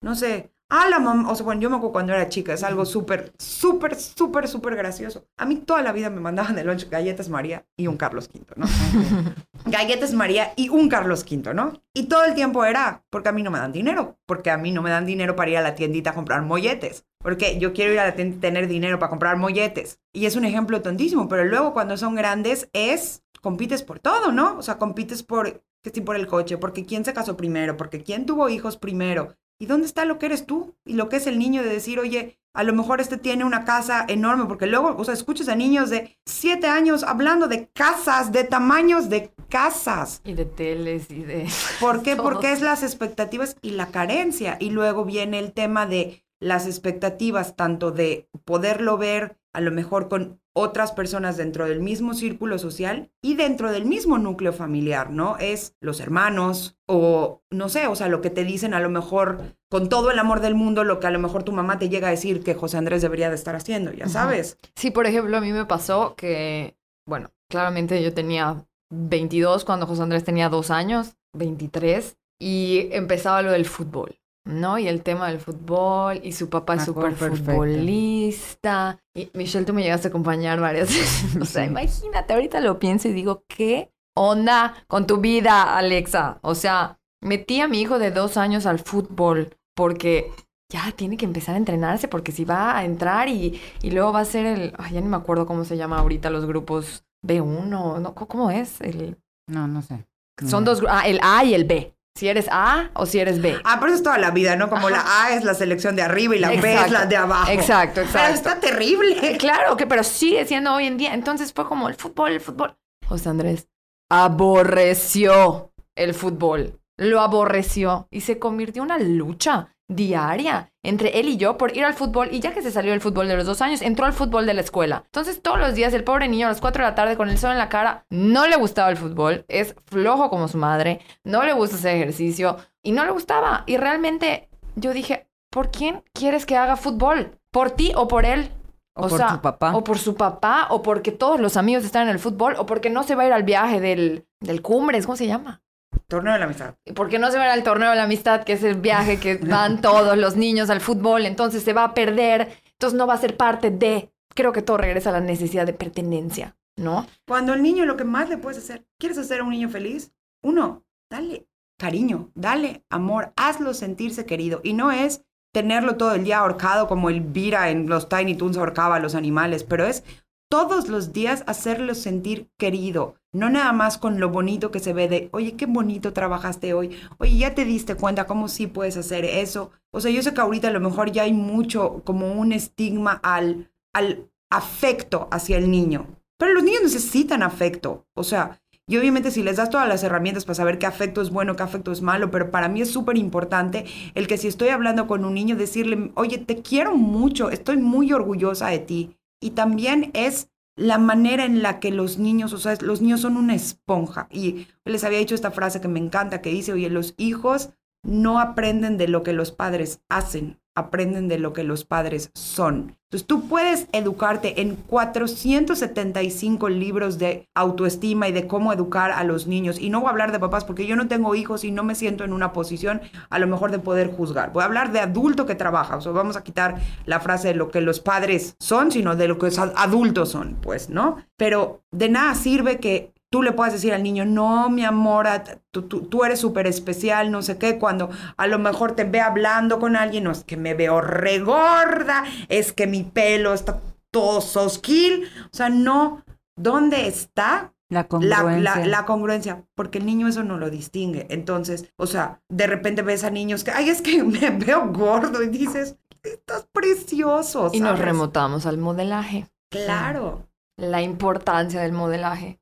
no 0.00 0.14
sé, 0.14 0.52
Ah, 0.74 0.88
la 0.88 0.98
mamá, 0.98 1.30
o 1.30 1.34
sea, 1.34 1.44
bueno, 1.44 1.60
yo 1.60 1.68
me 1.68 1.76
acuerdo 1.76 1.92
cuando 1.92 2.14
era 2.14 2.30
chica, 2.30 2.54
es 2.54 2.62
algo 2.62 2.86
súper, 2.86 3.34
súper, 3.38 3.94
súper, 3.94 4.48
súper 4.48 4.74
gracioso. 4.74 5.26
A 5.36 5.44
mí 5.44 5.56
toda 5.56 5.82
la 5.82 5.92
vida 5.92 6.08
me 6.08 6.18
mandaban 6.18 6.56
de 6.56 6.64
lunch 6.64 6.88
galletas 6.88 7.28
María 7.28 7.66
y 7.76 7.88
un 7.88 7.98
Carlos 7.98 8.30
V, 8.32 8.46
¿no? 8.56 8.64
galletas 9.66 10.14
María 10.14 10.54
y 10.56 10.70
un 10.70 10.88
Carlos 10.88 11.26
V, 11.30 11.52
¿no? 11.52 11.74
Y 11.92 12.04
todo 12.04 12.24
el 12.24 12.32
tiempo 12.32 12.64
era, 12.64 13.04
porque 13.10 13.28
a 13.28 13.32
mí 13.32 13.42
no 13.42 13.50
me 13.50 13.58
dan 13.58 13.70
dinero, 13.70 14.16
porque 14.24 14.50
a 14.50 14.56
mí 14.56 14.72
no 14.72 14.80
me 14.80 14.88
dan 14.88 15.04
dinero 15.04 15.36
para 15.36 15.50
ir 15.50 15.58
a 15.58 15.60
la 15.60 15.74
tiendita 15.74 16.12
a 16.12 16.14
comprar 16.14 16.40
molletes, 16.40 17.04
porque 17.18 17.58
yo 17.58 17.74
quiero 17.74 17.92
ir 17.92 18.00
a 18.00 18.06
la 18.06 18.14
tienda 18.14 18.40
tener 18.40 18.66
dinero 18.66 18.98
para 18.98 19.10
comprar 19.10 19.36
molletes. 19.36 20.00
Y 20.10 20.24
es 20.24 20.36
un 20.36 20.46
ejemplo 20.46 20.80
tontísimo, 20.80 21.28
pero 21.28 21.44
luego 21.44 21.74
cuando 21.74 21.98
son 21.98 22.14
grandes 22.14 22.70
es, 22.72 23.22
compites 23.42 23.82
por 23.82 23.98
todo, 23.98 24.32
¿no? 24.32 24.56
O 24.56 24.62
sea, 24.62 24.78
compites 24.78 25.22
por, 25.22 25.62
que 25.82 25.90
sí, 25.90 26.00
por 26.00 26.16
el 26.16 26.26
coche, 26.26 26.56
porque 26.56 26.86
quién 26.86 27.04
se 27.04 27.12
casó 27.12 27.36
primero, 27.36 27.76
porque 27.76 28.02
quién 28.02 28.24
tuvo 28.24 28.48
hijos 28.48 28.78
primero. 28.78 29.36
¿Y 29.62 29.66
dónde 29.66 29.86
está 29.86 30.04
lo 30.04 30.18
que 30.18 30.26
eres 30.26 30.44
tú? 30.44 30.74
Y 30.84 30.94
lo 30.94 31.08
que 31.08 31.14
es 31.14 31.28
el 31.28 31.38
niño 31.38 31.62
de 31.62 31.68
decir, 31.68 32.00
oye, 32.00 32.36
a 32.52 32.64
lo 32.64 32.72
mejor 32.72 33.00
este 33.00 33.16
tiene 33.16 33.44
una 33.44 33.64
casa 33.64 34.04
enorme, 34.08 34.46
porque 34.46 34.66
luego, 34.66 34.96
o 34.98 35.04
sea, 35.04 35.14
escuchas 35.14 35.48
a 35.48 35.54
niños 35.54 35.88
de 35.88 36.18
siete 36.26 36.66
años 36.66 37.04
hablando 37.04 37.46
de 37.46 37.68
casas, 37.68 38.32
de 38.32 38.42
tamaños 38.42 39.08
de 39.08 39.32
casas. 39.48 40.20
Y 40.24 40.34
de 40.34 40.46
teles 40.46 41.08
y 41.12 41.22
de... 41.22 41.48
¿Por 41.78 42.02
qué? 42.02 42.16
todo. 42.16 42.24
Porque 42.24 42.50
es 42.50 42.60
las 42.60 42.82
expectativas 42.82 43.56
y 43.62 43.70
la 43.70 43.92
carencia. 43.92 44.56
Y 44.58 44.70
luego 44.70 45.04
viene 45.04 45.38
el 45.38 45.52
tema 45.52 45.86
de 45.86 46.24
las 46.40 46.66
expectativas, 46.66 47.54
tanto 47.54 47.92
de 47.92 48.28
poderlo 48.44 48.98
ver 48.98 49.38
a 49.52 49.60
lo 49.60 49.70
mejor 49.70 50.08
con 50.08 50.40
otras 50.54 50.92
personas 50.92 51.36
dentro 51.36 51.66
del 51.66 51.80
mismo 51.80 52.14
círculo 52.14 52.58
social 52.58 53.10
y 53.22 53.34
dentro 53.36 53.72
del 53.72 53.86
mismo 53.86 54.18
núcleo 54.18 54.52
familiar, 54.52 55.10
¿no? 55.10 55.38
Es 55.38 55.76
los 55.80 56.00
hermanos 56.00 56.76
o 56.86 57.42
no 57.50 57.68
sé, 57.68 57.86
o 57.86 57.96
sea, 57.96 58.08
lo 58.08 58.20
que 58.20 58.30
te 58.30 58.44
dicen 58.44 58.74
a 58.74 58.80
lo 58.80 58.90
mejor 58.90 59.56
con 59.70 59.88
todo 59.88 60.10
el 60.10 60.18
amor 60.18 60.40
del 60.40 60.54
mundo, 60.54 60.84
lo 60.84 61.00
que 61.00 61.06
a 61.06 61.10
lo 61.10 61.18
mejor 61.18 61.42
tu 61.42 61.52
mamá 61.52 61.78
te 61.78 61.88
llega 61.88 62.08
a 62.08 62.12
decir 62.12 62.42
que 62.42 62.54
José 62.54 62.76
Andrés 62.76 63.02
debería 63.02 63.30
de 63.30 63.36
estar 63.36 63.56
haciendo, 63.56 63.92
ya 63.92 64.08
sabes. 64.08 64.58
Sí, 64.76 64.90
por 64.90 65.06
ejemplo, 65.06 65.36
a 65.36 65.40
mí 65.40 65.52
me 65.52 65.64
pasó 65.64 66.14
que, 66.16 66.76
bueno, 67.06 67.30
claramente 67.48 68.02
yo 68.02 68.12
tenía 68.12 68.66
22 68.90 69.64
cuando 69.64 69.86
José 69.86 70.02
Andrés 70.02 70.24
tenía 70.24 70.50
dos 70.50 70.70
años, 70.70 71.16
23, 71.34 72.18
y 72.38 72.88
empezaba 72.92 73.40
lo 73.40 73.52
del 73.52 73.64
fútbol, 73.64 74.18
¿no? 74.44 74.78
Y 74.78 74.88
el 74.88 75.02
tema 75.02 75.28
del 75.28 75.40
fútbol, 75.40 76.20
y 76.22 76.32
su 76.32 76.48
papá 76.48 76.74
es 76.76 76.84
súper 76.84 77.14
perfecto. 77.14 77.36
futbolista. 77.52 78.98
Y 79.14 79.30
Michelle, 79.34 79.64
tú 79.66 79.72
me 79.74 79.82
llegaste 79.82 80.08
a 80.08 80.10
acompañar 80.10 80.60
varias 80.60 80.88
veces. 80.94 81.36
O 81.40 81.44
sea, 81.44 81.64
imagínate, 81.64 82.32
ahorita 82.34 82.60
lo 82.60 82.78
pienso 82.78 83.08
y 83.08 83.12
digo, 83.12 83.44
¿qué 83.48 83.92
onda 84.16 84.74
con 84.88 85.06
tu 85.06 85.18
vida, 85.18 85.76
Alexa? 85.76 86.38
O 86.42 86.54
sea, 86.54 86.98
metí 87.22 87.60
a 87.60 87.68
mi 87.68 87.80
hijo 87.80 87.98
de 87.98 88.10
dos 88.10 88.36
años 88.36 88.66
al 88.66 88.78
fútbol 88.78 89.54
porque 89.76 90.30
ya 90.70 90.90
tiene 90.92 91.16
que 91.16 91.24
empezar 91.26 91.54
a 91.54 91.58
entrenarse 91.58 92.08
porque 92.08 92.32
si 92.32 92.44
va 92.44 92.76
a 92.76 92.84
entrar 92.84 93.28
y, 93.28 93.60
y 93.82 93.90
luego 93.90 94.12
va 94.12 94.20
a 94.20 94.24
ser 94.24 94.46
el, 94.46 94.72
ay, 94.78 94.94
ya 94.94 95.00
ni 95.00 95.08
me 95.08 95.16
acuerdo 95.16 95.46
cómo 95.46 95.64
se 95.64 95.76
llama 95.76 95.98
ahorita 95.98 96.30
los 96.30 96.46
grupos 96.46 97.04
B1, 97.26 98.00
¿no? 98.00 98.14
¿Cómo- 98.14 98.28
¿Cómo 98.28 98.50
es? 98.50 98.80
El, 98.80 99.18
No, 99.46 99.66
no 99.68 99.82
sé. 99.82 100.06
son 100.48 100.64
No. 100.64 100.70
dos, 100.74 100.82
ah, 100.88 101.06
el 101.06 101.20
A 101.22 101.44
y 101.44 101.54
el 101.54 101.64
B. 101.64 101.94
Si 102.14 102.28
eres 102.28 102.46
A 102.50 102.90
o 102.94 103.06
si 103.06 103.18
eres 103.18 103.40
B. 103.40 103.58
Ah, 103.64 103.76
pero 103.80 103.86
eso 103.88 103.96
es 103.96 104.02
toda 104.02 104.18
la 104.18 104.30
vida, 104.30 104.54
¿no? 104.54 104.68
Como 104.68 104.88
Ajá. 104.88 104.96
la 104.96 105.22
A 105.24 105.34
es 105.34 105.44
la 105.44 105.54
selección 105.54 105.96
de 105.96 106.02
arriba 106.02 106.36
y 106.36 106.38
la 106.38 106.50
B 106.50 106.74
es 106.74 106.90
la 106.90 107.06
de 107.06 107.16
abajo. 107.16 107.50
Exacto, 107.50 108.02
Pero 108.02 108.06
exacto. 108.06 108.34
está 108.34 108.60
terrible. 108.60 109.38
Claro 109.38 109.76
que, 109.76 109.86
pero 109.86 110.04
sigue 110.04 110.44
siendo 110.44 110.74
hoy 110.74 110.86
en 110.86 110.98
día. 110.98 111.14
Entonces 111.14 111.52
fue 111.52 111.66
como 111.66 111.88
el 111.88 111.94
fútbol, 111.94 112.32
el 112.32 112.40
fútbol. 112.40 112.76
José 113.08 113.30
Andrés 113.30 113.68
aborreció 114.10 115.72
el 115.96 116.14
fútbol. 116.14 116.80
Lo 116.98 117.20
aborreció 117.20 118.06
y 118.10 118.20
se 118.20 118.38
convirtió 118.38 118.82
en 118.82 118.90
una 118.90 118.98
lucha 118.98 119.74
diaria 119.88 120.71
entre 120.82 121.20
él 121.20 121.28
y 121.28 121.36
yo 121.36 121.56
por 121.56 121.76
ir 121.76 121.84
al 121.84 121.94
fútbol. 121.94 122.28
Y 122.32 122.40
ya 122.40 122.52
que 122.52 122.62
se 122.62 122.70
salió 122.70 122.90
del 122.90 123.00
fútbol 123.00 123.28
de 123.28 123.36
los 123.36 123.46
dos 123.46 123.62
años, 123.62 123.82
entró 123.82 124.06
al 124.06 124.12
fútbol 124.12 124.46
de 124.46 124.54
la 124.54 124.60
escuela. 124.60 125.02
Entonces 125.06 125.40
todos 125.42 125.58
los 125.58 125.74
días 125.74 125.94
el 125.94 126.04
pobre 126.04 126.28
niño 126.28 126.46
a 126.46 126.50
las 126.50 126.60
4 126.60 126.82
de 126.84 126.90
la 126.90 126.94
tarde 126.94 127.16
con 127.16 127.28
el 127.28 127.38
sol 127.38 127.52
en 127.52 127.58
la 127.58 127.68
cara 127.68 128.04
no 128.10 128.46
le 128.46 128.56
gustaba 128.56 128.90
el 128.90 128.96
fútbol. 128.96 129.44
Es 129.48 129.74
flojo 129.86 130.30
como 130.30 130.48
su 130.48 130.58
madre. 130.58 131.00
No 131.24 131.44
le 131.44 131.52
gusta 131.52 131.76
hacer 131.76 131.96
ejercicio 131.96 132.56
y 132.82 132.92
no 132.92 133.04
le 133.04 133.12
gustaba. 133.12 133.64
Y 133.66 133.76
realmente 133.76 134.48
yo 134.74 134.92
dije, 134.92 135.28
¿por 135.50 135.70
quién 135.70 136.02
quieres 136.12 136.46
que 136.46 136.56
haga 136.56 136.76
fútbol? 136.76 137.38
¿Por 137.50 137.70
ti 137.70 137.92
o 137.94 138.08
por 138.08 138.24
él? 138.24 138.50
O 138.94 139.08
por 139.08 139.26
tu 139.26 139.40
papá. 139.40 139.74
O 139.74 139.84
por 139.84 139.98
su 139.98 140.14
papá, 140.16 140.66
o 140.68 140.82
porque 140.82 141.12
todos 141.12 141.40
los 141.40 141.56
amigos 141.56 141.84
están 141.84 142.02
en 142.02 142.10
el 142.10 142.18
fútbol, 142.18 142.56
o 142.58 142.66
porque 142.66 142.90
no 142.90 143.04
se 143.04 143.14
va 143.14 143.22
a 143.22 143.26
ir 143.26 143.32
al 143.32 143.42
viaje 143.42 143.80
del, 143.80 144.26
del 144.40 144.60
Cumbres, 144.60 145.06
¿cómo 145.06 145.16
se 145.16 145.26
llama? 145.26 145.61
Torneo 146.08 146.32
de 146.32 146.38
la 146.38 146.44
amistad. 146.46 146.74
Porque 146.94 147.18
no 147.18 147.30
se 147.30 147.38
va 147.38 147.44
a 147.44 147.46
ir 147.46 147.52
al 147.52 147.62
torneo 147.62 147.90
de 147.90 147.96
la 147.96 148.04
amistad, 148.04 148.44
que 148.44 148.54
es 148.54 148.62
el 148.62 148.74
viaje 148.74 149.18
que 149.18 149.36
van 149.36 149.80
todos 149.80 150.16
los 150.16 150.36
niños 150.36 150.70
al 150.70 150.80
fútbol, 150.80 151.26
entonces 151.26 151.62
se 151.62 151.72
va 151.72 151.84
a 151.84 151.94
perder, 151.94 152.48
entonces 152.72 152.98
no 152.98 153.06
va 153.06 153.14
a 153.14 153.18
ser 153.18 153.36
parte 153.36 153.70
de. 153.70 154.10
Creo 154.34 154.52
que 154.52 154.62
todo 154.62 154.78
regresa 154.78 155.10
a 155.10 155.12
la 155.12 155.20
necesidad 155.20 155.66
de 155.66 155.74
pertenencia, 155.74 156.56
¿no? 156.76 157.06
Cuando 157.26 157.52
el 157.54 157.62
niño 157.62 157.84
lo 157.84 157.96
que 157.96 158.04
más 158.04 158.28
le 158.28 158.38
puedes 158.38 158.58
hacer, 158.58 158.86
¿quieres 158.98 159.18
hacer 159.18 159.40
a 159.40 159.44
un 159.44 159.50
niño 159.50 159.68
feliz? 159.68 160.12
Uno, 160.42 160.84
dale 161.10 161.46
cariño, 161.78 162.30
dale 162.34 162.84
amor, 162.90 163.32
hazlo 163.36 163.74
sentirse 163.74 164.24
querido. 164.24 164.60
Y 164.62 164.72
no 164.72 164.90
es 164.92 165.24
tenerlo 165.52 165.96
todo 165.96 166.14
el 166.14 166.24
día 166.24 166.38
ahorcado 166.38 166.88
como 166.88 167.10
Elvira 167.10 167.70
en 167.70 167.88
los 167.88 168.08
Tiny 168.08 168.36
Toons 168.36 168.56
ahorcaba 168.56 168.96
a 168.96 169.00
los 169.00 169.14
animales, 169.14 169.64
pero 169.64 169.86
es 169.86 170.04
todos 170.52 170.90
los 170.90 171.14
días 171.14 171.44
hacerlo 171.46 171.94
sentir 171.94 172.50
querido. 172.58 173.14
No 173.32 173.48
nada 173.48 173.72
más 173.72 173.96
con 173.96 174.20
lo 174.20 174.28
bonito 174.28 174.70
que 174.70 174.80
se 174.80 174.92
ve 174.92 175.08
de, 175.08 175.30
oye, 175.32 175.56
qué 175.56 175.64
bonito 175.64 176.12
trabajaste 176.12 176.74
hoy. 176.74 176.90
Oye, 177.16 177.38
ya 177.38 177.54
te 177.54 177.64
diste 177.64 177.94
cuenta 177.94 178.26
cómo 178.26 178.48
sí 178.48 178.66
puedes 178.66 178.98
hacer 178.98 179.24
eso. 179.24 179.70
O 179.92 180.02
sea, 180.02 180.10
yo 180.10 180.22
sé 180.22 180.34
que 180.34 180.42
ahorita 180.42 180.68
a 180.68 180.72
lo 180.72 180.80
mejor 180.80 181.10
ya 181.10 181.22
hay 181.22 181.32
mucho 181.32 182.02
como 182.04 182.34
un 182.34 182.52
estigma 182.52 183.18
al, 183.22 183.70
al 183.94 184.28
afecto 184.50 185.26
hacia 185.30 185.56
el 185.56 185.70
niño. 185.70 186.06
Pero 186.36 186.52
los 186.52 186.64
niños 186.64 186.82
necesitan 186.82 187.42
afecto. 187.42 188.04
O 188.12 188.22
sea, 188.22 188.60
y 188.86 188.98
obviamente 188.98 189.30
si 189.30 189.42
les 189.42 189.56
das 189.56 189.70
todas 189.70 189.88
las 189.88 190.02
herramientas 190.02 190.44
para 190.44 190.56
saber 190.56 190.78
qué 190.78 190.84
afecto 190.84 191.22
es 191.22 191.30
bueno, 191.30 191.56
qué 191.56 191.62
afecto 191.62 191.92
es 191.92 192.02
malo, 192.02 192.30
pero 192.30 192.50
para 192.50 192.68
mí 192.68 192.82
es 192.82 192.90
súper 192.90 193.16
importante 193.16 193.86
el 194.14 194.26
que 194.26 194.36
si 194.36 194.48
estoy 194.48 194.68
hablando 194.68 195.06
con 195.06 195.24
un 195.24 195.32
niño, 195.32 195.56
decirle, 195.56 196.12
oye, 196.14 196.36
te 196.36 196.60
quiero 196.60 196.94
mucho, 196.94 197.48
estoy 197.48 197.78
muy 197.78 198.12
orgullosa 198.12 198.68
de 198.68 198.80
ti. 198.80 199.16
Y 199.42 199.50
también 199.50 200.10
es 200.14 200.48
la 200.76 200.96
manera 200.96 201.44
en 201.44 201.62
la 201.62 201.80
que 201.80 201.90
los 201.90 202.18
niños, 202.18 202.54
o 202.54 202.58
sea, 202.58 202.76
los 202.80 203.02
niños 203.02 203.20
son 203.20 203.36
una 203.36 203.54
esponja. 203.54 204.28
Y 204.30 204.68
les 204.84 205.04
había 205.04 205.18
dicho 205.18 205.34
esta 205.34 205.50
frase 205.50 205.80
que 205.80 205.88
me 205.88 206.00
encanta, 206.00 206.40
que 206.40 206.50
dice, 206.50 206.72
oye, 206.72 206.88
los 206.88 207.14
hijos 207.18 207.74
no 208.02 208.40
aprenden 208.40 208.96
de 208.96 209.08
lo 209.08 209.22
que 209.22 209.32
los 209.32 209.52
padres 209.52 210.00
hacen, 210.08 210.61
aprenden 210.74 211.28
de 211.28 211.38
lo 211.38 211.52
que 211.52 211.64
los 211.64 211.84
padres 211.84 212.30
son. 212.34 212.96
Entonces 213.12 213.26
tú 213.26 213.46
puedes 213.46 213.88
educarte 213.92 214.62
en 214.62 214.74
475 214.74 216.70
libros 216.70 217.18
de 217.18 217.46
autoestima 217.54 218.26
y 218.28 218.32
de 218.32 218.46
cómo 218.46 218.72
educar 218.72 219.10
a 219.10 219.22
los 219.22 219.46
niños. 219.46 219.78
Y 219.78 219.90
no 219.90 220.00
voy 220.00 220.06
a 220.06 220.10
hablar 220.12 220.32
de 220.32 220.38
papás 220.38 220.64
porque 220.64 220.86
yo 220.86 220.96
no 220.96 221.08
tengo 221.08 221.34
hijos 221.34 221.62
y 221.64 221.72
no 221.72 221.84
me 221.84 221.94
siento 221.94 222.24
en 222.24 222.32
una 222.32 222.54
posición 222.54 223.02
a 223.28 223.38
lo 223.38 223.46
mejor 223.46 223.70
de 223.70 223.78
poder 223.78 224.10
juzgar. 224.10 224.54
Voy 224.54 224.62
a 224.62 224.66
hablar 224.66 224.92
de 224.92 225.00
adulto 225.00 225.44
que 225.44 225.54
trabaja. 225.54 225.96
O 225.96 226.00
sea, 226.00 226.12
vamos 226.12 226.38
a 226.38 226.42
quitar 226.42 226.80
la 227.04 227.20
frase 227.20 227.48
de 227.48 227.54
lo 227.54 227.70
que 227.70 227.82
los 227.82 228.00
padres 228.00 228.56
son, 228.58 228.90
sino 228.90 229.14
de 229.14 229.28
lo 229.28 229.36
que 229.36 229.46
los 229.46 229.58
adultos 229.58 230.30
son, 230.30 230.56
pues, 230.62 230.88
¿no? 230.88 231.16
Pero 231.36 231.82
de 231.90 232.08
nada 232.08 232.34
sirve 232.34 232.78
que 232.78 233.12
tú 233.32 233.42
le 233.42 233.52
puedas 233.52 233.72
decir 233.72 233.94
al 233.94 234.02
niño, 234.02 234.26
no, 234.26 234.68
mi 234.68 234.84
amor, 234.84 235.26
tú, 235.70 235.84
tú, 235.84 236.02
tú 236.02 236.22
eres 236.22 236.38
súper 236.38 236.66
especial, 236.66 237.30
no 237.30 237.40
sé 237.40 237.56
qué, 237.56 237.78
cuando 237.78 238.10
a 238.36 238.46
lo 238.46 238.58
mejor 238.58 238.92
te 238.92 239.04
ve 239.04 239.22
hablando 239.22 239.78
con 239.78 239.96
alguien, 239.96 240.24
no 240.24 240.32
es 240.32 240.44
que 240.44 240.58
me 240.58 240.74
veo 240.74 241.00
regorda, 241.00 242.24
es 242.50 242.74
que 242.74 242.86
mi 242.86 243.04
pelo 243.04 243.54
está 243.54 243.80
todo 244.10 244.42
sosquil, 244.42 245.30
o 245.46 245.56
sea, 245.56 245.70
no, 245.70 246.22
¿dónde 246.56 247.08
está 247.08 247.72
La 247.88 248.04
congruencia. 248.06 248.58
la, 248.58 248.76
la, 248.76 248.86
la, 248.86 249.06
congruencia, 249.06 249.64
porque 249.74 249.96
el 249.96 250.04
niño 250.04 250.28
eso 250.28 250.44
no 250.44 250.58
lo 250.58 250.68
distingue. 250.68 251.26
Entonces, 251.30 251.90
o 251.96 252.06
sea, 252.06 252.42
de 252.50 252.66
repente 252.66 253.00
ves 253.00 253.24
a 253.24 253.30
niños 253.30 253.64
que, 253.64 253.70
ay, 253.70 253.88
es 253.88 254.02
que 254.02 254.22
me 254.24 254.50
veo 254.50 254.92
gordo 254.92 255.42
y 255.42 255.48
dices, 255.48 255.96
estás 256.22 256.68
precioso. 256.70 257.70
Y 257.72 257.80
nos 257.80 257.98
remotamos 257.98 258.66
al 258.66 258.76
modelaje. 258.76 259.46
Claro. 259.70 260.46
La 260.76 261.00
importancia 261.00 261.80
del 261.80 261.92
modelaje. 261.92 262.61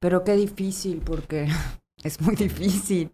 Pero 0.00 0.24
qué 0.24 0.34
difícil, 0.34 1.02
porque 1.04 1.46
es 2.02 2.20
muy 2.20 2.34
difícil. 2.34 3.10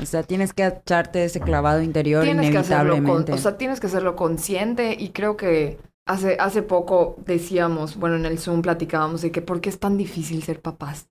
O 0.00 0.06
sea, 0.06 0.22
tienes 0.22 0.52
que 0.52 0.66
echarte 0.66 1.24
ese 1.24 1.40
clavado 1.40 1.82
interior 1.82 2.24
tienes 2.24 2.46
inevitablemente. 2.46 3.02
Que 3.02 3.04
hacerlo 3.04 3.24
con, 3.26 3.34
o 3.34 3.38
sea, 3.38 3.58
tienes 3.58 3.80
que 3.80 3.86
hacerlo 3.86 4.16
consciente 4.16 4.96
y 4.98 5.10
creo 5.10 5.36
que 5.36 5.78
hace, 6.06 6.36
hace 6.40 6.62
poco 6.62 7.16
decíamos, 7.24 7.96
bueno, 7.96 8.16
en 8.16 8.26
el 8.26 8.38
Zoom 8.38 8.62
platicábamos 8.62 9.22
de 9.22 9.30
que 9.30 9.42
por 9.42 9.60
qué 9.60 9.68
es 9.68 9.78
tan 9.78 9.96
difícil 9.96 10.42
ser 10.42 10.60
papás. 10.60 11.08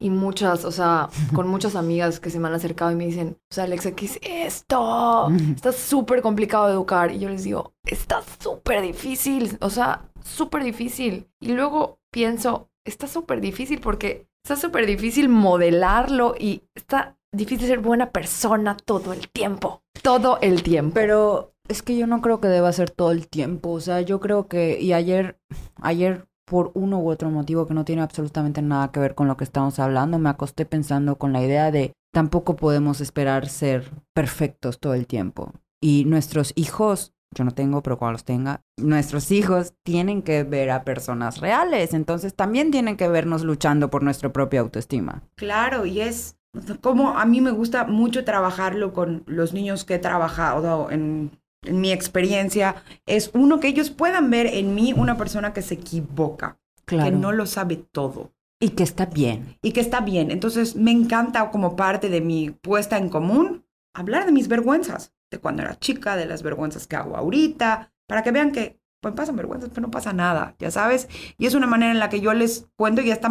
Y 0.00 0.10
muchas, 0.10 0.64
o 0.64 0.72
sea, 0.72 1.08
con 1.32 1.46
muchas 1.46 1.76
amigas 1.76 2.18
que 2.18 2.30
se 2.30 2.40
me 2.40 2.48
han 2.48 2.54
acercado 2.54 2.90
y 2.90 2.96
me 2.96 3.06
dicen, 3.06 3.36
o 3.48 3.54
sea, 3.54 3.62
Alexa, 3.62 3.92
¿qué 3.92 4.06
es 4.06 4.18
esto? 4.20 5.30
Está 5.54 5.70
súper 5.70 6.20
complicado 6.20 6.66
de 6.66 6.72
educar. 6.72 7.12
Y 7.12 7.20
yo 7.20 7.28
les 7.28 7.44
digo, 7.44 7.72
está 7.86 8.22
súper 8.40 8.82
difícil, 8.82 9.56
o 9.60 9.70
sea, 9.70 10.02
súper 10.20 10.64
difícil. 10.64 11.28
Y 11.38 11.52
luego 11.52 12.00
pienso, 12.10 12.70
está 12.84 13.06
súper 13.06 13.40
difícil 13.40 13.80
porque 13.80 14.26
está 14.42 14.56
súper 14.56 14.86
difícil 14.86 15.28
modelarlo 15.28 16.34
y 16.38 16.62
está 16.74 17.16
difícil 17.32 17.68
ser 17.68 17.80
buena 17.80 18.10
persona 18.10 18.76
todo 18.76 19.12
el 19.12 19.28
tiempo. 19.28 19.82
Todo 20.02 20.38
el 20.40 20.62
tiempo. 20.62 20.94
Pero 20.94 21.54
es 21.68 21.82
que 21.82 21.96
yo 21.96 22.06
no 22.06 22.20
creo 22.20 22.40
que 22.40 22.48
deba 22.48 22.72
ser 22.72 22.90
todo 22.90 23.12
el 23.12 23.28
tiempo. 23.28 23.70
O 23.70 23.80
sea, 23.80 24.00
yo 24.00 24.20
creo 24.20 24.48
que, 24.48 24.80
y 24.80 24.92
ayer, 24.92 25.38
ayer 25.76 26.26
por 26.44 26.72
uno 26.74 26.98
u 26.98 27.08
otro 27.08 27.30
motivo 27.30 27.66
que 27.66 27.74
no 27.74 27.84
tiene 27.84 28.02
absolutamente 28.02 28.62
nada 28.62 28.90
que 28.90 29.00
ver 29.00 29.14
con 29.14 29.28
lo 29.28 29.36
que 29.36 29.44
estamos 29.44 29.78
hablando, 29.78 30.18
me 30.18 30.28
acosté 30.28 30.66
pensando 30.66 31.16
con 31.16 31.32
la 31.32 31.42
idea 31.42 31.70
de 31.70 31.92
tampoco 32.12 32.56
podemos 32.56 33.00
esperar 33.00 33.48
ser 33.48 33.90
perfectos 34.14 34.78
todo 34.78 34.94
el 34.94 35.06
tiempo. 35.06 35.52
Y 35.80 36.04
nuestros 36.04 36.52
hijos, 36.56 37.14
yo 37.34 37.44
no 37.44 37.52
tengo, 37.52 37.82
pero 37.82 37.98
cuando 37.98 38.12
los 38.12 38.24
tenga, 38.24 38.62
nuestros 38.76 39.30
hijos 39.30 39.74
tienen 39.82 40.22
que 40.22 40.42
ver 40.44 40.70
a 40.70 40.84
personas 40.84 41.40
reales, 41.40 41.94
entonces 41.94 42.34
también 42.34 42.70
tienen 42.70 42.96
que 42.96 43.08
vernos 43.08 43.42
luchando 43.42 43.90
por 43.90 44.02
nuestra 44.02 44.32
propia 44.32 44.60
autoestima. 44.60 45.22
Claro, 45.36 45.86
y 45.86 46.00
es 46.00 46.36
como 46.82 47.18
a 47.18 47.24
mí 47.24 47.40
me 47.40 47.50
gusta 47.50 47.84
mucho 47.84 48.24
trabajarlo 48.24 48.92
con 48.92 49.22
los 49.26 49.52
niños 49.54 49.84
que 49.84 49.94
he 49.94 49.98
trabajado 49.98 50.90
en, 50.90 51.30
en 51.64 51.80
mi 51.80 51.92
experiencia, 51.92 52.76
es 53.06 53.30
uno 53.32 53.58
que 53.60 53.68
ellos 53.68 53.90
puedan 53.90 54.28
ver 54.30 54.46
en 54.46 54.74
mí 54.74 54.92
una 54.94 55.16
persona 55.16 55.52
que 55.52 55.62
se 55.62 55.74
equivoca, 55.74 56.58
Claro. 56.84 57.10
que 57.10 57.16
no 57.16 57.32
lo 57.32 57.46
sabe 57.46 57.76
todo. 57.76 58.32
Y 58.60 58.70
que 58.70 58.82
está 58.82 59.06
bien. 59.06 59.56
y 59.62 59.72
que 59.72 59.80
está 59.80 60.00
bien. 60.02 60.30
Entonces 60.30 60.76
me 60.76 60.90
encanta 60.92 61.50
como 61.50 61.74
parte 61.74 62.08
de 62.08 62.20
mi 62.20 62.50
puesta 62.50 62.96
en 62.98 63.08
común 63.08 63.64
hablar 63.94 64.24
de 64.26 64.32
mis 64.32 64.46
vergüenzas, 64.48 65.12
de 65.32 65.38
cuando 65.38 65.62
era 65.62 65.78
chica, 65.78 66.16
de 66.16 66.26
las 66.26 66.42
vergüenzas 66.42 66.86
que 66.86 66.94
hago 66.94 67.16
ahorita, 67.16 67.90
para 68.06 68.22
que 68.22 68.30
vean 68.30 68.52
que 68.52 68.78
pues 69.00 69.14
pasan 69.14 69.34
vergüenzas, 69.34 69.70
pero 69.70 69.88
no 69.88 69.90
pasa 69.90 70.12
nada, 70.12 70.54
ya 70.60 70.70
sabes. 70.70 71.08
Y 71.36 71.46
es 71.46 71.54
una 71.54 71.66
manera 71.66 71.90
en 71.90 71.98
la 71.98 72.08
que 72.08 72.20
yo 72.20 72.32
les 72.34 72.68
cuento 72.76 73.02
y 73.02 73.10
hasta, 73.10 73.30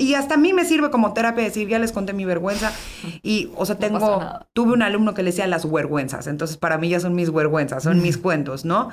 y 0.00 0.14
hasta 0.14 0.34
a 0.34 0.36
mí 0.36 0.52
me 0.52 0.64
sirve 0.64 0.90
como 0.90 1.12
terapia 1.12 1.44
decir, 1.44 1.68
ya 1.68 1.78
les 1.78 1.92
conté 1.92 2.12
mi 2.12 2.24
vergüenza. 2.24 2.72
Y, 3.22 3.52
o 3.54 3.64
sea, 3.64 3.78
tengo, 3.78 4.20
tuve 4.52 4.72
un 4.72 4.82
alumno 4.82 5.14
que 5.14 5.22
le 5.22 5.30
decía 5.30 5.46
las 5.46 5.70
vergüenzas, 5.70 6.26
entonces 6.26 6.56
para 6.56 6.76
mí 6.76 6.88
ya 6.88 6.98
son 6.98 7.14
mis 7.14 7.32
vergüenzas, 7.32 7.84
son 7.84 8.02
mis 8.02 8.18
cuentos, 8.18 8.64
¿no? 8.64 8.90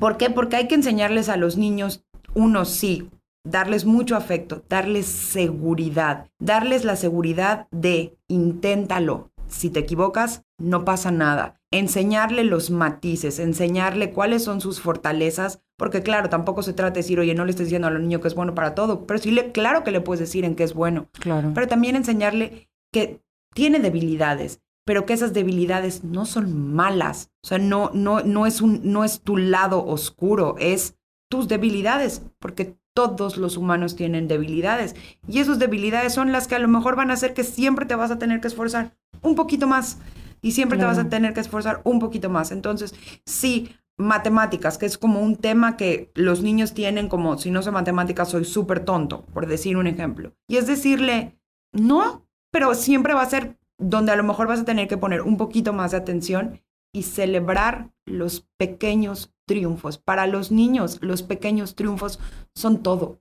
¿Por 0.00 0.16
qué? 0.16 0.30
Porque 0.30 0.56
hay 0.56 0.66
que 0.66 0.74
enseñarles 0.74 1.28
a 1.28 1.36
los 1.36 1.56
niños, 1.56 2.04
uno 2.34 2.64
sí, 2.64 3.08
darles 3.44 3.84
mucho 3.84 4.16
afecto, 4.16 4.64
darles 4.68 5.06
seguridad, 5.06 6.28
darles 6.40 6.84
la 6.84 6.96
seguridad 6.96 7.68
de 7.70 8.16
inténtalo. 8.26 9.31
Si 9.52 9.70
te 9.70 9.80
equivocas, 9.80 10.44
no 10.58 10.84
pasa 10.84 11.10
nada. 11.10 11.60
Enseñarle 11.70 12.44
los 12.44 12.70
matices, 12.70 13.38
enseñarle 13.38 14.10
cuáles 14.12 14.42
son 14.44 14.60
sus 14.60 14.80
fortalezas, 14.80 15.60
porque 15.76 16.02
claro, 16.02 16.28
tampoco 16.28 16.62
se 16.62 16.72
trata 16.72 16.94
de 16.94 17.00
decir, 17.00 17.20
oye, 17.20 17.34
no 17.34 17.44
le 17.44 17.50
estés 17.50 17.66
diciendo 17.66 17.88
al 17.88 18.00
niño 18.00 18.20
que 18.20 18.28
es 18.28 18.34
bueno 18.34 18.54
para 18.54 18.74
todo, 18.74 19.06
pero 19.06 19.18
sí, 19.18 19.30
le, 19.30 19.52
claro 19.52 19.84
que 19.84 19.90
le 19.90 20.00
puedes 20.00 20.20
decir 20.20 20.44
en 20.44 20.54
qué 20.54 20.64
es 20.64 20.74
bueno, 20.74 21.08
Claro. 21.12 21.52
pero 21.54 21.68
también 21.68 21.96
enseñarle 21.96 22.68
que 22.92 23.20
tiene 23.54 23.78
debilidades, 23.78 24.60
pero 24.86 25.04
que 25.06 25.12
esas 25.12 25.32
debilidades 25.34 26.02
no 26.02 26.24
son 26.24 26.72
malas. 26.74 27.30
O 27.44 27.48
sea, 27.48 27.58
no, 27.58 27.90
no, 27.94 28.20
no, 28.22 28.46
es, 28.46 28.62
un, 28.62 28.80
no 28.84 29.04
es 29.04 29.20
tu 29.20 29.36
lado 29.36 29.84
oscuro, 29.84 30.56
es 30.58 30.96
tus 31.30 31.48
debilidades, 31.48 32.22
porque 32.38 32.76
todos 32.94 33.36
los 33.36 33.56
humanos 33.56 33.96
tienen 33.96 34.28
debilidades. 34.28 34.94
Y 35.26 35.40
esas 35.40 35.58
debilidades 35.58 36.12
son 36.12 36.32
las 36.32 36.48
que 36.48 36.54
a 36.54 36.58
lo 36.58 36.68
mejor 36.68 36.96
van 36.96 37.10
a 37.10 37.14
hacer 37.14 37.34
que 37.34 37.44
siempre 37.44 37.86
te 37.86 37.94
vas 37.94 38.10
a 38.10 38.18
tener 38.18 38.40
que 38.40 38.48
esforzar 38.48 38.96
un 39.22 39.34
poquito 39.34 39.66
más. 39.66 39.98
Y 40.40 40.52
siempre 40.52 40.78
te 40.78 40.84
vas 40.84 40.98
a 40.98 41.08
tener 41.08 41.34
que 41.34 41.40
esforzar 41.40 41.80
un 41.84 42.00
poquito 42.00 42.28
más. 42.28 42.50
Entonces, 42.50 42.94
sí, 43.24 43.70
matemáticas, 43.96 44.76
que 44.76 44.86
es 44.86 44.98
como 44.98 45.20
un 45.20 45.36
tema 45.36 45.76
que 45.76 46.10
los 46.14 46.42
niños 46.42 46.74
tienen 46.74 47.08
como, 47.08 47.38
si 47.38 47.50
no 47.50 47.62
sé 47.62 47.70
matemáticas, 47.70 48.28
soy 48.28 48.44
súper 48.44 48.84
tonto, 48.84 49.24
por 49.32 49.46
decir 49.46 49.76
un 49.76 49.86
ejemplo. 49.86 50.34
Y 50.48 50.56
es 50.56 50.66
decirle, 50.66 51.38
no, 51.72 52.26
pero 52.50 52.74
siempre 52.74 53.14
va 53.14 53.22
a 53.22 53.30
ser 53.30 53.56
donde 53.78 54.12
a 54.12 54.16
lo 54.16 54.24
mejor 54.24 54.48
vas 54.48 54.60
a 54.60 54.64
tener 54.64 54.88
que 54.88 54.96
poner 54.96 55.22
un 55.22 55.36
poquito 55.36 55.72
más 55.72 55.92
de 55.92 55.98
atención 55.98 56.60
y 56.92 57.04
celebrar 57.04 57.90
los 58.04 58.48
pequeños 58.58 59.32
triunfos. 59.52 59.98
Para 59.98 60.26
los 60.26 60.50
niños, 60.50 60.98
los 61.02 61.22
pequeños 61.22 61.74
triunfos 61.74 62.18
son 62.54 62.82
todo. 62.82 63.20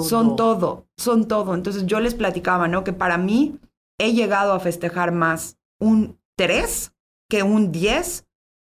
Son 0.00 0.36
todo, 0.36 0.86
son 0.96 1.26
todo. 1.26 1.54
Entonces 1.54 1.86
yo 1.86 1.98
les 1.98 2.14
platicaba, 2.14 2.68
¿no? 2.68 2.84
Que 2.84 2.92
para 2.92 3.18
mí 3.18 3.58
he 3.98 4.12
llegado 4.12 4.52
a 4.52 4.60
festejar 4.60 5.12
más 5.12 5.58
un 5.80 6.18
3 6.38 6.94
que 7.28 7.42
un 7.42 7.72
10, 7.72 8.26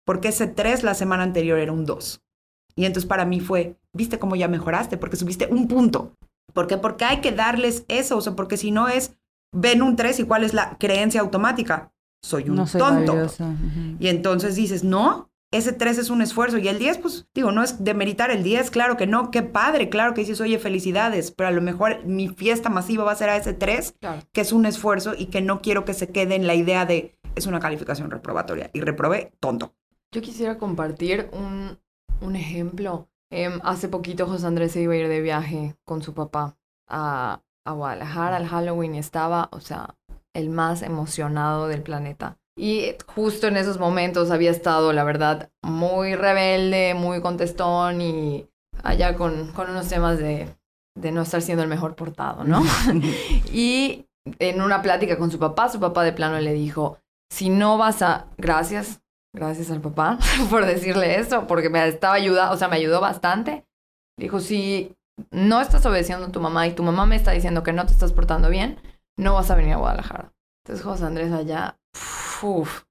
porque 0.05 0.29
ese 0.29 0.49
3 0.49 0.83
la 0.83 0.95
semana 0.95 1.23
anterior 1.23 1.59
era 1.59 1.73
un 1.73 1.87
2. 1.87 2.23
Y 2.75 2.85
entonces 2.85 3.09
para 3.09 3.25
mí 3.25 3.41
fue, 3.41 3.79
¿viste 3.95 4.19
cómo 4.19 4.37
ya 4.37 4.49
mejoraste? 4.49 4.99
Porque 4.99 5.17
subiste 5.17 5.47
un 5.47 5.69
punto. 5.69 6.13
¿Por 6.53 6.67
qué? 6.67 6.77
Porque 6.77 7.05
hay 7.05 7.21
que 7.21 7.33
darles 7.33 7.85
eso, 7.89 8.19
o 8.19 8.21
sea, 8.21 8.35
porque 8.35 8.57
si 8.57 8.71
no 8.71 8.89
es, 8.89 9.17
ven 9.55 9.83
un 9.83 9.95
3 9.95 10.21
y 10.21 10.25
cuál 10.25 10.45
es 10.45 10.55
la 10.55 10.77
creencia 10.79 11.21
automática. 11.21 11.93
Soy 12.23 12.51
un 12.51 12.57
No 12.57 12.67
soy 12.67 12.81
tonto. 12.81 13.15
Y 14.01 14.09
entonces 14.09 14.57
dices, 14.57 14.85
no, 14.85 15.31
ese 15.53 15.73
3 15.73 15.99
es 15.99 16.11
un 16.11 16.23
esfuerzo. 16.23 16.59
Y 16.59 16.69
el 16.69 16.79
10, 16.79 16.99
pues 16.99 17.27
digo, 17.35 17.53
no 17.53 17.63
es 17.63 17.83
demeritar 17.85 18.31
el 18.31 18.43
10, 18.43 18.71
claro 18.71 18.97
que 18.97 19.07
no, 19.07 19.31
qué 19.31 19.43
padre, 19.43 19.89
claro 19.89 20.13
que 20.15 20.21
dices, 20.23 20.41
oye, 20.41 20.59
felicidades, 20.59 21.31
pero 21.31 21.49
a 21.49 21.53
lo 21.53 21.63
mejor 21.63 22.05
mi 22.05 22.29
fiesta 22.29 22.69
masiva 22.69 23.05
va 23.05 23.13
a 23.13 23.17
ser 23.17 23.29
a 23.31 23.37
ese 23.37 23.55
3, 23.55 23.95
Claro. 24.01 24.23
que 24.33 24.41
es 24.41 24.53
un 24.53 24.67
esfuerzo 24.67 25.15
y 25.17 25.27
que 25.27 25.41
no 25.43 25.63
quiero 25.63 25.85
que 25.85 25.95
se 25.95 26.09
quede 26.09 26.35
en 26.35 26.47
la 26.47 26.55
idea 26.55 26.85
de, 26.87 27.17
es 27.35 27.47
una 27.47 27.61
calificación 27.61 28.11
reprobatoria. 28.11 28.71
Y 28.73 28.81
reprobé, 28.81 29.33
tonto. 29.41 29.75
Yo 30.13 30.23
quisiera 30.23 30.59
compartir 30.59 31.29
un, 31.33 31.79
un 32.21 32.37
ejemplo. 32.37 33.09
Em, 33.31 33.61
hace 33.65 33.89
poquito 33.89 34.27
José 34.27 34.47
Andrés 34.47 34.73
se 34.73 34.81
iba 34.83 34.93
a 34.95 34.97
ir 34.97 35.09
de 35.09 35.21
viaje 35.21 35.77
con 35.85 36.03
su 36.03 36.15
papá 36.15 36.57
a, 36.89 37.43
a 37.65 37.73
Guadalajara 37.73 38.37
al 38.37 38.47
Halloween 38.47 38.95
y 38.95 38.99
estaba, 38.99 39.49
o 39.53 39.61
sea, 39.61 39.97
el 40.33 40.49
más 40.51 40.83
emocionado 40.83 41.67
del 41.67 41.83
planeta. 41.83 42.39
Y 42.59 42.95
justo 43.07 43.49
en 43.49 43.57
esos 43.59 43.79
momentos 43.79 44.31
había 44.31 44.51
estado, 44.51 44.93
la 44.93 45.05
verdad, 45.05 45.51
muy 45.63 46.15
rebelde, 46.15 46.95
muy 46.95 47.21
contestón 47.21 48.01
y 48.01 48.49
allá 48.83 49.15
con, 49.15 49.53
con 49.53 49.71
unos 49.71 49.89
temas 49.89 50.19
de, 50.19 50.49
de 50.97 51.13
no 51.13 51.23
estar 51.23 51.43
siendo 51.43 51.63
el 51.63 51.69
mejor 51.69 51.95
portado, 51.95 52.45
¿no? 52.45 52.63
y 53.53 54.07
en 54.39 54.61
una 54.63 54.83
plática 54.83 55.19
con 55.19 55.31
su 55.31 55.39
papá, 55.39 55.69
su 55.69 55.79
papá 55.79 56.03
de 56.03 56.13
plano 56.13 56.41
le 56.41 56.53
dijo, 56.53 56.99
si 57.31 57.49
no 57.49 57.79
vas 57.79 58.03
a... 58.03 58.27
Gracias, 58.39 59.01
gracias 59.35 59.71
al 59.71 59.81
papá 59.81 60.19
por 60.51 60.65
decirle 60.65 61.19
eso, 61.19 61.47
porque 61.47 61.69
me 61.69 61.87
estaba 61.87 62.15
ayudando, 62.15 62.55
o 62.55 62.57
sea, 62.57 62.69
me 62.69 62.77
ayudó 62.77 63.01
bastante. 63.01 63.65
Dijo, 64.19 64.41
si 64.41 64.97
no 65.31 65.61
estás 65.61 65.85
obedeciendo 65.87 66.27
a 66.27 66.33
tu 66.33 66.41
mamá 66.41 66.67
y 66.67 66.75
tu 66.75 66.83
mamá 66.83 67.07
me 67.07 67.17
está 67.17 67.33
diciendo 67.33 67.63
que 67.63 67.73
no 67.73 67.87
te 67.87 67.93
estás 67.93 68.13
portando 68.13 68.49
bien, 68.49 68.81
no 69.19 69.35
vas 69.35 69.51
a 69.51 69.55
venir 69.55 69.75
a 69.75 69.79
Guadalajara. 69.79 70.33
Entonces 70.65 70.85
José 70.85 71.05
Andrés 71.05 71.33
allá, 71.33 71.79
uf, 72.43 72.85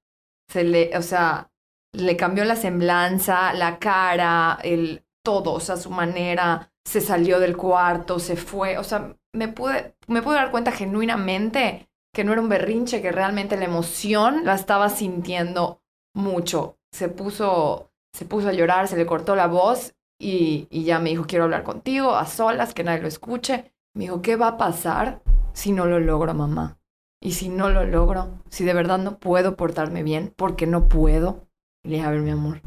se 0.48 0.64
le, 0.64 0.96
o 0.96 1.02
sea, 1.02 1.50
le 1.92 2.16
cambió 2.16 2.44
la 2.44 2.56
semblanza, 2.56 3.52
la 3.54 3.78
cara, 3.78 4.58
el 4.62 5.04
todo, 5.24 5.54
o 5.54 5.60
sea, 5.60 5.76
su 5.76 5.90
manera, 5.90 6.72
se 6.84 7.00
salió 7.00 7.40
del 7.40 7.56
cuarto, 7.56 8.18
se 8.18 8.36
fue, 8.36 8.78
o 8.78 8.84
sea, 8.84 9.16
me 9.34 9.48
pude, 9.48 9.96
me 10.06 10.22
pude 10.22 10.36
dar 10.36 10.50
cuenta 10.50 10.72
genuinamente 10.72 11.88
que 12.14 12.24
no 12.24 12.32
era 12.32 12.40
un 12.40 12.48
berrinche, 12.48 13.02
que 13.02 13.12
realmente 13.12 13.56
la 13.56 13.66
emoción 13.66 14.44
la 14.44 14.54
estaba 14.54 14.88
sintiendo 14.88 15.82
mucho. 16.14 16.78
Se 16.92 17.08
puso, 17.08 17.90
se 18.14 18.24
puso 18.24 18.48
a 18.48 18.52
llorar, 18.52 18.88
se 18.88 18.96
le 18.96 19.04
cortó 19.04 19.36
la 19.36 19.48
voz 19.48 19.94
y, 20.18 20.66
y 20.70 20.84
ya 20.84 20.98
me 20.98 21.10
dijo, 21.10 21.26
quiero 21.26 21.44
hablar 21.44 21.62
contigo, 21.62 22.14
a 22.14 22.24
solas, 22.24 22.72
que 22.72 22.84
nadie 22.84 23.02
lo 23.02 23.08
escuche. 23.08 23.74
Me 23.94 24.04
dijo, 24.04 24.22
¿qué 24.22 24.36
va 24.36 24.48
a 24.48 24.56
pasar 24.56 25.20
si 25.52 25.72
no 25.72 25.84
lo 25.84 26.00
logro, 26.00 26.32
mamá? 26.32 26.78
Y 27.22 27.32
si 27.32 27.48
no 27.48 27.70
lo 27.70 27.84
logro, 27.84 28.28
si 28.50 28.64
de 28.64 28.74
verdad 28.74 28.98
no 28.98 29.18
puedo 29.18 29.56
portarme 29.56 30.02
bien, 30.02 30.32
porque 30.36 30.66
no 30.66 30.88
puedo. 30.88 31.46
Le 31.84 31.96
dije, 31.96 32.06
a 32.06 32.10
ver, 32.10 32.20
mi 32.20 32.30
amor, 32.30 32.60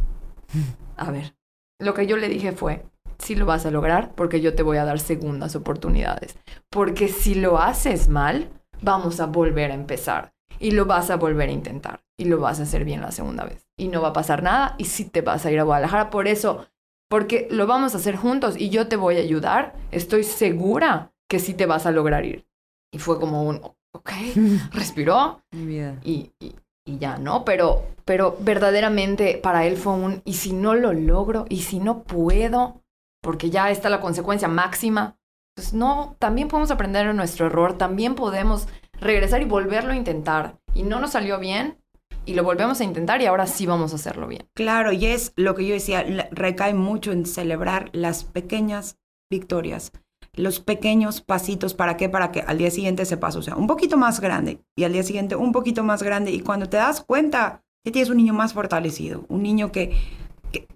a 0.97 1.11
ver. 1.11 1.35
Lo 1.79 1.93
que 1.93 2.07
yo 2.07 2.17
le 2.17 2.27
dije 2.27 2.51
fue, 2.51 2.85
sí 3.19 3.35
lo 3.35 3.45
vas 3.45 3.65
a 3.65 3.71
lograr 3.71 4.13
porque 4.15 4.41
yo 4.41 4.55
te 4.55 4.63
voy 4.63 4.77
a 4.77 4.85
dar 4.85 4.99
segundas 4.99 5.55
oportunidades. 5.55 6.37
Porque 6.69 7.07
si 7.07 7.35
lo 7.35 7.59
haces 7.59 8.09
mal, 8.09 8.49
vamos 8.81 9.19
a 9.19 9.27
volver 9.27 9.71
a 9.71 9.75
empezar. 9.75 10.33
Y 10.59 10.71
lo 10.71 10.85
vas 10.85 11.09
a 11.09 11.15
volver 11.15 11.49
a 11.49 11.53
intentar. 11.53 12.01
Y 12.17 12.25
lo 12.25 12.39
vas 12.39 12.59
a 12.59 12.63
hacer 12.63 12.83
bien 12.83 13.01
la 13.01 13.11
segunda 13.11 13.45
vez. 13.45 13.67
Y 13.77 13.87
no 13.87 14.01
va 14.01 14.09
a 14.09 14.13
pasar 14.13 14.43
nada 14.43 14.75
y 14.77 14.85
sí 14.85 15.05
te 15.05 15.21
vas 15.21 15.45
a 15.45 15.51
ir 15.51 15.59
a 15.59 15.63
Guadalajara. 15.63 16.09
Por 16.09 16.27
eso, 16.27 16.67
porque 17.09 17.47
lo 17.49 17.65
vamos 17.65 17.93
a 17.93 17.97
hacer 17.97 18.17
juntos 18.17 18.55
y 18.57 18.69
yo 18.69 18.87
te 18.87 18.97
voy 18.97 19.17
a 19.17 19.21
ayudar, 19.21 19.75
estoy 19.91 20.23
segura 20.23 21.13
que 21.29 21.39
sí 21.39 21.53
te 21.53 21.65
vas 21.65 21.85
a 21.85 21.91
lograr 21.91 22.25
ir. 22.25 22.45
Y 22.91 22.99
fue 22.99 23.19
como 23.19 23.43
un, 23.43 23.61
ok, 23.93 24.11
respiró 24.71 25.41
Mi 25.51 25.65
vida. 25.65 25.99
y, 26.03 26.31
y- 26.39 26.55
y 26.85 26.97
ya, 26.97 27.17
¿no? 27.17 27.45
Pero, 27.45 27.83
pero 28.03 28.35
verdaderamente 28.39 29.37
para 29.37 29.65
él 29.67 29.77
fue 29.77 29.93
un, 29.93 30.21
¿y 30.25 30.33
si 30.33 30.53
no 30.53 30.73
lo 30.73 30.91
logro? 30.93 31.45
¿Y 31.49 31.61
si 31.61 31.79
no 31.79 32.01
puedo? 32.03 32.81
Porque 33.21 33.51
ya 33.51 33.69
está 33.69 33.89
la 33.89 34.01
consecuencia 34.01 34.47
máxima. 34.47 35.15
Pues 35.55 35.73
no, 35.73 36.15
también 36.17 36.47
podemos 36.47 36.71
aprender 36.71 37.05
de 37.05 37.13
nuestro 37.13 37.45
error, 37.45 37.77
también 37.77 38.15
podemos 38.15 38.67
regresar 38.93 39.41
y 39.43 39.45
volverlo 39.45 39.91
a 39.91 39.95
intentar. 39.97 40.57
Y 40.73 40.81
no 40.83 40.99
nos 40.99 41.11
salió 41.11 41.37
bien, 41.37 41.77
y 42.25 42.33
lo 42.33 42.43
volvemos 42.43 42.79
a 42.81 42.85
intentar 42.85 43.21
y 43.21 43.25
ahora 43.27 43.45
sí 43.45 43.65
vamos 43.67 43.91
a 43.91 43.95
hacerlo 43.97 44.27
bien. 44.27 44.47
Claro, 44.55 44.91
y 44.91 45.05
es 45.05 45.31
lo 45.35 45.53
que 45.53 45.67
yo 45.67 45.73
decía, 45.73 46.03
recae 46.31 46.73
mucho 46.73 47.11
en 47.11 47.25
celebrar 47.25 47.89
las 47.93 48.23
pequeñas 48.23 48.97
victorias, 49.29 49.91
los 50.33 50.59
pequeños 50.59 51.21
pasitos, 51.21 51.73
¿para 51.73 51.97
qué? 51.97 52.09
Para 52.09 52.31
que 52.31 52.41
al 52.41 52.57
día 52.57 52.71
siguiente 52.71 53.03
ese 53.03 53.17
paso 53.17 53.41
sea 53.41 53.55
un 53.55 53.67
poquito 53.67 53.97
más 53.97 54.19
grande 54.19 54.59
y 54.75 54.83
al 54.83 54.93
día 54.93 55.03
siguiente 55.03 55.35
un 55.35 55.51
poquito 55.51 55.83
más 55.83 56.03
grande 56.03 56.31
y 56.31 56.39
cuando 56.39 56.69
te 56.69 56.77
das 56.77 57.01
cuenta 57.01 57.63
que 57.83 57.91
tienes 57.91 58.09
un 58.09 58.17
niño 58.17 58.33
más 58.33 58.53
fortalecido, 58.53 59.25
un 59.29 59.43
niño 59.43 59.71
que, 59.71 59.95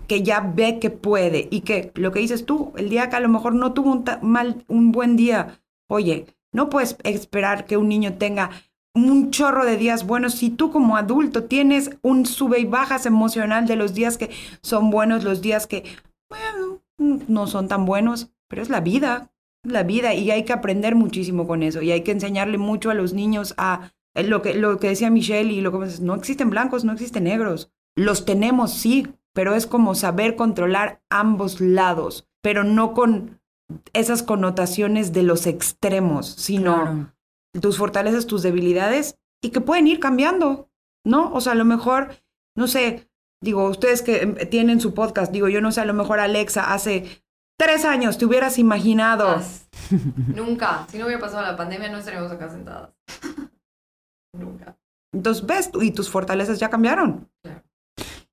que 0.07 0.23
ya 0.23 0.39
ve 0.41 0.79
que 0.79 0.89
puede 0.89 1.47
y 1.51 1.61
que 1.61 1.91
lo 1.95 2.11
que 2.11 2.19
dices 2.19 2.45
tú, 2.45 2.73
el 2.77 2.89
día 2.89 3.09
que 3.09 3.15
a 3.15 3.19
lo 3.19 3.29
mejor 3.29 3.55
no 3.55 3.73
tuvo 3.73 3.91
un, 3.91 4.05
mal, 4.21 4.63
un 4.67 4.91
buen 4.91 5.15
día, 5.15 5.61
oye, 5.87 6.27
no 6.51 6.69
puedes 6.69 6.97
esperar 7.03 7.65
que 7.65 7.77
un 7.77 7.89
niño 7.89 8.13
tenga 8.13 8.51
un 8.95 9.31
chorro 9.31 9.65
de 9.65 9.77
días 9.77 10.05
buenos 10.05 10.35
si 10.35 10.51
tú 10.51 10.71
como 10.71 10.97
adulto 10.97 11.45
tienes 11.45 11.97
un 12.03 12.25
sube 12.25 12.59
y 12.59 12.65
bajas 12.65 13.05
emocional 13.05 13.65
de 13.65 13.75
los 13.75 13.93
días 13.93 14.17
que 14.17 14.29
son 14.61 14.91
buenos, 14.91 15.23
los 15.23 15.41
días 15.41 15.65
que 15.65 15.83
no 16.99 17.47
son 17.47 17.67
tan 17.67 17.85
buenos, 17.85 18.29
pero 18.47 18.61
es 18.61 18.69
la 18.69 18.81
vida, 18.81 19.32
la 19.63 19.83
vida 19.83 20.13
y 20.13 20.31
hay 20.31 20.43
que 20.43 20.53
aprender 20.53 20.95
muchísimo 20.95 21.47
con 21.47 21.63
eso 21.63 21.81
y 21.81 21.91
hay 21.91 22.01
que 22.01 22.11
enseñarle 22.11 22.57
mucho 22.57 22.89
a 22.89 22.93
los 22.93 23.13
niños 23.13 23.53
a 23.57 23.93
eh, 24.13 24.23
lo 24.23 24.41
que, 24.41 24.53
lo 24.53 24.77
que 24.77 24.89
decía 24.89 25.09
Michelle 25.09 25.51
y 25.51 25.61
lo 25.61 25.71
que 25.71 25.87
no 26.01 26.15
existen 26.15 26.49
blancos, 26.49 26.83
no 26.83 26.91
existen 26.91 27.25
negros. 27.25 27.71
Los 27.95 28.25
tenemos, 28.25 28.73
sí, 28.73 29.07
pero 29.33 29.55
es 29.55 29.67
como 29.67 29.95
saber 29.95 30.35
controlar 30.35 31.01
ambos 31.09 31.61
lados, 31.61 32.27
pero 32.41 32.63
no 32.63 32.93
con 32.93 33.39
esas 33.93 34.23
connotaciones 34.23 35.13
de 35.13 35.23
los 35.23 35.47
extremos, 35.47 36.27
sino 36.27 37.13
tus 37.59 37.77
fortalezas, 37.77 38.27
tus 38.27 38.43
debilidades 38.43 39.17
y 39.41 39.49
que 39.49 39.61
pueden 39.61 39.87
ir 39.87 39.99
cambiando, 39.99 40.69
¿no? 41.05 41.31
O 41.33 41.41
sea, 41.41 41.53
a 41.53 41.55
lo 41.55 41.65
mejor, 41.65 42.09
no 42.55 42.67
sé, 42.67 43.09
digo, 43.41 43.67
ustedes 43.67 44.01
que 44.01 44.21
em, 44.21 44.35
tienen 44.49 44.79
su 44.79 44.93
podcast, 44.93 45.31
digo, 45.31 45.49
yo 45.49 45.61
no 45.61 45.71
sé, 45.71 45.81
a 45.81 45.85
lo 45.85 45.93
mejor 45.93 46.19
Alexa 46.19 46.73
hace 46.73 47.22
tres 47.57 47.85
años 47.85 48.17
te 48.17 48.25
hubieras 48.25 48.57
imaginado. 48.57 49.39
Nunca. 50.35 50.85
Si 50.89 50.97
no 50.97 51.05
hubiera 51.05 51.21
pasado 51.21 51.43
la 51.43 51.55
pandemia, 51.55 51.89
no 51.89 51.97
estaríamos 51.97 52.31
acá 52.31 52.49
sentadas. 52.49 52.91
Nunca. 54.37 54.77
Entonces, 55.13 55.45
ves, 55.45 55.71
y 55.81 55.91
tus 55.91 56.09
fortalezas 56.09 56.59
ya 56.59 56.69
cambiaron. 56.69 57.29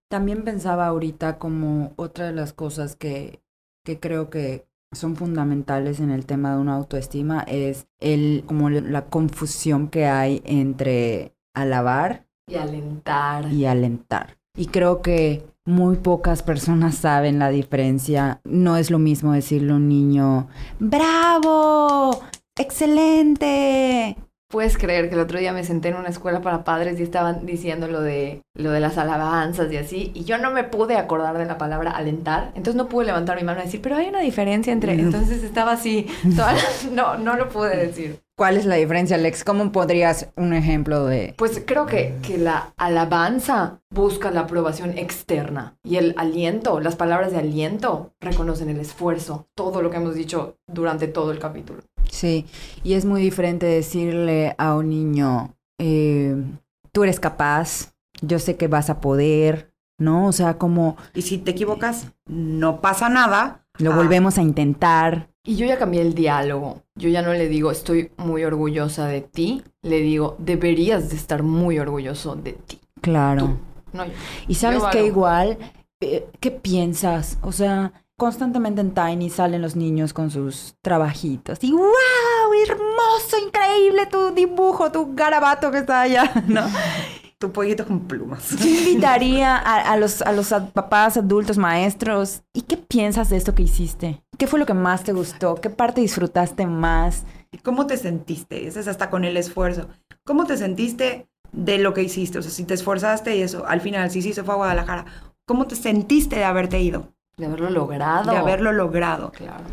También 0.09 0.45
pensaba 0.45 0.87
ahorita 0.87 1.39
como 1.39 1.93
otra 1.97 2.27
de 2.27 2.33
las 2.33 2.53
cosas 2.53 2.97
que, 2.97 3.43
que 3.85 4.01
creo 4.01 4.31
que 4.31 4.67
son 4.93 5.15
fundamentales 5.15 6.01
en 6.01 6.11
el 6.11 6.27
tema 6.27 6.55
de 6.55 6.61
una 6.61 6.75
autoestima 6.75 7.45
es 7.47 7.87
el 8.01 8.43
como 8.47 8.71
la 8.71 9.07
confusión 9.07 9.89
que 9.89 10.07
hay 10.07 10.43
entre 10.45 11.37
alabar 11.55 12.27
y 12.49 12.57
alentar. 12.57 13.53
Y 13.53 13.67
alentar. 13.67 14.40
Y 14.57 14.67
creo 14.67 15.03
que 15.03 15.45
muy 15.65 15.97
pocas 15.97 16.43
personas 16.43 16.97
saben 16.97 17.39
la 17.39 17.51
diferencia. 17.51 18.41
No 18.45 18.77
es 18.77 18.91
lo 18.91 18.99
mismo 18.99 19.33
decirle 19.33 19.73
a 19.73 19.77
un 19.77 19.89
niño, 19.89 20.49
bravo, 20.79 22.21
excelente, 22.59 24.17
Puedes 24.51 24.77
creer 24.77 25.09
que 25.09 25.15
el 25.15 25.21
otro 25.21 25.39
día 25.39 25.53
me 25.53 25.63
senté 25.63 25.91
en 25.91 25.95
una 25.95 26.09
escuela 26.09 26.43
para 26.43 26.65
padres 26.65 26.99
y 26.99 27.05
estaban 27.05 27.47
diciendo 27.47 27.87
lo 27.87 28.01
de, 28.01 28.43
lo 28.57 28.73
de 28.73 28.81
las 28.81 28.99
alabanzas 28.99 29.71
y 29.71 29.77
así, 29.77 30.11
y 30.13 30.25
yo 30.25 30.39
no 30.39 30.51
me 30.51 30.65
pude 30.65 30.97
acordar 30.97 31.39
de 31.39 31.45
la 31.45 31.57
palabra 31.57 31.93
alentar, 31.93 32.49
entonces 32.57 32.75
no 32.75 32.89
pude 32.89 33.07
levantar 33.07 33.37
mi 33.37 33.45
mano 33.45 33.61
y 33.61 33.67
decir, 33.67 33.81
pero 33.81 33.95
hay 33.95 34.09
una 34.09 34.19
diferencia 34.19 34.73
entre... 34.73 34.95
Entonces 34.95 35.45
estaba 35.45 35.71
así, 35.71 36.09
no, 36.91 37.17
no 37.17 37.37
lo 37.37 37.49
pude 37.49 37.77
decir. 37.77 38.19
¿Cuál 38.41 38.57
es 38.57 38.65
la 38.65 38.77
diferencia, 38.77 39.17
Alex? 39.17 39.45
¿Cómo 39.45 39.71
podrías 39.71 40.31
un 40.35 40.55
ejemplo 40.55 41.05
de...? 41.05 41.35
Pues 41.37 41.63
creo 41.67 41.85
que, 41.85 42.15
que 42.23 42.39
la 42.39 42.73
alabanza 42.79 43.83
busca 43.91 44.31
la 44.31 44.41
aprobación 44.41 44.97
externa 44.97 45.77
y 45.85 45.97
el 45.97 46.15
aliento, 46.17 46.81
las 46.81 46.97
palabras 46.97 47.33
de 47.33 47.39
aliento 47.39 48.15
reconocen 48.19 48.71
el 48.71 48.81
esfuerzo, 48.81 49.47
todo 49.55 49.83
lo 49.83 49.91
que 49.91 49.99
hemos 49.99 50.15
dicho 50.15 50.57
durante 50.67 51.07
todo 51.07 51.33
el 51.33 51.39
capítulo. 51.39 51.83
Sí, 52.11 52.47
y 52.83 52.95
es 52.95 53.05
muy 53.05 53.21
diferente 53.21 53.67
decirle 53.67 54.55
a 54.57 54.75
un 54.75 54.89
niño, 54.89 55.55
eh, 55.79 56.35
tú 56.93 57.05
eres 57.05 57.21
capaz, 57.21 57.93
yo 58.23 58.39
sé 58.39 58.57
que 58.57 58.69
vas 58.69 58.89
a 58.89 59.03
poder, 59.03 59.71
¿no? 59.99 60.27
O 60.27 60.33
sea, 60.33 60.57
como... 60.57 60.97
Y 61.13 61.21
si 61.21 61.37
te 61.37 61.51
equivocas, 61.51 62.07
no 62.27 62.81
pasa 62.81 63.11
nada. 63.11 63.67
Lo 63.81 63.95
volvemos 63.95 64.39
a 64.39 64.43
intentar. 64.43 65.31
Y 65.45 65.57
yo 65.57 65.67
ya 65.67 65.79
cambié 65.79 66.03
el 66.03 66.15
diálogo. 66.15 66.83
Yo 66.95 67.09
ya 67.09 67.23
no 67.23 67.33
le 67.33 67.49
digo, 67.49 67.71
estoy 67.71 68.13
muy 68.17 68.45
orgullosa 68.45 69.07
de 69.07 69.23
ti. 69.23 69.63
Le 69.83 70.01
digo, 70.01 70.37
deberías 70.39 71.11
de 71.11 71.17
estar 71.17 71.43
muy 71.43 71.79
orgulloso 71.79 72.37
de 72.37 72.53
ti. 72.53 72.79
Claro. 73.01 73.59
y 74.47 74.55
sabes 74.55 74.83
que 74.93 75.07
igual, 75.07 75.59
eh, 76.01 76.27
¿qué 76.39 76.51
piensas? 76.51 77.39
O 77.43 77.53
sea, 77.53 77.93
constantemente 78.19 78.83
en 78.83 78.93
Tiny 78.93 79.31
salen 79.31 79.63
los 79.63 79.77
niños 79.77 80.13
con 80.13 80.31
sus 80.31 80.75
trabajitos. 80.83 81.59
Y 81.63 81.73
¡wow! 81.73 81.89
Hermoso, 82.63 83.39
increíble 83.45 84.07
tu 84.07 84.35
dibujo, 84.35 84.93
tu 84.93 85.15
garabato 85.15 85.71
que 85.71 85.79
está 85.79 86.03
allá, 86.03 86.31
¿no? 86.47 86.67
Tu 87.41 87.51
pollito 87.53 87.87
con 87.87 88.01
plumas. 88.01 88.51
Yo 88.51 88.69
invitaría 88.69 89.57
a, 89.57 89.97
los, 89.97 90.21
a 90.21 90.31
los 90.33 90.51
papás, 90.75 91.17
adultos, 91.17 91.57
maestros. 91.57 92.43
¿Y 92.53 92.63
qué 92.63 92.77
piensas 92.77 93.31
de 93.31 93.39
esto 93.39 93.55
que 93.55 93.63
hiciste? 93.63 94.23
¿Qué 94.37 94.47
fue 94.47 94.59
lo 94.59 94.67
que 94.67 94.75
más 94.75 95.05
te 95.05 95.15
gustó? 95.15 95.55
¿Qué 95.55 95.71
parte 95.71 96.03
disfrutaste 96.03 96.67
más? 96.67 97.25
¿Y 97.51 97.57
cómo 97.59 97.87
te 97.87 97.97
sentiste? 97.97 98.67
Ese 98.67 98.81
es 98.81 98.89
hasta 98.89 99.09
con 99.09 99.25
el 99.25 99.39
esfuerzo. 99.39 99.89
¿Cómo 100.27 100.45
te 100.45 100.59
sentiste 100.59 101.31
de 101.51 101.79
lo 101.79 101.95
que 101.95 102.03
hiciste? 102.03 102.39
O 102.39 102.43
sea, 102.43 102.51
si 102.51 102.65
te 102.65 102.75
esforzaste 102.75 103.35
y 103.35 103.41
eso, 103.41 103.67
al 103.67 103.81
final, 103.81 104.11
si 104.11 104.21
sí 104.21 104.35
se 104.35 104.45
fue 104.45 104.53
a 104.53 104.59
Guadalajara, 104.59 105.07
¿cómo 105.47 105.67
te 105.67 105.77
sentiste 105.77 106.37
de 106.37 106.45
haberte 106.45 106.79
ido? 106.83 107.15
De 107.39 107.47
haberlo 107.47 107.71
logrado. 107.71 108.31
De 108.31 108.37
haberlo 108.37 108.71
logrado. 108.73 109.33
Claro. 109.33 109.65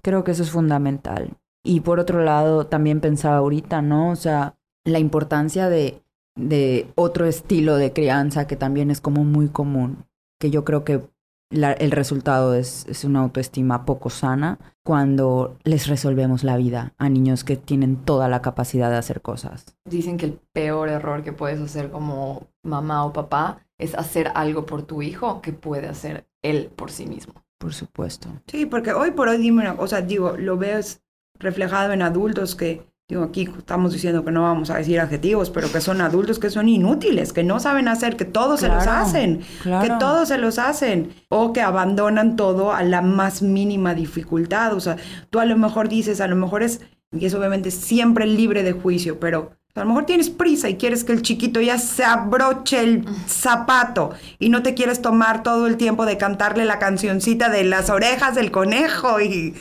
Creo 0.00 0.22
que 0.22 0.30
eso 0.30 0.44
es 0.44 0.52
fundamental. 0.52 1.36
Y 1.64 1.80
por 1.80 1.98
otro 1.98 2.22
lado, 2.22 2.68
también 2.68 3.00
pensaba 3.00 3.38
ahorita, 3.38 3.82
¿no? 3.82 4.12
O 4.12 4.16
sea, 4.16 4.54
la 4.84 5.00
importancia 5.00 5.68
de, 5.68 6.05
de 6.36 6.88
otro 6.94 7.26
estilo 7.26 7.76
de 7.76 7.92
crianza 7.92 8.46
que 8.46 8.56
también 8.56 8.90
es 8.90 9.00
como 9.00 9.24
muy 9.24 9.48
común, 9.48 10.04
que 10.38 10.50
yo 10.50 10.64
creo 10.64 10.84
que 10.84 11.02
el 11.50 11.90
resultado 11.92 12.54
es, 12.54 12.86
es, 12.88 13.04
una 13.04 13.20
autoestima 13.20 13.84
poco 13.84 14.10
sana 14.10 14.58
cuando 14.84 15.56
les 15.62 15.86
resolvemos 15.86 16.42
la 16.42 16.56
vida 16.56 16.92
a 16.98 17.08
niños 17.08 17.44
que 17.44 17.56
tienen 17.56 17.96
toda 17.96 18.28
la 18.28 18.42
capacidad 18.42 18.90
de 18.90 18.96
hacer 18.96 19.22
cosas. 19.22 19.76
Dicen 19.84 20.16
que 20.16 20.26
el 20.26 20.40
peor 20.52 20.88
error 20.88 21.22
que 21.22 21.32
puedes 21.32 21.60
hacer 21.60 21.90
como 21.90 22.48
mamá 22.64 23.04
o 23.04 23.12
papá 23.12 23.64
es 23.78 23.94
hacer 23.94 24.32
algo 24.34 24.66
por 24.66 24.82
tu 24.82 25.02
hijo 25.02 25.40
que 25.40 25.52
puede 25.52 25.88
hacer 25.88 26.26
él 26.42 26.70
por 26.74 26.90
sí 26.90 27.06
mismo. 27.06 27.34
Por 27.58 27.72
supuesto. 27.72 28.28
Sí, 28.46 28.66
porque 28.66 28.92
hoy 28.92 29.12
por 29.12 29.28
hoy, 29.28 29.38
dime 29.38 29.62
una 29.62 29.76
cosa, 29.76 30.02
digo, 30.02 30.36
lo 30.36 30.56
ves 30.56 31.02
reflejado 31.38 31.92
en 31.92 32.02
adultos 32.02 32.54
que, 32.54 32.86
digo, 33.08 33.22
aquí 33.22 33.48
estamos 33.56 33.92
diciendo 33.92 34.24
que 34.24 34.32
no 34.32 34.42
vamos 34.42 34.70
a 34.70 34.78
decir 34.78 34.98
adjetivos, 34.98 35.50
pero 35.50 35.70
que 35.70 35.80
son 35.80 36.00
adultos 36.00 36.40
que 36.40 36.50
son 36.50 36.68
inútiles, 36.68 37.32
que 37.32 37.44
no 37.44 37.60
saben 37.60 37.86
hacer, 37.86 38.16
que 38.16 38.24
todos 38.24 38.60
se 38.60 38.68
los 38.68 38.86
hacen, 38.86 39.42
que 39.62 39.90
todos 40.00 40.28
se 40.28 40.38
los 40.38 40.58
hacen, 40.58 41.14
o 41.28 41.52
que 41.52 41.60
abandonan 41.60 42.34
todo 42.34 42.72
a 42.72 42.82
la 42.82 43.02
más 43.02 43.42
mínima 43.42 43.94
dificultad. 43.94 44.74
O 44.74 44.80
sea, 44.80 44.96
tú 45.30 45.38
a 45.38 45.44
lo 45.44 45.56
mejor 45.56 45.88
dices, 45.88 46.20
a 46.20 46.26
lo 46.26 46.34
mejor 46.34 46.64
es, 46.64 46.80
y 47.12 47.26
es 47.26 47.34
obviamente 47.34 47.70
siempre 47.70 48.26
libre 48.26 48.64
de 48.64 48.72
juicio, 48.72 49.20
pero 49.20 49.52
a 49.76 49.80
lo 49.80 49.86
mejor 49.86 50.06
tienes 50.06 50.30
prisa 50.30 50.68
y 50.68 50.76
quieres 50.76 51.04
que 51.04 51.12
el 51.12 51.22
chiquito 51.22 51.60
ya 51.60 51.78
se 51.78 52.02
abroche 52.02 52.80
el 52.80 53.04
zapato 53.28 54.10
y 54.38 54.48
no 54.48 54.62
te 54.62 54.74
quieres 54.74 55.00
tomar 55.00 55.44
todo 55.44 55.66
el 55.68 55.76
tiempo 55.76 56.06
de 56.06 56.16
cantarle 56.16 56.64
la 56.64 56.78
cancioncita 56.80 57.50
de 57.50 57.62
las 57.62 57.90
orejas 57.90 58.34
del 58.34 58.50
conejo 58.50 59.20
y 59.20 59.54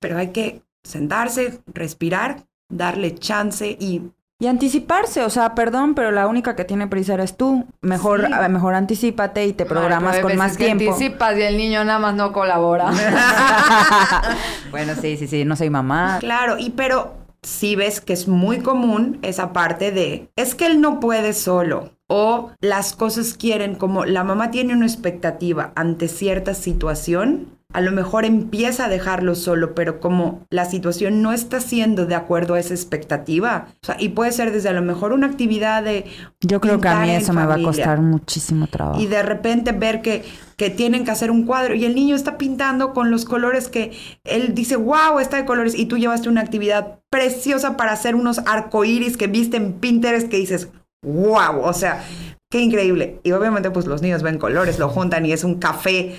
pero 0.00 0.18
hay 0.18 0.32
que 0.32 0.62
sentarse, 0.82 1.62
respirar, 1.72 2.44
darle 2.68 3.14
chance 3.14 3.76
y 3.78 4.10
y 4.40 4.46
anticiparse, 4.48 5.22
o 5.22 5.30
sea, 5.30 5.54
perdón, 5.54 5.94
pero 5.94 6.10
la 6.10 6.26
única 6.26 6.56
que 6.56 6.64
tiene 6.64 6.88
prisa 6.88 7.14
eres 7.14 7.36
tú. 7.36 7.66
Mejor, 7.80 8.28
mejor 8.50 8.74
anticipate 8.74 9.46
y 9.46 9.52
te 9.52 9.64
programas 9.64 10.18
con 10.18 10.36
más 10.36 10.56
tiempo. 10.56 10.90
Anticipas 10.90 11.38
y 11.38 11.42
el 11.42 11.56
niño 11.56 11.84
nada 11.84 12.00
más 12.00 12.14
no 12.16 12.32
colabora. 12.32 12.90
bueno, 14.70 14.94
sí, 15.00 15.16
sí, 15.16 15.28
sí, 15.28 15.44
no 15.44 15.54
soy 15.54 15.70
mamá. 15.70 16.18
Claro, 16.18 16.58
y 16.58 16.70
pero 16.70 17.14
si 17.42 17.76
ves 17.76 18.00
que 18.00 18.12
es 18.12 18.26
muy 18.26 18.58
común 18.58 19.18
esa 19.22 19.52
parte 19.52 19.92
de, 19.92 20.28
es 20.34 20.56
que 20.56 20.66
él 20.66 20.80
no 20.80 20.98
puede 20.98 21.32
solo. 21.32 21.92
O 22.08 22.50
las 22.60 22.92
cosas 22.92 23.34
quieren, 23.34 23.76
como 23.76 24.04
la 24.04 24.24
mamá 24.24 24.50
tiene 24.50 24.74
una 24.74 24.84
expectativa 24.84 25.72
ante 25.74 26.08
cierta 26.08 26.54
situación, 26.54 27.56
a 27.74 27.80
lo 27.80 27.90
mejor 27.90 28.24
empieza 28.24 28.84
a 28.84 28.88
dejarlo 28.88 29.34
solo, 29.34 29.74
pero 29.74 29.98
como 29.98 30.46
la 30.48 30.64
situación 30.64 31.22
no 31.22 31.32
está 31.32 31.60
siendo 31.60 32.06
de 32.06 32.14
acuerdo 32.14 32.54
a 32.54 32.60
esa 32.60 32.72
expectativa, 32.72 33.66
o 33.82 33.86
sea, 33.86 33.96
y 33.98 34.10
puede 34.10 34.30
ser 34.30 34.52
desde 34.52 34.68
a 34.68 34.72
lo 34.72 34.80
mejor 34.80 35.12
una 35.12 35.26
actividad 35.26 35.82
de... 35.82 36.04
Yo 36.40 36.60
creo 36.60 36.80
que 36.80 36.86
a 36.86 37.00
mí 37.00 37.10
eso 37.10 37.32
me 37.32 37.44
va 37.44 37.56
a 37.56 37.62
costar 37.62 38.00
muchísimo 38.00 38.68
trabajo. 38.68 39.00
Y 39.00 39.08
de 39.08 39.24
repente 39.24 39.72
ver 39.72 40.02
que, 40.02 40.24
que 40.56 40.70
tienen 40.70 41.04
que 41.04 41.10
hacer 41.10 41.32
un 41.32 41.46
cuadro 41.46 41.74
y 41.74 41.84
el 41.84 41.96
niño 41.96 42.14
está 42.14 42.38
pintando 42.38 42.94
con 42.94 43.10
los 43.10 43.24
colores 43.24 43.66
que 43.66 43.90
él 44.22 44.54
dice, 44.54 44.76
wow, 44.76 45.18
está 45.18 45.38
de 45.38 45.44
colores, 45.44 45.76
y 45.76 45.86
tú 45.86 45.98
llevaste 45.98 46.28
una 46.28 46.42
actividad 46.42 47.00
preciosa 47.10 47.76
para 47.76 47.90
hacer 47.90 48.14
unos 48.14 48.38
arcoíris 48.46 49.16
que 49.16 49.26
viste 49.26 49.56
en 49.56 49.72
Pinterest 49.72 50.28
que 50.28 50.36
dices, 50.36 50.68
wow, 51.04 51.60
o 51.60 51.72
sea, 51.72 52.04
qué 52.52 52.60
increíble. 52.60 53.18
Y 53.24 53.32
obviamente 53.32 53.72
pues 53.72 53.86
los 53.86 54.00
niños 54.00 54.22
ven 54.22 54.38
colores, 54.38 54.78
lo 54.78 54.88
juntan 54.88 55.26
y 55.26 55.32
es 55.32 55.42
un 55.42 55.56
café 55.56 56.14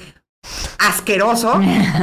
asqueroso. 0.80 1.60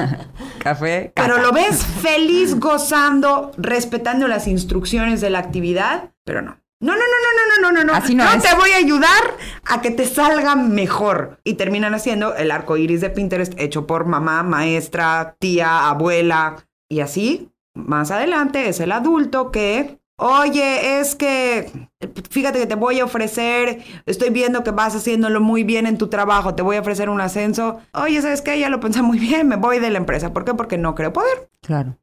Café. 0.58 1.12
Pero 1.14 1.38
lo 1.38 1.52
ves 1.52 1.84
feliz, 2.02 2.58
gozando, 2.58 3.52
respetando 3.56 4.28
las 4.28 4.46
instrucciones 4.46 5.20
de 5.20 5.30
la 5.30 5.38
actividad, 5.38 6.10
pero 6.24 6.42
no. 6.42 6.58
No, 6.80 6.94
no, 6.94 6.98
no, 6.98 7.00
no, 7.00 7.70
no, 7.70 7.70
no, 7.70 7.78
no, 7.78 7.84
no. 7.84 7.94
Así 7.94 8.14
no 8.16 8.24
es. 8.24 8.42
te 8.42 8.54
voy 8.56 8.72
a 8.72 8.76
ayudar 8.76 9.22
a 9.66 9.80
que 9.80 9.92
te 9.92 10.04
salga 10.04 10.56
mejor. 10.56 11.40
Y 11.44 11.54
terminan 11.54 11.94
haciendo 11.94 12.34
el 12.34 12.50
arco 12.50 12.76
iris 12.76 13.00
de 13.00 13.10
Pinterest 13.10 13.52
hecho 13.56 13.86
por 13.86 14.04
mamá, 14.04 14.42
maestra, 14.42 15.36
tía, 15.38 15.88
abuela. 15.88 16.56
Y 16.88 16.98
así, 16.98 17.52
más 17.74 18.10
adelante, 18.10 18.68
es 18.68 18.80
el 18.80 18.90
adulto 18.90 19.52
que 19.52 20.01
Oye, 20.24 21.00
es 21.00 21.16
que 21.16 21.88
fíjate 22.30 22.60
que 22.60 22.66
te 22.68 22.76
voy 22.76 23.00
a 23.00 23.04
ofrecer, 23.04 23.82
estoy 24.06 24.30
viendo 24.30 24.62
que 24.62 24.70
vas 24.70 24.94
haciéndolo 24.94 25.40
muy 25.40 25.64
bien 25.64 25.84
en 25.84 25.98
tu 25.98 26.06
trabajo, 26.06 26.54
te 26.54 26.62
voy 26.62 26.76
a 26.76 26.80
ofrecer 26.80 27.08
un 27.08 27.20
ascenso. 27.20 27.80
Oye, 27.92 28.22
¿sabes 28.22 28.40
qué? 28.40 28.56
Ya 28.56 28.68
lo 28.68 28.78
pensé 28.78 29.02
muy 29.02 29.18
bien, 29.18 29.48
me 29.48 29.56
voy 29.56 29.80
de 29.80 29.90
la 29.90 29.98
empresa. 29.98 30.32
¿Por 30.32 30.44
qué? 30.44 30.54
Porque 30.54 30.78
no 30.78 30.94
creo 30.94 31.12
poder. 31.12 31.50
Claro. 31.60 31.96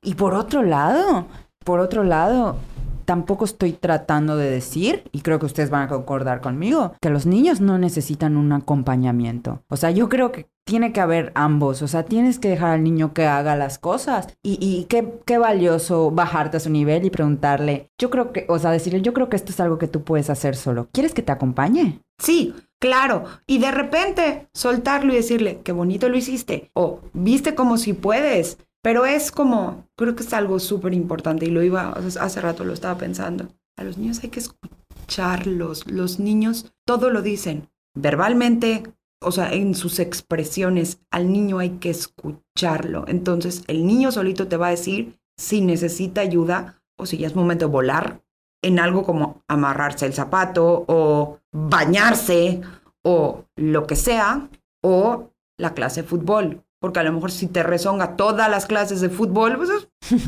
Y 0.00 0.14
por 0.14 0.34
otro 0.34 0.62
lado, 0.62 1.26
por 1.64 1.80
otro 1.80 2.04
lado, 2.04 2.56
tampoco 3.04 3.44
estoy 3.44 3.72
tratando 3.72 4.36
de 4.36 4.48
decir, 4.48 5.02
y 5.10 5.22
creo 5.22 5.40
que 5.40 5.46
ustedes 5.46 5.70
van 5.70 5.82
a 5.82 5.88
concordar 5.88 6.40
conmigo, 6.40 6.94
que 7.00 7.10
los 7.10 7.26
niños 7.26 7.60
no 7.60 7.78
necesitan 7.78 8.36
un 8.36 8.52
acompañamiento. 8.52 9.64
O 9.68 9.76
sea, 9.76 9.90
yo 9.90 10.08
creo 10.08 10.30
que 10.30 10.46
tiene 10.66 10.92
que 10.92 11.00
haber 11.00 11.30
ambos, 11.36 11.80
o 11.80 11.88
sea, 11.88 12.04
tienes 12.04 12.38
que 12.38 12.48
dejar 12.48 12.70
al 12.70 12.82
niño 12.82 13.14
que 13.14 13.26
haga 13.26 13.54
las 13.54 13.78
cosas 13.78 14.36
y, 14.42 14.58
y 14.60 14.84
qué, 14.84 15.20
qué 15.24 15.38
valioso 15.38 16.10
bajarte 16.10 16.56
a 16.56 16.60
su 16.60 16.70
nivel 16.70 17.04
y 17.04 17.10
preguntarle, 17.10 17.90
yo 17.98 18.10
creo 18.10 18.32
que, 18.32 18.46
o 18.48 18.58
sea, 18.58 18.72
decirle, 18.72 19.00
yo 19.00 19.12
creo 19.12 19.28
que 19.28 19.36
esto 19.36 19.52
es 19.52 19.60
algo 19.60 19.78
que 19.78 19.86
tú 19.86 20.02
puedes 20.02 20.28
hacer 20.28 20.56
solo, 20.56 20.88
¿quieres 20.92 21.14
que 21.14 21.22
te 21.22 21.30
acompañe? 21.30 22.00
Sí, 22.18 22.54
claro. 22.80 23.24
Y 23.46 23.58
de 23.58 23.70
repente 23.70 24.48
soltarlo 24.52 25.12
y 25.12 25.16
decirle, 25.16 25.60
qué 25.62 25.72
bonito 25.72 26.08
lo 26.08 26.16
hiciste. 26.16 26.70
O 26.74 27.00
viste 27.12 27.54
como 27.54 27.76
si 27.76 27.92
puedes. 27.92 28.58
Pero 28.82 29.04
es 29.04 29.32
como, 29.32 29.84
creo 29.96 30.14
que 30.14 30.22
es 30.22 30.32
algo 30.32 30.60
súper 30.60 30.94
importante 30.94 31.46
y 31.46 31.50
lo 31.50 31.62
iba, 31.62 31.90
hace 31.90 32.40
rato 32.40 32.64
lo 32.64 32.72
estaba 32.72 32.96
pensando. 32.98 33.48
A 33.76 33.84
los 33.84 33.98
niños 33.98 34.20
hay 34.22 34.30
que 34.30 34.40
escucharlos. 34.40 35.86
Los 35.86 36.20
niños 36.20 36.72
todo 36.84 37.10
lo 37.10 37.22
dicen. 37.22 37.68
Verbalmente, 37.94 38.84
o 39.20 39.32
sea, 39.32 39.52
en 39.52 39.74
sus 39.74 39.98
expresiones, 39.98 41.00
al 41.10 41.32
niño 41.32 41.58
hay 41.58 41.78
que 41.78 41.90
escucharlo. 41.90 43.04
Entonces, 43.08 43.64
el 43.66 43.86
niño 43.86 44.12
solito 44.12 44.48
te 44.48 44.56
va 44.56 44.68
a 44.68 44.70
decir 44.70 45.18
si 45.38 45.60
necesita 45.60 46.20
ayuda 46.20 46.82
o 46.98 47.06
si 47.06 47.18
ya 47.18 47.26
es 47.26 47.36
momento 47.36 47.66
de 47.66 47.72
volar 47.72 48.22
en 48.62 48.78
algo 48.78 49.04
como 49.04 49.42
amarrarse 49.48 50.06
el 50.06 50.14
zapato 50.14 50.84
o 50.88 51.38
bañarse 51.52 52.62
o 53.04 53.44
lo 53.56 53.86
que 53.86 53.96
sea, 53.96 54.48
o 54.82 55.30
la 55.58 55.74
clase 55.74 56.02
de 56.02 56.08
fútbol. 56.08 56.65
Porque 56.80 57.00
a 57.00 57.02
lo 57.02 57.12
mejor 57.12 57.30
si 57.30 57.46
te 57.46 57.62
rezonga 57.62 58.16
todas 58.16 58.50
las 58.50 58.66
clases 58.66 59.00
de 59.00 59.08
fútbol, 59.08 59.56
pues 59.56 59.70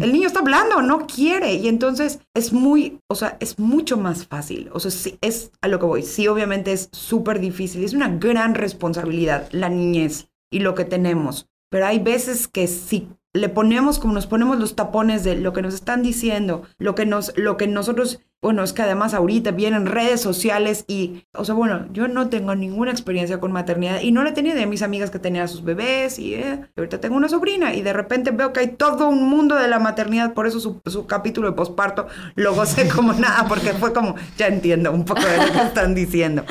el 0.01 0.13
niño 0.13 0.27
está 0.27 0.41
hablando, 0.41 0.81
no 0.83 1.07
quiere. 1.07 1.55
Y 1.55 1.69
entonces 1.69 2.21
es 2.35 2.53
muy, 2.53 3.01
o 3.09 3.15
sea, 3.15 3.37
es 3.41 3.59
mucho 3.59 3.99
más 3.99 4.27
fácil. 4.27 4.71
O 4.73 4.81
sea, 4.81 4.91
sí, 4.91 5.19
es 5.21 5.53
a 5.61 5.69
lo 5.69 5.79
que 5.79 5.87
voy. 5.87 6.03
Sí, 6.03 6.27
obviamente 6.27 6.73
es 6.73 6.89
súper 6.93 7.39
difícil. 7.39 7.85
Es 7.85 7.93
una 7.93 8.09
gran 8.09 8.55
responsabilidad 8.55 9.49
la 9.53 9.69
niñez 9.69 10.31
y 10.51 10.61
lo 10.61 10.75
que 10.75 10.85
tenemos. 10.85 11.49
Pero 11.71 11.87
hay 11.87 11.99
veces 11.99 12.49
que 12.49 12.67
si 12.67 13.09
le 13.35 13.49
ponemos 13.49 13.99
como 13.99 14.15
nos 14.15 14.27
ponemos 14.27 14.59
los 14.59 14.75
tapones 14.75 15.25
de 15.25 15.37
lo 15.37 15.53
que 15.53 15.63
nos 15.63 15.75
están 15.75 16.03
diciendo, 16.03 16.63
lo 16.79 16.95
que 16.95 17.07
nos, 17.07 17.37
lo 17.37 17.57
que 17.57 17.67
nosotros, 17.67 18.21
bueno, 18.41 18.63
es 18.63 18.73
que 18.73 18.83
además 18.83 19.15
ahorita 19.15 19.51
vienen 19.51 19.87
redes 19.87 20.21
sociales 20.21 20.85
y, 20.87 21.25
o 21.35 21.45
sea, 21.45 21.57
bueno, 21.57 21.87
yo 21.93 22.07
no 22.07 22.29
tengo 22.29 22.55
ninguna 22.55 22.93
experiencia 22.93 23.41
con 23.41 23.51
maternidad 23.51 24.01
y 24.01 24.13
no 24.13 24.23
la 24.23 24.31
he 24.31 24.33
tenido 24.33 24.55
de 24.55 24.67
mis 24.67 24.83
amigas 24.83 25.11
que 25.11 25.19
tenían 25.19 25.49
sus 25.49 25.65
bebés 25.65 26.21
y 26.21 26.35
eh, 26.35 26.61
ahorita 26.77 27.01
tengo 27.01 27.17
una 27.17 27.29
sobrina 27.29 27.75
y 27.75 27.83
de 27.83 27.93
repente 27.93 28.31
veo 28.31 28.53
que 28.53 28.61
hay 28.61 28.69
todo 28.69 29.09
un 29.09 29.29
mundo 29.29 29.57
de 29.57 29.67
la 29.67 29.81
maternidad, 29.81 30.35
por 30.35 30.47
eso 30.47 30.61
su, 30.61 30.81
su 30.87 31.07
capítulo 31.07 31.49
de 31.49 31.57
posparto 31.57 32.07
lo 32.37 32.55
gocé 32.55 32.89
como 32.89 33.13
nada, 33.15 33.47
porque 33.49 33.73
fue 33.73 33.93
como, 33.93 34.15
ya 34.37 34.47
entiendo 34.47 34.93
un 34.93 35.05
poco 35.05 35.23
de 35.23 35.37
lo 35.37 35.53
que 35.53 35.59
están 35.59 35.97
diciendo. 35.97 36.45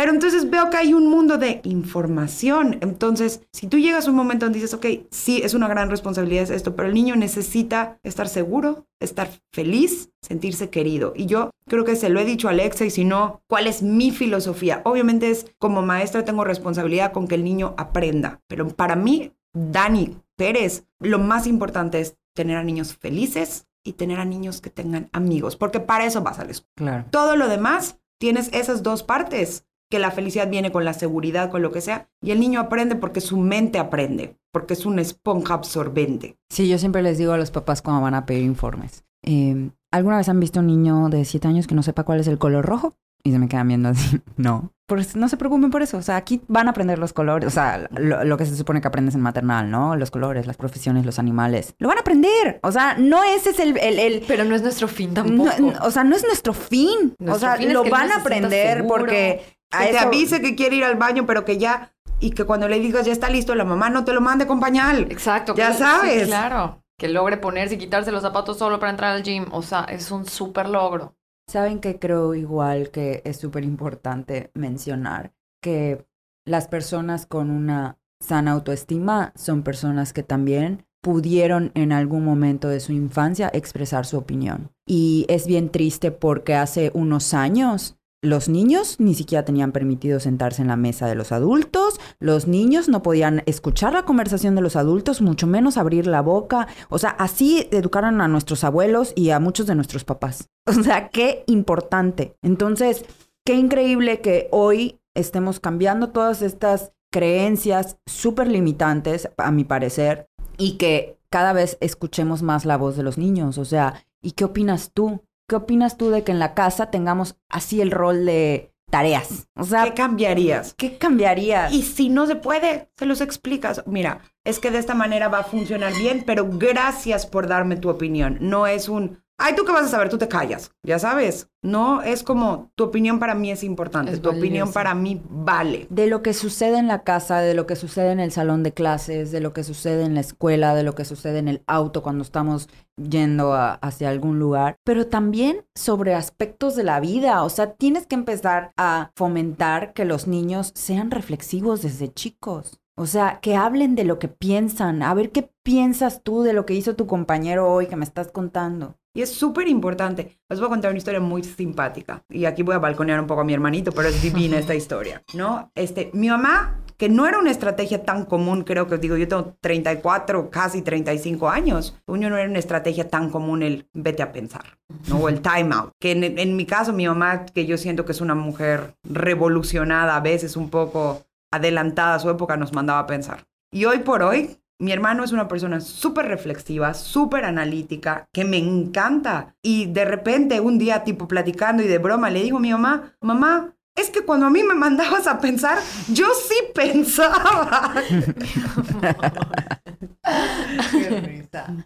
Pero 0.00 0.12
entonces 0.12 0.48
veo 0.48 0.70
que 0.70 0.78
hay 0.78 0.94
un 0.94 1.08
mundo 1.08 1.36
de 1.36 1.60
información. 1.62 2.78
Entonces, 2.80 3.42
si 3.52 3.66
tú 3.66 3.78
llegas 3.78 4.06
a 4.06 4.10
un 4.10 4.16
momento 4.16 4.46
donde 4.46 4.58
dices, 4.58 4.72
ok, 4.72 4.86
sí, 5.10 5.42
es 5.44 5.52
una 5.52 5.68
gran 5.68 5.90
responsabilidad 5.90 6.50
esto, 6.50 6.74
pero 6.74 6.88
el 6.88 6.94
niño 6.94 7.16
necesita 7.16 7.98
estar 8.02 8.26
seguro, 8.26 8.86
estar 8.98 9.28
feliz, 9.52 10.08
sentirse 10.22 10.70
querido. 10.70 11.12
Y 11.14 11.26
yo 11.26 11.50
creo 11.68 11.84
que 11.84 11.96
se 11.96 12.08
lo 12.08 12.18
he 12.18 12.24
dicho 12.24 12.48
a 12.48 12.52
Alexa 12.52 12.86
y 12.86 12.90
si 12.90 13.04
no, 13.04 13.42
¿cuál 13.46 13.66
es 13.66 13.82
mi 13.82 14.10
filosofía? 14.10 14.80
Obviamente 14.86 15.30
es 15.30 15.52
como 15.58 15.82
maestra 15.82 16.24
tengo 16.24 16.44
responsabilidad 16.44 17.12
con 17.12 17.28
que 17.28 17.34
el 17.34 17.44
niño 17.44 17.74
aprenda, 17.76 18.40
pero 18.48 18.68
para 18.68 18.96
mí, 18.96 19.34
Dani 19.52 20.16
Pérez, 20.34 20.86
lo 20.98 21.18
más 21.18 21.46
importante 21.46 22.00
es 22.00 22.16
tener 22.34 22.56
a 22.56 22.64
niños 22.64 22.96
felices 22.96 23.66
y 23.84 23.92
tener 23.92 24.18
a 24.18 24.24
niños 24.24 24.62
que 24.62 24.70
tengan 24.70 25.10
amigos, 25.12 25.56
porque 25.56 25.78
para 25.78 26.06
eso 26.06 26.22
vas 26.22 26.38
a 26.38 26.46
la 26.46 26.52
escuela. 26.52 26.74
Claro. 26.76 27.04
Todo 27.10 27.36
lo 27.36 27.48
demás 27.48 27.98
tienes 28.18 28.48
esas 28.54 28.82
dos 28.82 29.02
partes 29.02 29.66
que 29.90 29.98
la 29.98 30.10
felicidad 30.10 30.48
viene 30.48 30.70
con 30.72 30.84
la 30.84 30.94
seguridad, 30.94 31.50
con 31.50 31.62
lo 31.62 31.72
que 31.72 31.80
sea, 31.80 32.08
y 32.22 32.30
el 32.30 32.40
niño 32.40 32.60
aprende 32.60 32.94
porque 32.94 33.20
su 33.20 33.36
mente 33.36 33.78
aprende, 33.78 34.36
porque 34.52 34.74
es 34.74 34.86
una 34.86 35.02
esponja 35.02 35.54
absorbente. 35.54 36.36
Sí, 36.48 36.68
yo 36.68 36.78
siempre 36.78 37.02
les 37.02 37.18
digo 37.18 37.32
a 37.32 37.38
los 37.38 37.50
papás 37.50 37.82
cuando 37.82 38.02
van 38.02 38.14
a 38.14 38.24
pedir 38.24 38.44
informes. 38.44 39.04
Eh, 39.22 39.70
¿Alguna 39.90 40.18
vez 40.18 40.28
han 40.28 40.40
visto 40.40 40.60
un 40.60 40.68
niño 40.68 41.08
de 41.08 41.24
7 41.24 41.48
años 41.48 41.66
que 41.66 41.74
no 41.74 41.82
sepa 41.82 42.04
cuál 42.04 42.20
es 42.20 42.28
el 42.28 42.38
color 42.38 42.64
rojo? 42.64 42.94
Y 43.22 43.32
se 43.32 43.38
me 43.38 43.48
quedan 43.48 43.68
viendo 43.68 43.90
así. 43.90 44.20
No. 44.36 44.72
Pues 44.86 45.14
no 45.14 45.28
se 45.28 45.36
preocupen 45.36 45.70
por 45.70 45.82
eso. 45.82 45.98
O 45.98 46.02
sea, 46.02 46.16
aquí 46.16 46.40
van 46.48 46.66
a 46.66 46.70
aprender 46.70 46.98
los 46.98 47.12
colores. 47.12 47.46
O 47.46 47.50
sea, 47.50 47.88
lo, 47.92 48.24
lo, 48.24 48.36
que 48.36 48.44
se 48.46 48.56
supone 48.56 48.80
que 48.80 48.88
aprendes 48.88 49.14
en 49.14 49.20
maternal, 49.20 49.70
¿no? 49.70 49.94
Los 49.94 50.10
colores, 50.10 50.46
las 50.48 50.56
profesiones, 50.56 51.06
los 51.06 51.20
animales. 51.20 51.74
Lo 51.78 51.86
van 51.86 51.98
a 51.98 52.00
aprender. 52.00 52.58
O 52.62 52.72
sea, 52.72 52.96
no 52.98 53.22
ese 53.22 53.50
es 53.50 53.60
el... 53.60 53.76
el, 53.76 53.98
el... 54.00 54.24
Pero 54.26 54.44
no 54.44 54.56
es 54.56 54.62
nuestro 54.62 54.88
fin 54.88 55.14
tampoco. 55.14 55.50
No, 55.60 55.74
o 55.82 55.90
sea, 55.92 56.02
no 56.02 56.16
es 56.16 56.24
nuestro 56.24 56.54
fin. 56.54 57.14
Nuestro 57.18 57.34
o 57.34 57.38
sea, 57.38 57.56
fin 57.56 57.72
lo 57.72 57.84
van 57.84 58.10
a 58.10 58.16
aprender 58.16 58.78
seguro. 58.78 58.96
porque... 58.96 59.59
A 59.70 59.84
que 59.84 59.90
eso... 59.90 59.98
te 59.98 60.04
avise 60.04 60.40
que 60.40 60.54
quiere 60.54 60.76
ir 60.76 60.84
al 60.84 60.96
baño, 60.96 61.26
pero 61.26 61.44
que 61.44 61.58
ya... 61.58 61.92
Y 62.18 62.32
que 62.32 62.44
cuando 62.44 62.68
le 62.68 62.78
digas 62.78 63.06
ya 63.06 63.12
está 63.12 63.30
listo, 63.30 63.54
la 63.54 63.64
mamá 63.64 63.88
no 63.88 64.04
te 64.04 64.12
lo 64.12 64.20
mande 64.20 64.46
con 64.46 64.60
pañal. 64.60 65.06
Exacto. 65.10 65.54
Ya 65.54 65.72
que, 65.72 65.78
sabes. 65.78 66.22
Sí, 66.22 66.26
claro. 66.26 66.82
Que 66.98 67.08
logre 67.08 67.38
ponerse 67.38 67.76
y 67.76 67.78
quitarse 67.78 68.12
los 68.12 68.20
zapatos 68.20 68.58
solo 68.58 68.78
para 68.78 68.90
entrar 68.90 69.16
al 69.16 69.22
gym. 69.22 69.46
O 69.52 69.62
sea, 69.62 69.84
es 69.84 70.10
un 70.10 70.26
súper 70.26 70.68
logro. 70.68 71.14
Saben 71.50 71.80
que 71.80 71.98
creo 71.98 72.34
igual 72.34 72.90
que 72.90 73.22
es 73.24 73.38
súper 73.38 73.64
importante 73.64 74.50
mencionar 74.54 75.32
que 75.62 76.06
las 76.46 76.68
personas 76.68 77.26
con 77.26 77.50
una 77.50 77.98
sana 78.20 78.52
autoestima 78.52 79.32
son 79.34 79.62
personas 79.62 80.12
que 80.12 80.22
también 80.22 80.84
pudieron 81.02 81.72
en 81.74 81.92
algún 81.92 82.24
momento 82.24 82.68
de 82.68 82.80
su 82.80 82.92
infancia 82.92 83.50
expresar 83.52 84.04
su 84.04 84.18
opinión. 84.18 84.70
Y 84.86 85.24
es 85.28 85.46
bien 85.46 85.70
triste 85.70 86.10
porque 86.10 86.54
hace 86.54 86.90
unos 86.94 87.32
años 87.32 87.96
los 88.22 88.48
niños 88.48 88.96
ni 88.98 89.14
siquiera 89.14 89.44
tenían 89.44 89.72
permitido 89.72 90.20
sentarse 90.20 90.60
en 90.60 90.68
la 90.68 90.76
mesa 90.76 91.06
de 91.06 91.14
los 91.14 91.32
adultos, 91.32 91.98
los 92.18 92.46
niños 92.46 92.88
no 92.88 93.02
podían 93.02 93.42
escuchar 93.46 93.94
la 93.94 94.04
conversación 94.04 94.54
de 94.54 94.60
los 94.60 94.76
adultos, 94.76 95.22
mucho 95.22 95.46
menos 95.46 95.78
abrir 95.78 96.06
la 96.06 96.20
boca. 96.20 96.68
O 96.90 96.98
sea, 96.98 97.10
así 97.10 97.68
educaron 97.70 98.20
a 98.20 98.28
nuestros 98.28 98.62
abuelos 98.64 99.12
y 99.16 99.30
a 99.30 99.40
muchos 99.40 99.66
de 99.66 99.74
nuestros 99.74 100.04
papás. 100.04 100.48
O 100.66 100.82
sea, 100.84 101.08
qué 101.08 101.42
importante. 101.46 102.36
Entonces, 102.42 103.04
qué 103.44 103.54
increíble 103.54 104.20
que 104.20 104.48
hoy 104.52 105.00
estemos 105.14 105.58
cambiando 105.58 106.10
todas 106.10 106.42
estas 106.42 106.92
creencias 107.10 107.96
súper 108.06 108.46
limitantes, 108.46 109.30
a 109.36 109.50
mi 109.50 109.64
parecer, 109.64 110.28
y 110.58 110.76
que 110.76 111.18
cada 111.28 111.52
vez 111.52 111.76
escuchemos 111.80 112.42
más 112.42 112.64
la 112.66 112.76
voz 112.76 112.96
de 112.96 113.02
los 113.02 113.18
niños. 113.18 113.58
O 113.58 113.64
sea, 113.64 114.04
¿y 114.22 114.32
qué 114.32 114.44
opinas 114.44 114.92
tú? 114.92 115.22
¿Qué 115.50 115.56
opinas 115.56 115.96
tú 115.96 116.10
de 116.10 116.22
que 116.22 116.30
en 116.30 116.38
la 116.38 116.54
casa 116.54 116.92
tengamos 116.92 117.34
así 117.48 117.80
el 117.80 117.90
rol 117.90 118.24
de 118.24 118.72
tareas? 118.88 119.48
O 119.56 119.64
sea, 119.64 119.82
¿qué 119.82 119.94
cambiarías? 119.94 120.74
¿Qué 120.74 120.96
cambiarías? 120.96 121.72
Y 121.72 121.82
si 121.82 122.08
no 122.08 122.28
se 122.28 122.36
puede, 122.36 122.88
se 122.96 123.04
los 123.04 123.20
explicas. 123.20 123.82
Mira, 123.84 124.20
es 124.44 124.60
que 124.60 124.70
de 124.70 124.78
esta 124.78 124.94
manera 124.94 125.26
va 125.26 125.40
a 125.40 125.42
funcionar 125.44 125.92
bien, 125.94 126.22
pero 126.24 126.48
gracias 126.48 127.26
por 127.26 127.48
darme 127.48 127.74
tu 127.74 127.88
opinión. 127.88 128.38
No 128.40 128.68
es 128.68 128.88
un, 128.88 129.24
ay, 129.40 129.54
¿tú 129.54 129.64
qué 129.64 129.72
vas 129.72 129.86
a 129.86 129.88
saber? 129.88 130.08
Tú 130.08 130.18
te 130.18 130.28
callas, 130.28 130.70
ya 130.82 130.98
sabes. 130.98 131.48
No, 131.62 132.02
es 132.02 132.22
como, 132.22 132.70
tu 132.74 132.84
opinión 132.84 133.18
para 133.18 133.34
mí 133.34 133.50
es 133.50 133.64
importante, 133.64 134.12
es 134.12 134.22
tu 134.22 134.30
opinión 134.30 134.72
para 134.72 134.94
mí 134.94 135.20
vale. 135.28 135.86
De 135.90 136.06
lo 136.06 136.22
que 136.22 136.32
sucede 136.32 136.78
en 136.78 136.88
la 136.88 137.02
casa, 137.02 137.40
de 137.40 137.54
lo 137.54 137.66
que 137.66 137.76
sucede 137.76 138.12
en 138.12 138.20
el 138.20 138.32
salón 138.32 138.62
de 138.62 138.72
clases, 138.72 139.30
de 139.30 139.40
lo 139.40 139.52
que 139.52 139.64
sucede 139.64 140.04
en 140.04 140.14
la 140.14 140.20
escuela, 140.20 140.74
de 140.74 140.84
lo 140.84 140.94
que 140.94 141.04
sucede 141.04 141.38
en 141.38 141.48
el 141.48 141.62
auto 141.66 142.02
cuando 142.02 142.22
estamos 142.22 142.68
yendo 142.96 143.52
a, 143.52 143.74
hacia 143.74 144.08
algún 144.08 144.38
lugar, 144.38 144.76
pero 144.84 145.06
también 145.06 145.64
sobre 145.74 146.14
aspectos 146.14 146.76
de 146.76 146.84
la 146.84 147.00
vida. 147.00 147.42
O 147.42 147.50
sea, 147.50 147.72
tienes 147.72 148.06
que 148.06 148.14
empezar 148.14 148.72
a 148.76 149.10
fomentar 149.14 149.92
que 149.92 150.04
los 150.04 150.26
niños 150.26 150.72
sean 150.74 151.10
reflexivos 151.10 151.82
desde 151.82 152.12
chicos. 152.12 152.79
O 153.00 153.06
sea, 153.06 153.38
que 153.40 153.56
hablen 153.56 153.94
de 153.94 154.04
lo 154.04 154.18
que 154.18 154.28
piensan, 154.28 155.02
a 155.02 155.14
ver 155.14 155.30
qué 155.30 155.50
piensas 155.62 156.22
tú 156.22 156.42
de 156.42 156.52
lo 156.52 156.66
que 156.66 156.74
hizo 156.74 156.96
tu 156.96 157.06
compañero 157.06 157.66
hoy 157.72 157.86
que 157.86 157.96
me 157.96 158.04
estás 158.04 158.30
contando. 158.30 158.98
Y 159.14 159.22
es 159.22 159.32
súper 159.32 159.68
importante. 159.68 160.38
Les 160.50 160.60
voy 160.60 160.66
a 160.66 160.68
contar 160.68 160.90
una 160.90 160.98
historia 160.98 161.18
muy 161.18 161.42
simpática. 161.42 162.22
Y 162.28 162.44
aquí 162.44 162.62
voy 162.62 162.74
a 162.74 162.78
balconear 162.78 163.18
un 163.18 163.26
poco 163.26 163.40
a 163.40 163.44
mi 163.44 163.54
hermanito, 163.54 163.90
pero 163.92 164.08
es 164.08 164.20
divina 164.20 164.58
esta 164.58 164.74
historia, 164.74 165.22
¿no? 165.32 165.72
Este, 165.74 166.10
mi 166.12 166.28
mamá 166.28 166.76
que 166.98 167.08
no 167.08 167.26
era 167.26 167.38
una 167.38 167.50
estrategia 167.50 168.04
tan 168.04 168.26
común, 168.26 168.64
creo 168.64 168.86
que 168.86 168.98
digo, 168.98 169.16
yo 169.16 169.26
tengo 169.26 169.56
34, 169.62 170.50
casi 170.50 170.82
35 170.82 171.48
años, 171.48 171.98
uno 172.06 172.28
no 172.28 172.36
era 172.36 172.50
una 172.50 172.58
estrategia 172.58 173.08
tan 173.08 173.30
común 173.30 173.62
el 173.62 173.88
vete 173.94 174.22
a 174.22 174.32
pensar, 174.32 174.76
¿no? 175.08 175.20
O 175.20 175.30
el 175.30 175.40
time 175.40 175.74
out. 175.74 175.92
Que 175.98 176.10
en, 176.10 176.38
en 176.38 176.54
mi 176.54 176.66
caso, 176.66 176.92
mi 176.92 177.06
mamá, 177.06 177.46
que 177.46 177.64
yo 177.64 177.78
siento 177.78 178.04
que 178.04 178.12
es 178.12 178.20
una 178.20 178.34
mujer 178.34 178.96
revolucionada, 179.02 180.14
a 180.14 180.20
veces 180.20 180.58
un 180.58 180.68
poco 180.68 181.22
adelantada 181.50 182.14
a 182.14 182.18
su 182.18 182.30
época, 182.30 182.56
nos 182.56 182.72
mandaba 182.72 183.00
a 183.00 183.06
pensar. 183.06 183.46
Y 183.72 183.84
hoy 183.84 183.98
por 183.98 184.22
hoy, 184.22 184.58
mi 184.78 184.92
hermano 184.92 185.24
es 185.24 185.32
una 185.32 185.46
persona 185.46 185.80
súper 185.80 186.26
reflexiva, 186.26 186.94
súper 186.94 187.44
analítica, 187.44 188.28
que 188.32 188.44
me 188.44 188.56
encanta. 188.56 189.54
Y 189.62 189.86
de 189.86 190.04
repente, 190.04 190.60
un 190.60 190.78
día, 190.78 191.04
tipo 191.04 191.28
platicando 191.28 191.82
y 191.82 191.86
de 191.86 191.98
broma, 191.98 192.30
le 192.30 192.42
digo 192.42 192.56
a 192.56 192.60
mi 192.60 192.72
mamá, 192.72 193.14
mamá, 193.20 193.74
es 193.94 194.10
que 194.10 194.22
cuando 194.22 194.46
a 194.46 194.50
mí 194.50 194.62
me 194.62 194.74
mandabas 194.74 195.26
a 195.26 195.40
pensar, 195.40 195.78
yo 196.08 196.26
sí 196.34 196.54
pensaba. 196.74 197.92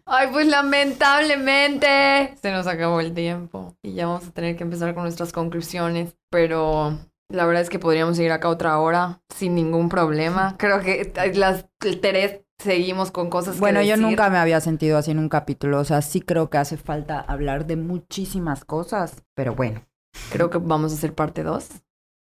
Ay, 0.04 0.28
pues 0.32 0.46
lamentablemente 0.46 2.36
se 2.40 2.52
nos 2.52 2.66
acabó 2.66 3.00
el 3.00 3.14
tiempo 3.14 3.76
y 3.82 3.94
ya 3.94 4.06
vamos 4.06 4.28
a 4.28 4.30
tener 4.30 4.56
que 4.56 4.64
empezar 4.64 4.94
con 4.94 5.04
nuestras 5.04 5.32
conclusiones, 5.32 6.16
pero 6.30 6.98
la 7.30 7.46
verdad 7.46 7.62
es 7.62 7.70
que 7.70 7.78
podríamos 7.78 8.16
seguir 8.16 8.32
acá 8.32 8.48
otra 8.48 8.78
hora 8.78 9.22
sin 9.34 9.54
ningún 9.54 9.88
problema. 9.88 10.56
Creo 10.58 10.80
que 10.80 11.12
las 11.34 11.66
tres 12.00 12.40
seguimos 12.58 13.10
con 13.10 13.30
cosas 13.30 13.58
Bueno, 13.58 13.80
que 13.80 13.86
yo 13.86 13.92
decir. 13.92 14.06
nunca 14.06 14.30
me 14.30 14.38
había 14.38 14.60
sentido 14.60 14.96
así 14.98 15.10
en 15.10 15.18
un 15.18 15.28
capítulo, 15.28 15.80
o 15.80 15.84
sea, 15.84 16.02
sí 16.02 16.20
creo 16.20 16.50
que 16.50 16.58
hace 16.58 16.76
falta 16.76 17.20
hablar 17.20 17.66
de 17.66 17.76
muchísimas 17.76 18.64
cosas, 18.64 19.24
pero 19.34 19.54
bueno. 19.54 19.84
Creo 20.30 20.48
que 20.50 20.58
vamos 20.58 20.92
a 20.92 20.94
hacer 20.94 21.14
parte 21.14 21.42
2. 21.42 21.68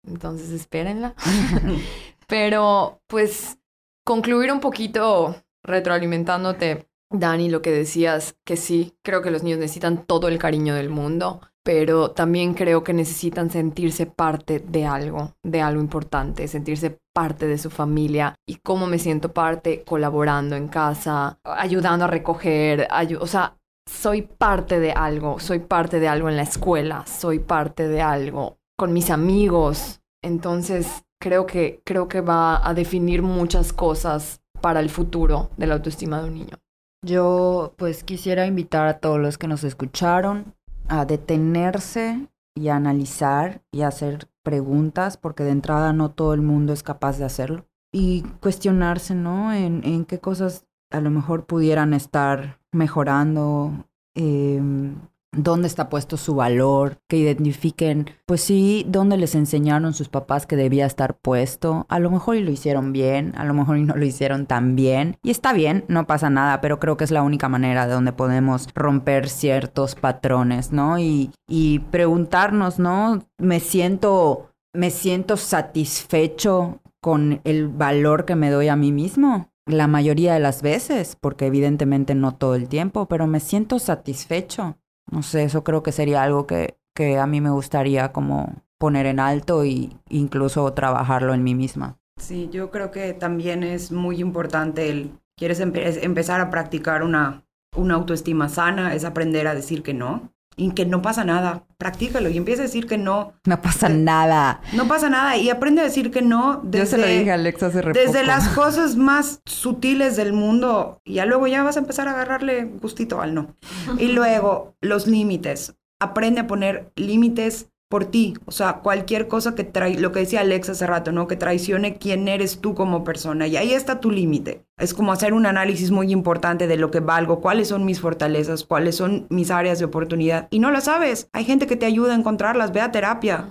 Entonces 0.07 0.49
espérenla. 0.49 1.15
Pero 2.27 3.01
pues 3.07 3.59
concluir 4.05 4.51
un 4.51 4.59
poquito 4.59 5.35
retroalimentándote, 5.63 6.89
Dani, 7.13 7.47
lo 7.49 7.61
que 7.61 7.71
decías, 7.71 8.35
que 8.43 8.57
sí, 8.57 8.95
creo 9.03 9.21
que 9.21 9.29
los 9.29 9.43
niños 9.43 9.59
necesitan 9.59 10.05
todo 10.05 10.27
el 10.27 10.39
cariño 10.39 10.73
del 10.73 10.89
mundo, 10.89 11.41
pero 11.63 12.09
también 12.09 12.55
creo 12.55 12.83
que 12.83 12.91
necesitan 12.91 13.51
sentirse 13.51 14.07
parte 14.07 14.59
de 14.59 14.87
algo, 14.87 15.33
de 15.43 15.61
algo 15.61 15.79
importante, 15.79 16.47
sentirse 16.47 16.97
parte 17.13 17.45
de 17.45 17.59
su 17.59 17.69
familia. 17.69 18.33
¿Y 18.47 18.55
cómo 18.55 18.87
me 18.87 18.97
siento 18.97 19.31
parte? 19.31 19.83
Colaborando 19.83 20.55
en 20.55 20.67
casa, 20.67 21.37
ayudando 21.43 22.05
a 22.05 22.07
recoger, 22.07 22.87
ayu- 22.89 23.19
o 23.21 23.27
sea, 23.27 23.57
soy 23.87 24.23
parte 24.23 24.79
de 24.79 24.91
algo, 24.91 25.39
soy 25.39 25.59
parte 25.59 25.99
de 25.99 26.07
algo 26.07 26.29
en 26.29 26.35
la 26.37 26.43
escuela, 26.43 27.05
soy 27.05 27.37
parte 27.39 27.87
de 27.87 28.01
algo 28.01 28.57
con 28.75 28.91
mis 28.91 29.11
amigos. 29.11 30.01
Entonces, 30.23 31.03
creo 31.21 31.45
que 31.45 31.81
creo 31.85 32.07
que 32.07 32.21
va 32.21 32.67
a 32.67 32.73
definir 32.73 33.21
muchas 33.21 33.71
cosas 33.71 34.41
para 34.61 34.79
el 34.79 34.89
futuro 34.89 35.51
de 35.57 35.67
la 35.67 35.75
autoestima 35.75 36.19
de 36.21 36.27
un 36.29 36.33
niño. 36.33 36.62
Yo 37.03 37.73
pues 37.77 38.03
quisiera 38.03 38.47
invitar 38.47 38.87
a 38.87 38.99
todos 38.99 39.19
los 39.19 39.37
que 39.37 39.47
nos 39.47 39.63
escucharon 39.63 40.55
a 40.87 41.05
detenerse 41.05 42.27
y 42.55 42.69
a 42.69 42.75
analizar 42.75 43.61
y 43.71 43.81
a 43.81 43.89
hacer 43.89 44.27
preguntas, 44.41 45.17
porque 45.17 45.43
de 45.43 45.51
entrada 45.51 45.93
no 45.93 46.11
todo 46.11 46.33
el 46.33 46.41
mundo 46.41 46.73
es 46.73 46.83
capaz 46.83 47.17
de 47.17 47.25
hacerlo. 47.25 47.65
Y 47.91 48.23
cuestionarse, 48.41 49.15
¿no? 49.15 49.53
En, 49.53 49.83
en 49.83 50.05
qué 50.05 50.19
cosas 50.19 50.65
a 50.91 51.01
lo 51.01 51.09
mejor 51.09 51.45
pudieran 51.45 51.93
estar 51.93 52.59
mejorando, 52.71 53.85
em, 54.15 54.95
dónde 55.33 55.67
está 55.67 55.89
puesto 55.89 56.17
su 56.17 56.35
valor, 56.35 56.97
que 57.07 57.17
identifiquen, 57.17 58.09
pues 58.25 58.41
sí, 58.41 58.85
dónde 58.87 59.17
les 59.17 59.35
enseñaron 59.35 59.93
sus 59.93 60.09
papás 60.09 60.45
que 60.45 60.55
debía 60.55 60.85
estar 60.85 61.17
puesto. 61.17 61.85
A 61.89 61.99
lo 61.99 62.11
mejor 62.11 62.35
y 62.35 62.43
lo 62.43 62.51
hicieron 62.51 62.93
bien, 62.93 63.33
a 63.35 63.45
lo 63.45 63.53
mejor 63.53 63.77
y 63.77 63.83
no 63.83 63.95
lo 63.95 64.05
hicieron 64.05 64.45
tan 64.45 64.75
bien. 64.75 65.17
Y 65.23 65.31
está 65.31 65.53
bien, 65.53 65.85
no 65.87 66.07
pasa 66.07 66.29
nada, 66.29 66.61
pero 66.61 66.79
creo 66.79 66.97
que 66.97 67.03
es 67.03 67.11
la 67.11 67.23
única 67.23 67.49
manera 67.49 67.87
de 67.87 67.93
donde 67.93 68.13
podemos 68.13 68.69
romper 68.75 69.29
ciertos 69.29 69.95
patrones, 69.95 70.71
¿no? 70.71 70.99
Y, 70.99 71.31
y 71.47 71.79
preguntarnos, 71.79 72.79
¿no? 72.79 73.23
Me 73.37 73.59
siento, 73.59 74.51
me 74.73 74.91
siento 74.91 75.37
satisfecho 75.37 76.79
con 77.01 77.41
el 77.43 77.67
valor 77.67 78.25
que 78.25 78.35
me 78.35 78.49
doy 78.49 78.69
a 78.69 78.75
mí 78.75 78.91
mismo. 78.91 79.49
La 79.65 79.87
mayoría 79.87 80.33
de 80.33 80.39
las 80.41 80.61
veces, 80.61 81.17
porque 81.19 81.45
evidentemente 81.45 82.15
no 82.15 82.35
todo 82.35 82.55
el 82.55 82.67
tiempo, 82.67 83.07
pero 83.07 83.27
me 83.27 83.39
siento 83.39 83.79
satisfecho. 83.79 84.77
No 85.11 85.23
sé, 85.23 85.43
eso 85.43 85.63
creo 85.63 85.83
que 85.83 85.91
sería 85.91 86.23
algo 86.23 86.47
que, 86.47 86.77
que 86.95 87.17
a 87.17 87.27
mí 87.27 87.41
me 87.41 87.49
gustaría 87.51 88.11
como 88.11 88.63
poner 88.79 89.05
en 89.05 89.19
alto 89.19 89.65
y 89.65 89.97
incluso 90.09 90.71
trabajarlo 90.73 91.33
en 91.33 91.43
mí 91.43 91.55
misma. 91.55 91.97
Sí, 92.19 92.49
yo 92.51 92.69
creo 92.71 92.91
que 92.91 93.13
también 93.13 93.63
es 93.63 93.91
muy 93.91 94.19
importante 94.19 94.89
el, 94.89 95.11
quieres 95.37 95.61
empe- 95.61 95.99
empezar 96.03 96.41
a 96.41 96.49
practicar 96.49 97.03
una, 97.03 97.45
una 97.75 97.95
autoestima 97.95 98.49
sana, 98.49 98.93
es 98.93 99.03
aprender 99.05 99.47
a 99.47 99.55
decir 99.55 99.83
que 99.83 99.93
no. 99.93 100.31
Y 100.55 100.71
que 100.71 100.85
no 100.85 101.01
pasa 101.01 101.23
nada, 101.23 101.63
practícalo 101.77 102.29
y 102.29 102.37
empieza 102.37 102.61
a 102.61 102.65
decir 102.65 102.85
que 102.85 102.97
no. 102.97 103.33
No 103.45 103.61
pasa 103.61 103.89
nada. 103.89 104.61
No 104.73 104.87
pasa 104.87 105.09
nada 105.09 105.35
y 105.37 105.49
aprende 105.49 105.81
a 105.81 105.85
decir 105.85 106.11
que 106.11 106.21
no 106.21 106.61
desde, 106.63 106.85
Yo 106.85 106.89
se 106.91 106.97
lo 106.97 107.07
dije 107.07 107.31
a 107.31 107.35
Alexa 107.35 107.67
hace 107.67 107.81
re 107.81 107.93
desde 107.93 108.19
poco. 108.19 108.25
las 108.27 108.49
cosas 108.49 108.95
más 108.95 109.41
sutiles 109.45 110.15
del 110.15 110.33
mundo 110.33 111.01
y 111.03 111.15
ya 111.15 111.25
luego 111.25 111.47
ya 111.47 111.63
vas 111.63 111.77
a 111.77 111.79
empezar 111.79 112.07
a 112.07 112.11
agarrarle 112.11 112.65
gustito 112.65 113.21
al 113.21 113.33
no. 113.33 113.55
Y 113.97 114.07
luego 114.09 114.75
los 114.81 115.07
límites. 115.07 115.75
Aprende 115.99 116.41
a 116.41 116.47
poner 116.47 116.91
límites 116.95 117.67
por 117.89 118.05
ti, 118.05 118.33
o 118.45 118.51
sea, 118.51 118.77
cualquier 118.77 119.27
cosa 119.27 119.53
que 119.53 119.63
trae, 119.63 119.99
lo 119.99 120.11
que 120.11 120.21
decía 120.21 120.39
Alex 120.39 120.69
hace 120.69 120.87
rato, 120.87 121.11
¿no? 121.11 121.27
Que 121.27 121.35
traicione 121.35 121.97
quién 121.97 122.27
eres 122.27 122.59
tú 122.59 122.73
como 122.73 123.03
persona 123.03 123.45
y 123.45 123.55
ahí 123.55 123.71
está 123.71 123.99
tu 123.99 124.09
límite. 124.09 124.65
Es 124.79 124.93
como 124.95 125.11
hacer 125.11 125.33
un 125.35 125.45
análisis 125.45 125.91
muy 125.91 126.11
importante 126.11 126.65
de 126.65 126.77
lo 126.77 126.89
que 126.89 126.99
valgo, 126.99 127.39
cuáles 127.41 127.67
son 127.67 127.85
mis 127.85 128.01
fortalezas, 128.01 128.63
cuáles 128.63 128.95
son 128.95 129.27
mis 129.29 129.51
áreas 129.51 129.77
de 129.77 129.85
oportunidad 129.85 130.47
y 130.49 130.57
no 130.59 130.71
lo 130.71 130.81
sabes. 130.81 131.29
Hay 131.31 131.45
gente 131.45 131.67
que 131.67 131.75
te 131.75 131.85
ayuda 131.85 132.13
a 132.13 132.17
encontrarlas, 132.17 132.73
ve 132.73 132.81
a 132.81 132.91
terapia. 132.91 133.45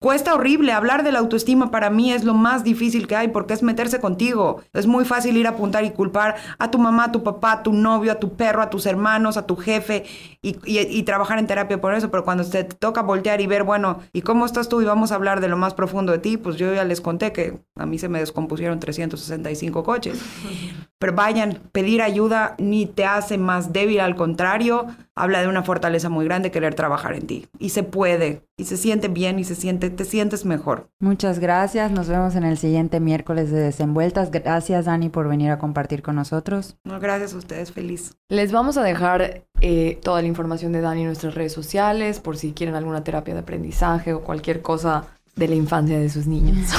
Cuesta 0.00 0.34
horrible 0.34 0.72
hablar 0.72 1.02
de 1.02 1.12
la 1.12 1.20
autoestima 1.20 1.70
para 1.70 1.88
mí 1.88 2.12
es 2.12 2.24
lo 2.24 2.34
más 2.34 2.62
difícil 2.62 3.06
que 3.06 3.16
hay 3.16 3.28
porque 3.28 3.54
es 3.54 3.62
meterse 3.62 4.00
contigo. 4.00 4.60
Es 4.74 4.86
muy 4.86 5.04
fácil 5.06 5.36
ir 5.38 5.46
a 5.46 5.50
apuntar 5.50 5.84
y 5.84 5.92
culpar 5.92 6.34
a 6.58 6.70
tu 6.70 6.78
mamá, 6.78 7.04
a 7.04 7.12
tu 7.12 7.22
papá, 7.22 7.52
a 7.52 7.62
tu 7.62 7.72
novio, 7.72 8.12
a 8.12 8.16
tu 8.16 8.34
perro, 8.36 8.60
a 8.60 8.68
tus 8.68 8.84
hermanos, 8.84 9.38
a 9.38 9.46
tu 9.46 9.56
jefe 9.56 10.04
y, 10.42 10.56
y- 10.66 10.80
y 10.80 11.02
trabajar 11.04 11.38
en 11.38 11.46
terapia 11.46 11.80
por 11.80 11.94
eso. 11.94 12.10
Pero 12.10 12.24
cuando 12.24 12.44
te 12.44 12.64
toca 12.64 13.00
voltear 13.00 13.40
y 13.40 13.46
ver, 13.46 13.62
bueno, 13.62 14.00
¿y 14.12 14.20
cómo 14.22 14.44
estás 14.44 14.68
tú? 14.68 14.82
Y 14.82 14.84
vamos 14.84 15.10
a 15.10 15.14
hablar 15.14 15.40
de 15.40 15.48
lo 15.48 15.56
más 15.56 15.72
profundo 15.72 16.12
de 16.12 16.18
ti, 16.18 16.36
pues 16.36 16.56
yo 16.56 16.74
ya 16.74 16.84
les 16.84 17.00
conté 17.00 17.32
que 17.32 17.60
a 17.76 17.86
mí 17.86 17.98
se 17.98 18.08
me 18.10 18.18
descompusieron 18.18 18.80
365 18.80 19.84
coches. 19.84 20.20
Pero 20.98 21.12
vayan, 21.14 21.60
pedir 21.72 22.00
ayuda 22.00 22.54
ni 22.58 22.86
te 22.86 23.04
hace 23.04 23.36
más 23.36 23.72
débil, 23.72 24.00
al 24.00 24.16
contrario, 24.16 24.86
habla 25.14 25.42
de 25.42 25.48
una 25.48 25.62
fortaleza 25.62 26.08
muy 26.08 26.24
grande 26.24 26.50
querer 26.50 26.74
trabajar 26.74 27.14
en 27.14 27.26
ti. 27.26 27.46
Y 27.58 27.70
se 27.70 27.82
puede, 27.82 28.42
y 28.56 28.64
se 28.64 28.76
siente 28.76 29.08
bien, 29.08 29.38
y 29.38 29.44
se 29.44 29.54
siente, 29.54 29.90
te 29.90 30.04
sientes 30.04 30.44
mejor. 30.44 30.88
Muchas 31.00 31.40
gracias. 31.40 31.90
Nos 31.90 32.08
vemos 32.08 32.36
en 32.36 32.44
el 32.44 32.56
siguiente 32.56 33.00
miércoles 33.00 33.50
de 33.50 33.60
Desenvueltas. 33.60 34.30
Gracias, 34.30 34.86
Dani, 34.86 35.10
por 35.10 35.28
venir 35.28 35.50
a 35.50 35.58
compartir 35.58 36.02
con 36.02 36.16
nosotros. 36.16 36.76
No, 36.84 36.98
gracias 37.00 37.34
a 37.34 37.38
ustedes, 37.38 37.72
feliz. 37.72 38.16
Les 38.30 38.50
vamos 38.50 38.78
a 38.78 38.82
dejar 38.82 39.44
eh, 39.60 39.98
toda 40.02 40.22
la 40.22 40.28
información 40.28 40.72
de 40.72 40.80
Dani 40.80 41.00
en 41.02 41.08
nuestras 41.08 41.34
redes 41.34 41.52
sociales 41.52 42.20
por 42.20 42.36
si 42.36 42.52
quieren 42.52 42.76
alguna 42.76 43.04
terapia 43.04 43.34
de 43.34 43.40
aprendizaje 43.40 44.14
o 44.14 44.22
cualquier 44.22 44.62
cosa 44.62 45.04
de 45.36 45.48
la 45.48 45.54
infancia 45.54 45.98
de 45.98 46.08
sus 46.08 46.26
niños. 46.26 46.70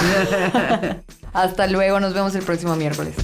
Hasta 1.33 1.67
luego, 1.67 1.99
nos 1.99 2.13
vemos 2.13 2.33
el 2.35 2.43
próximo 2.43 2.75
miércoles. 2.75 3.15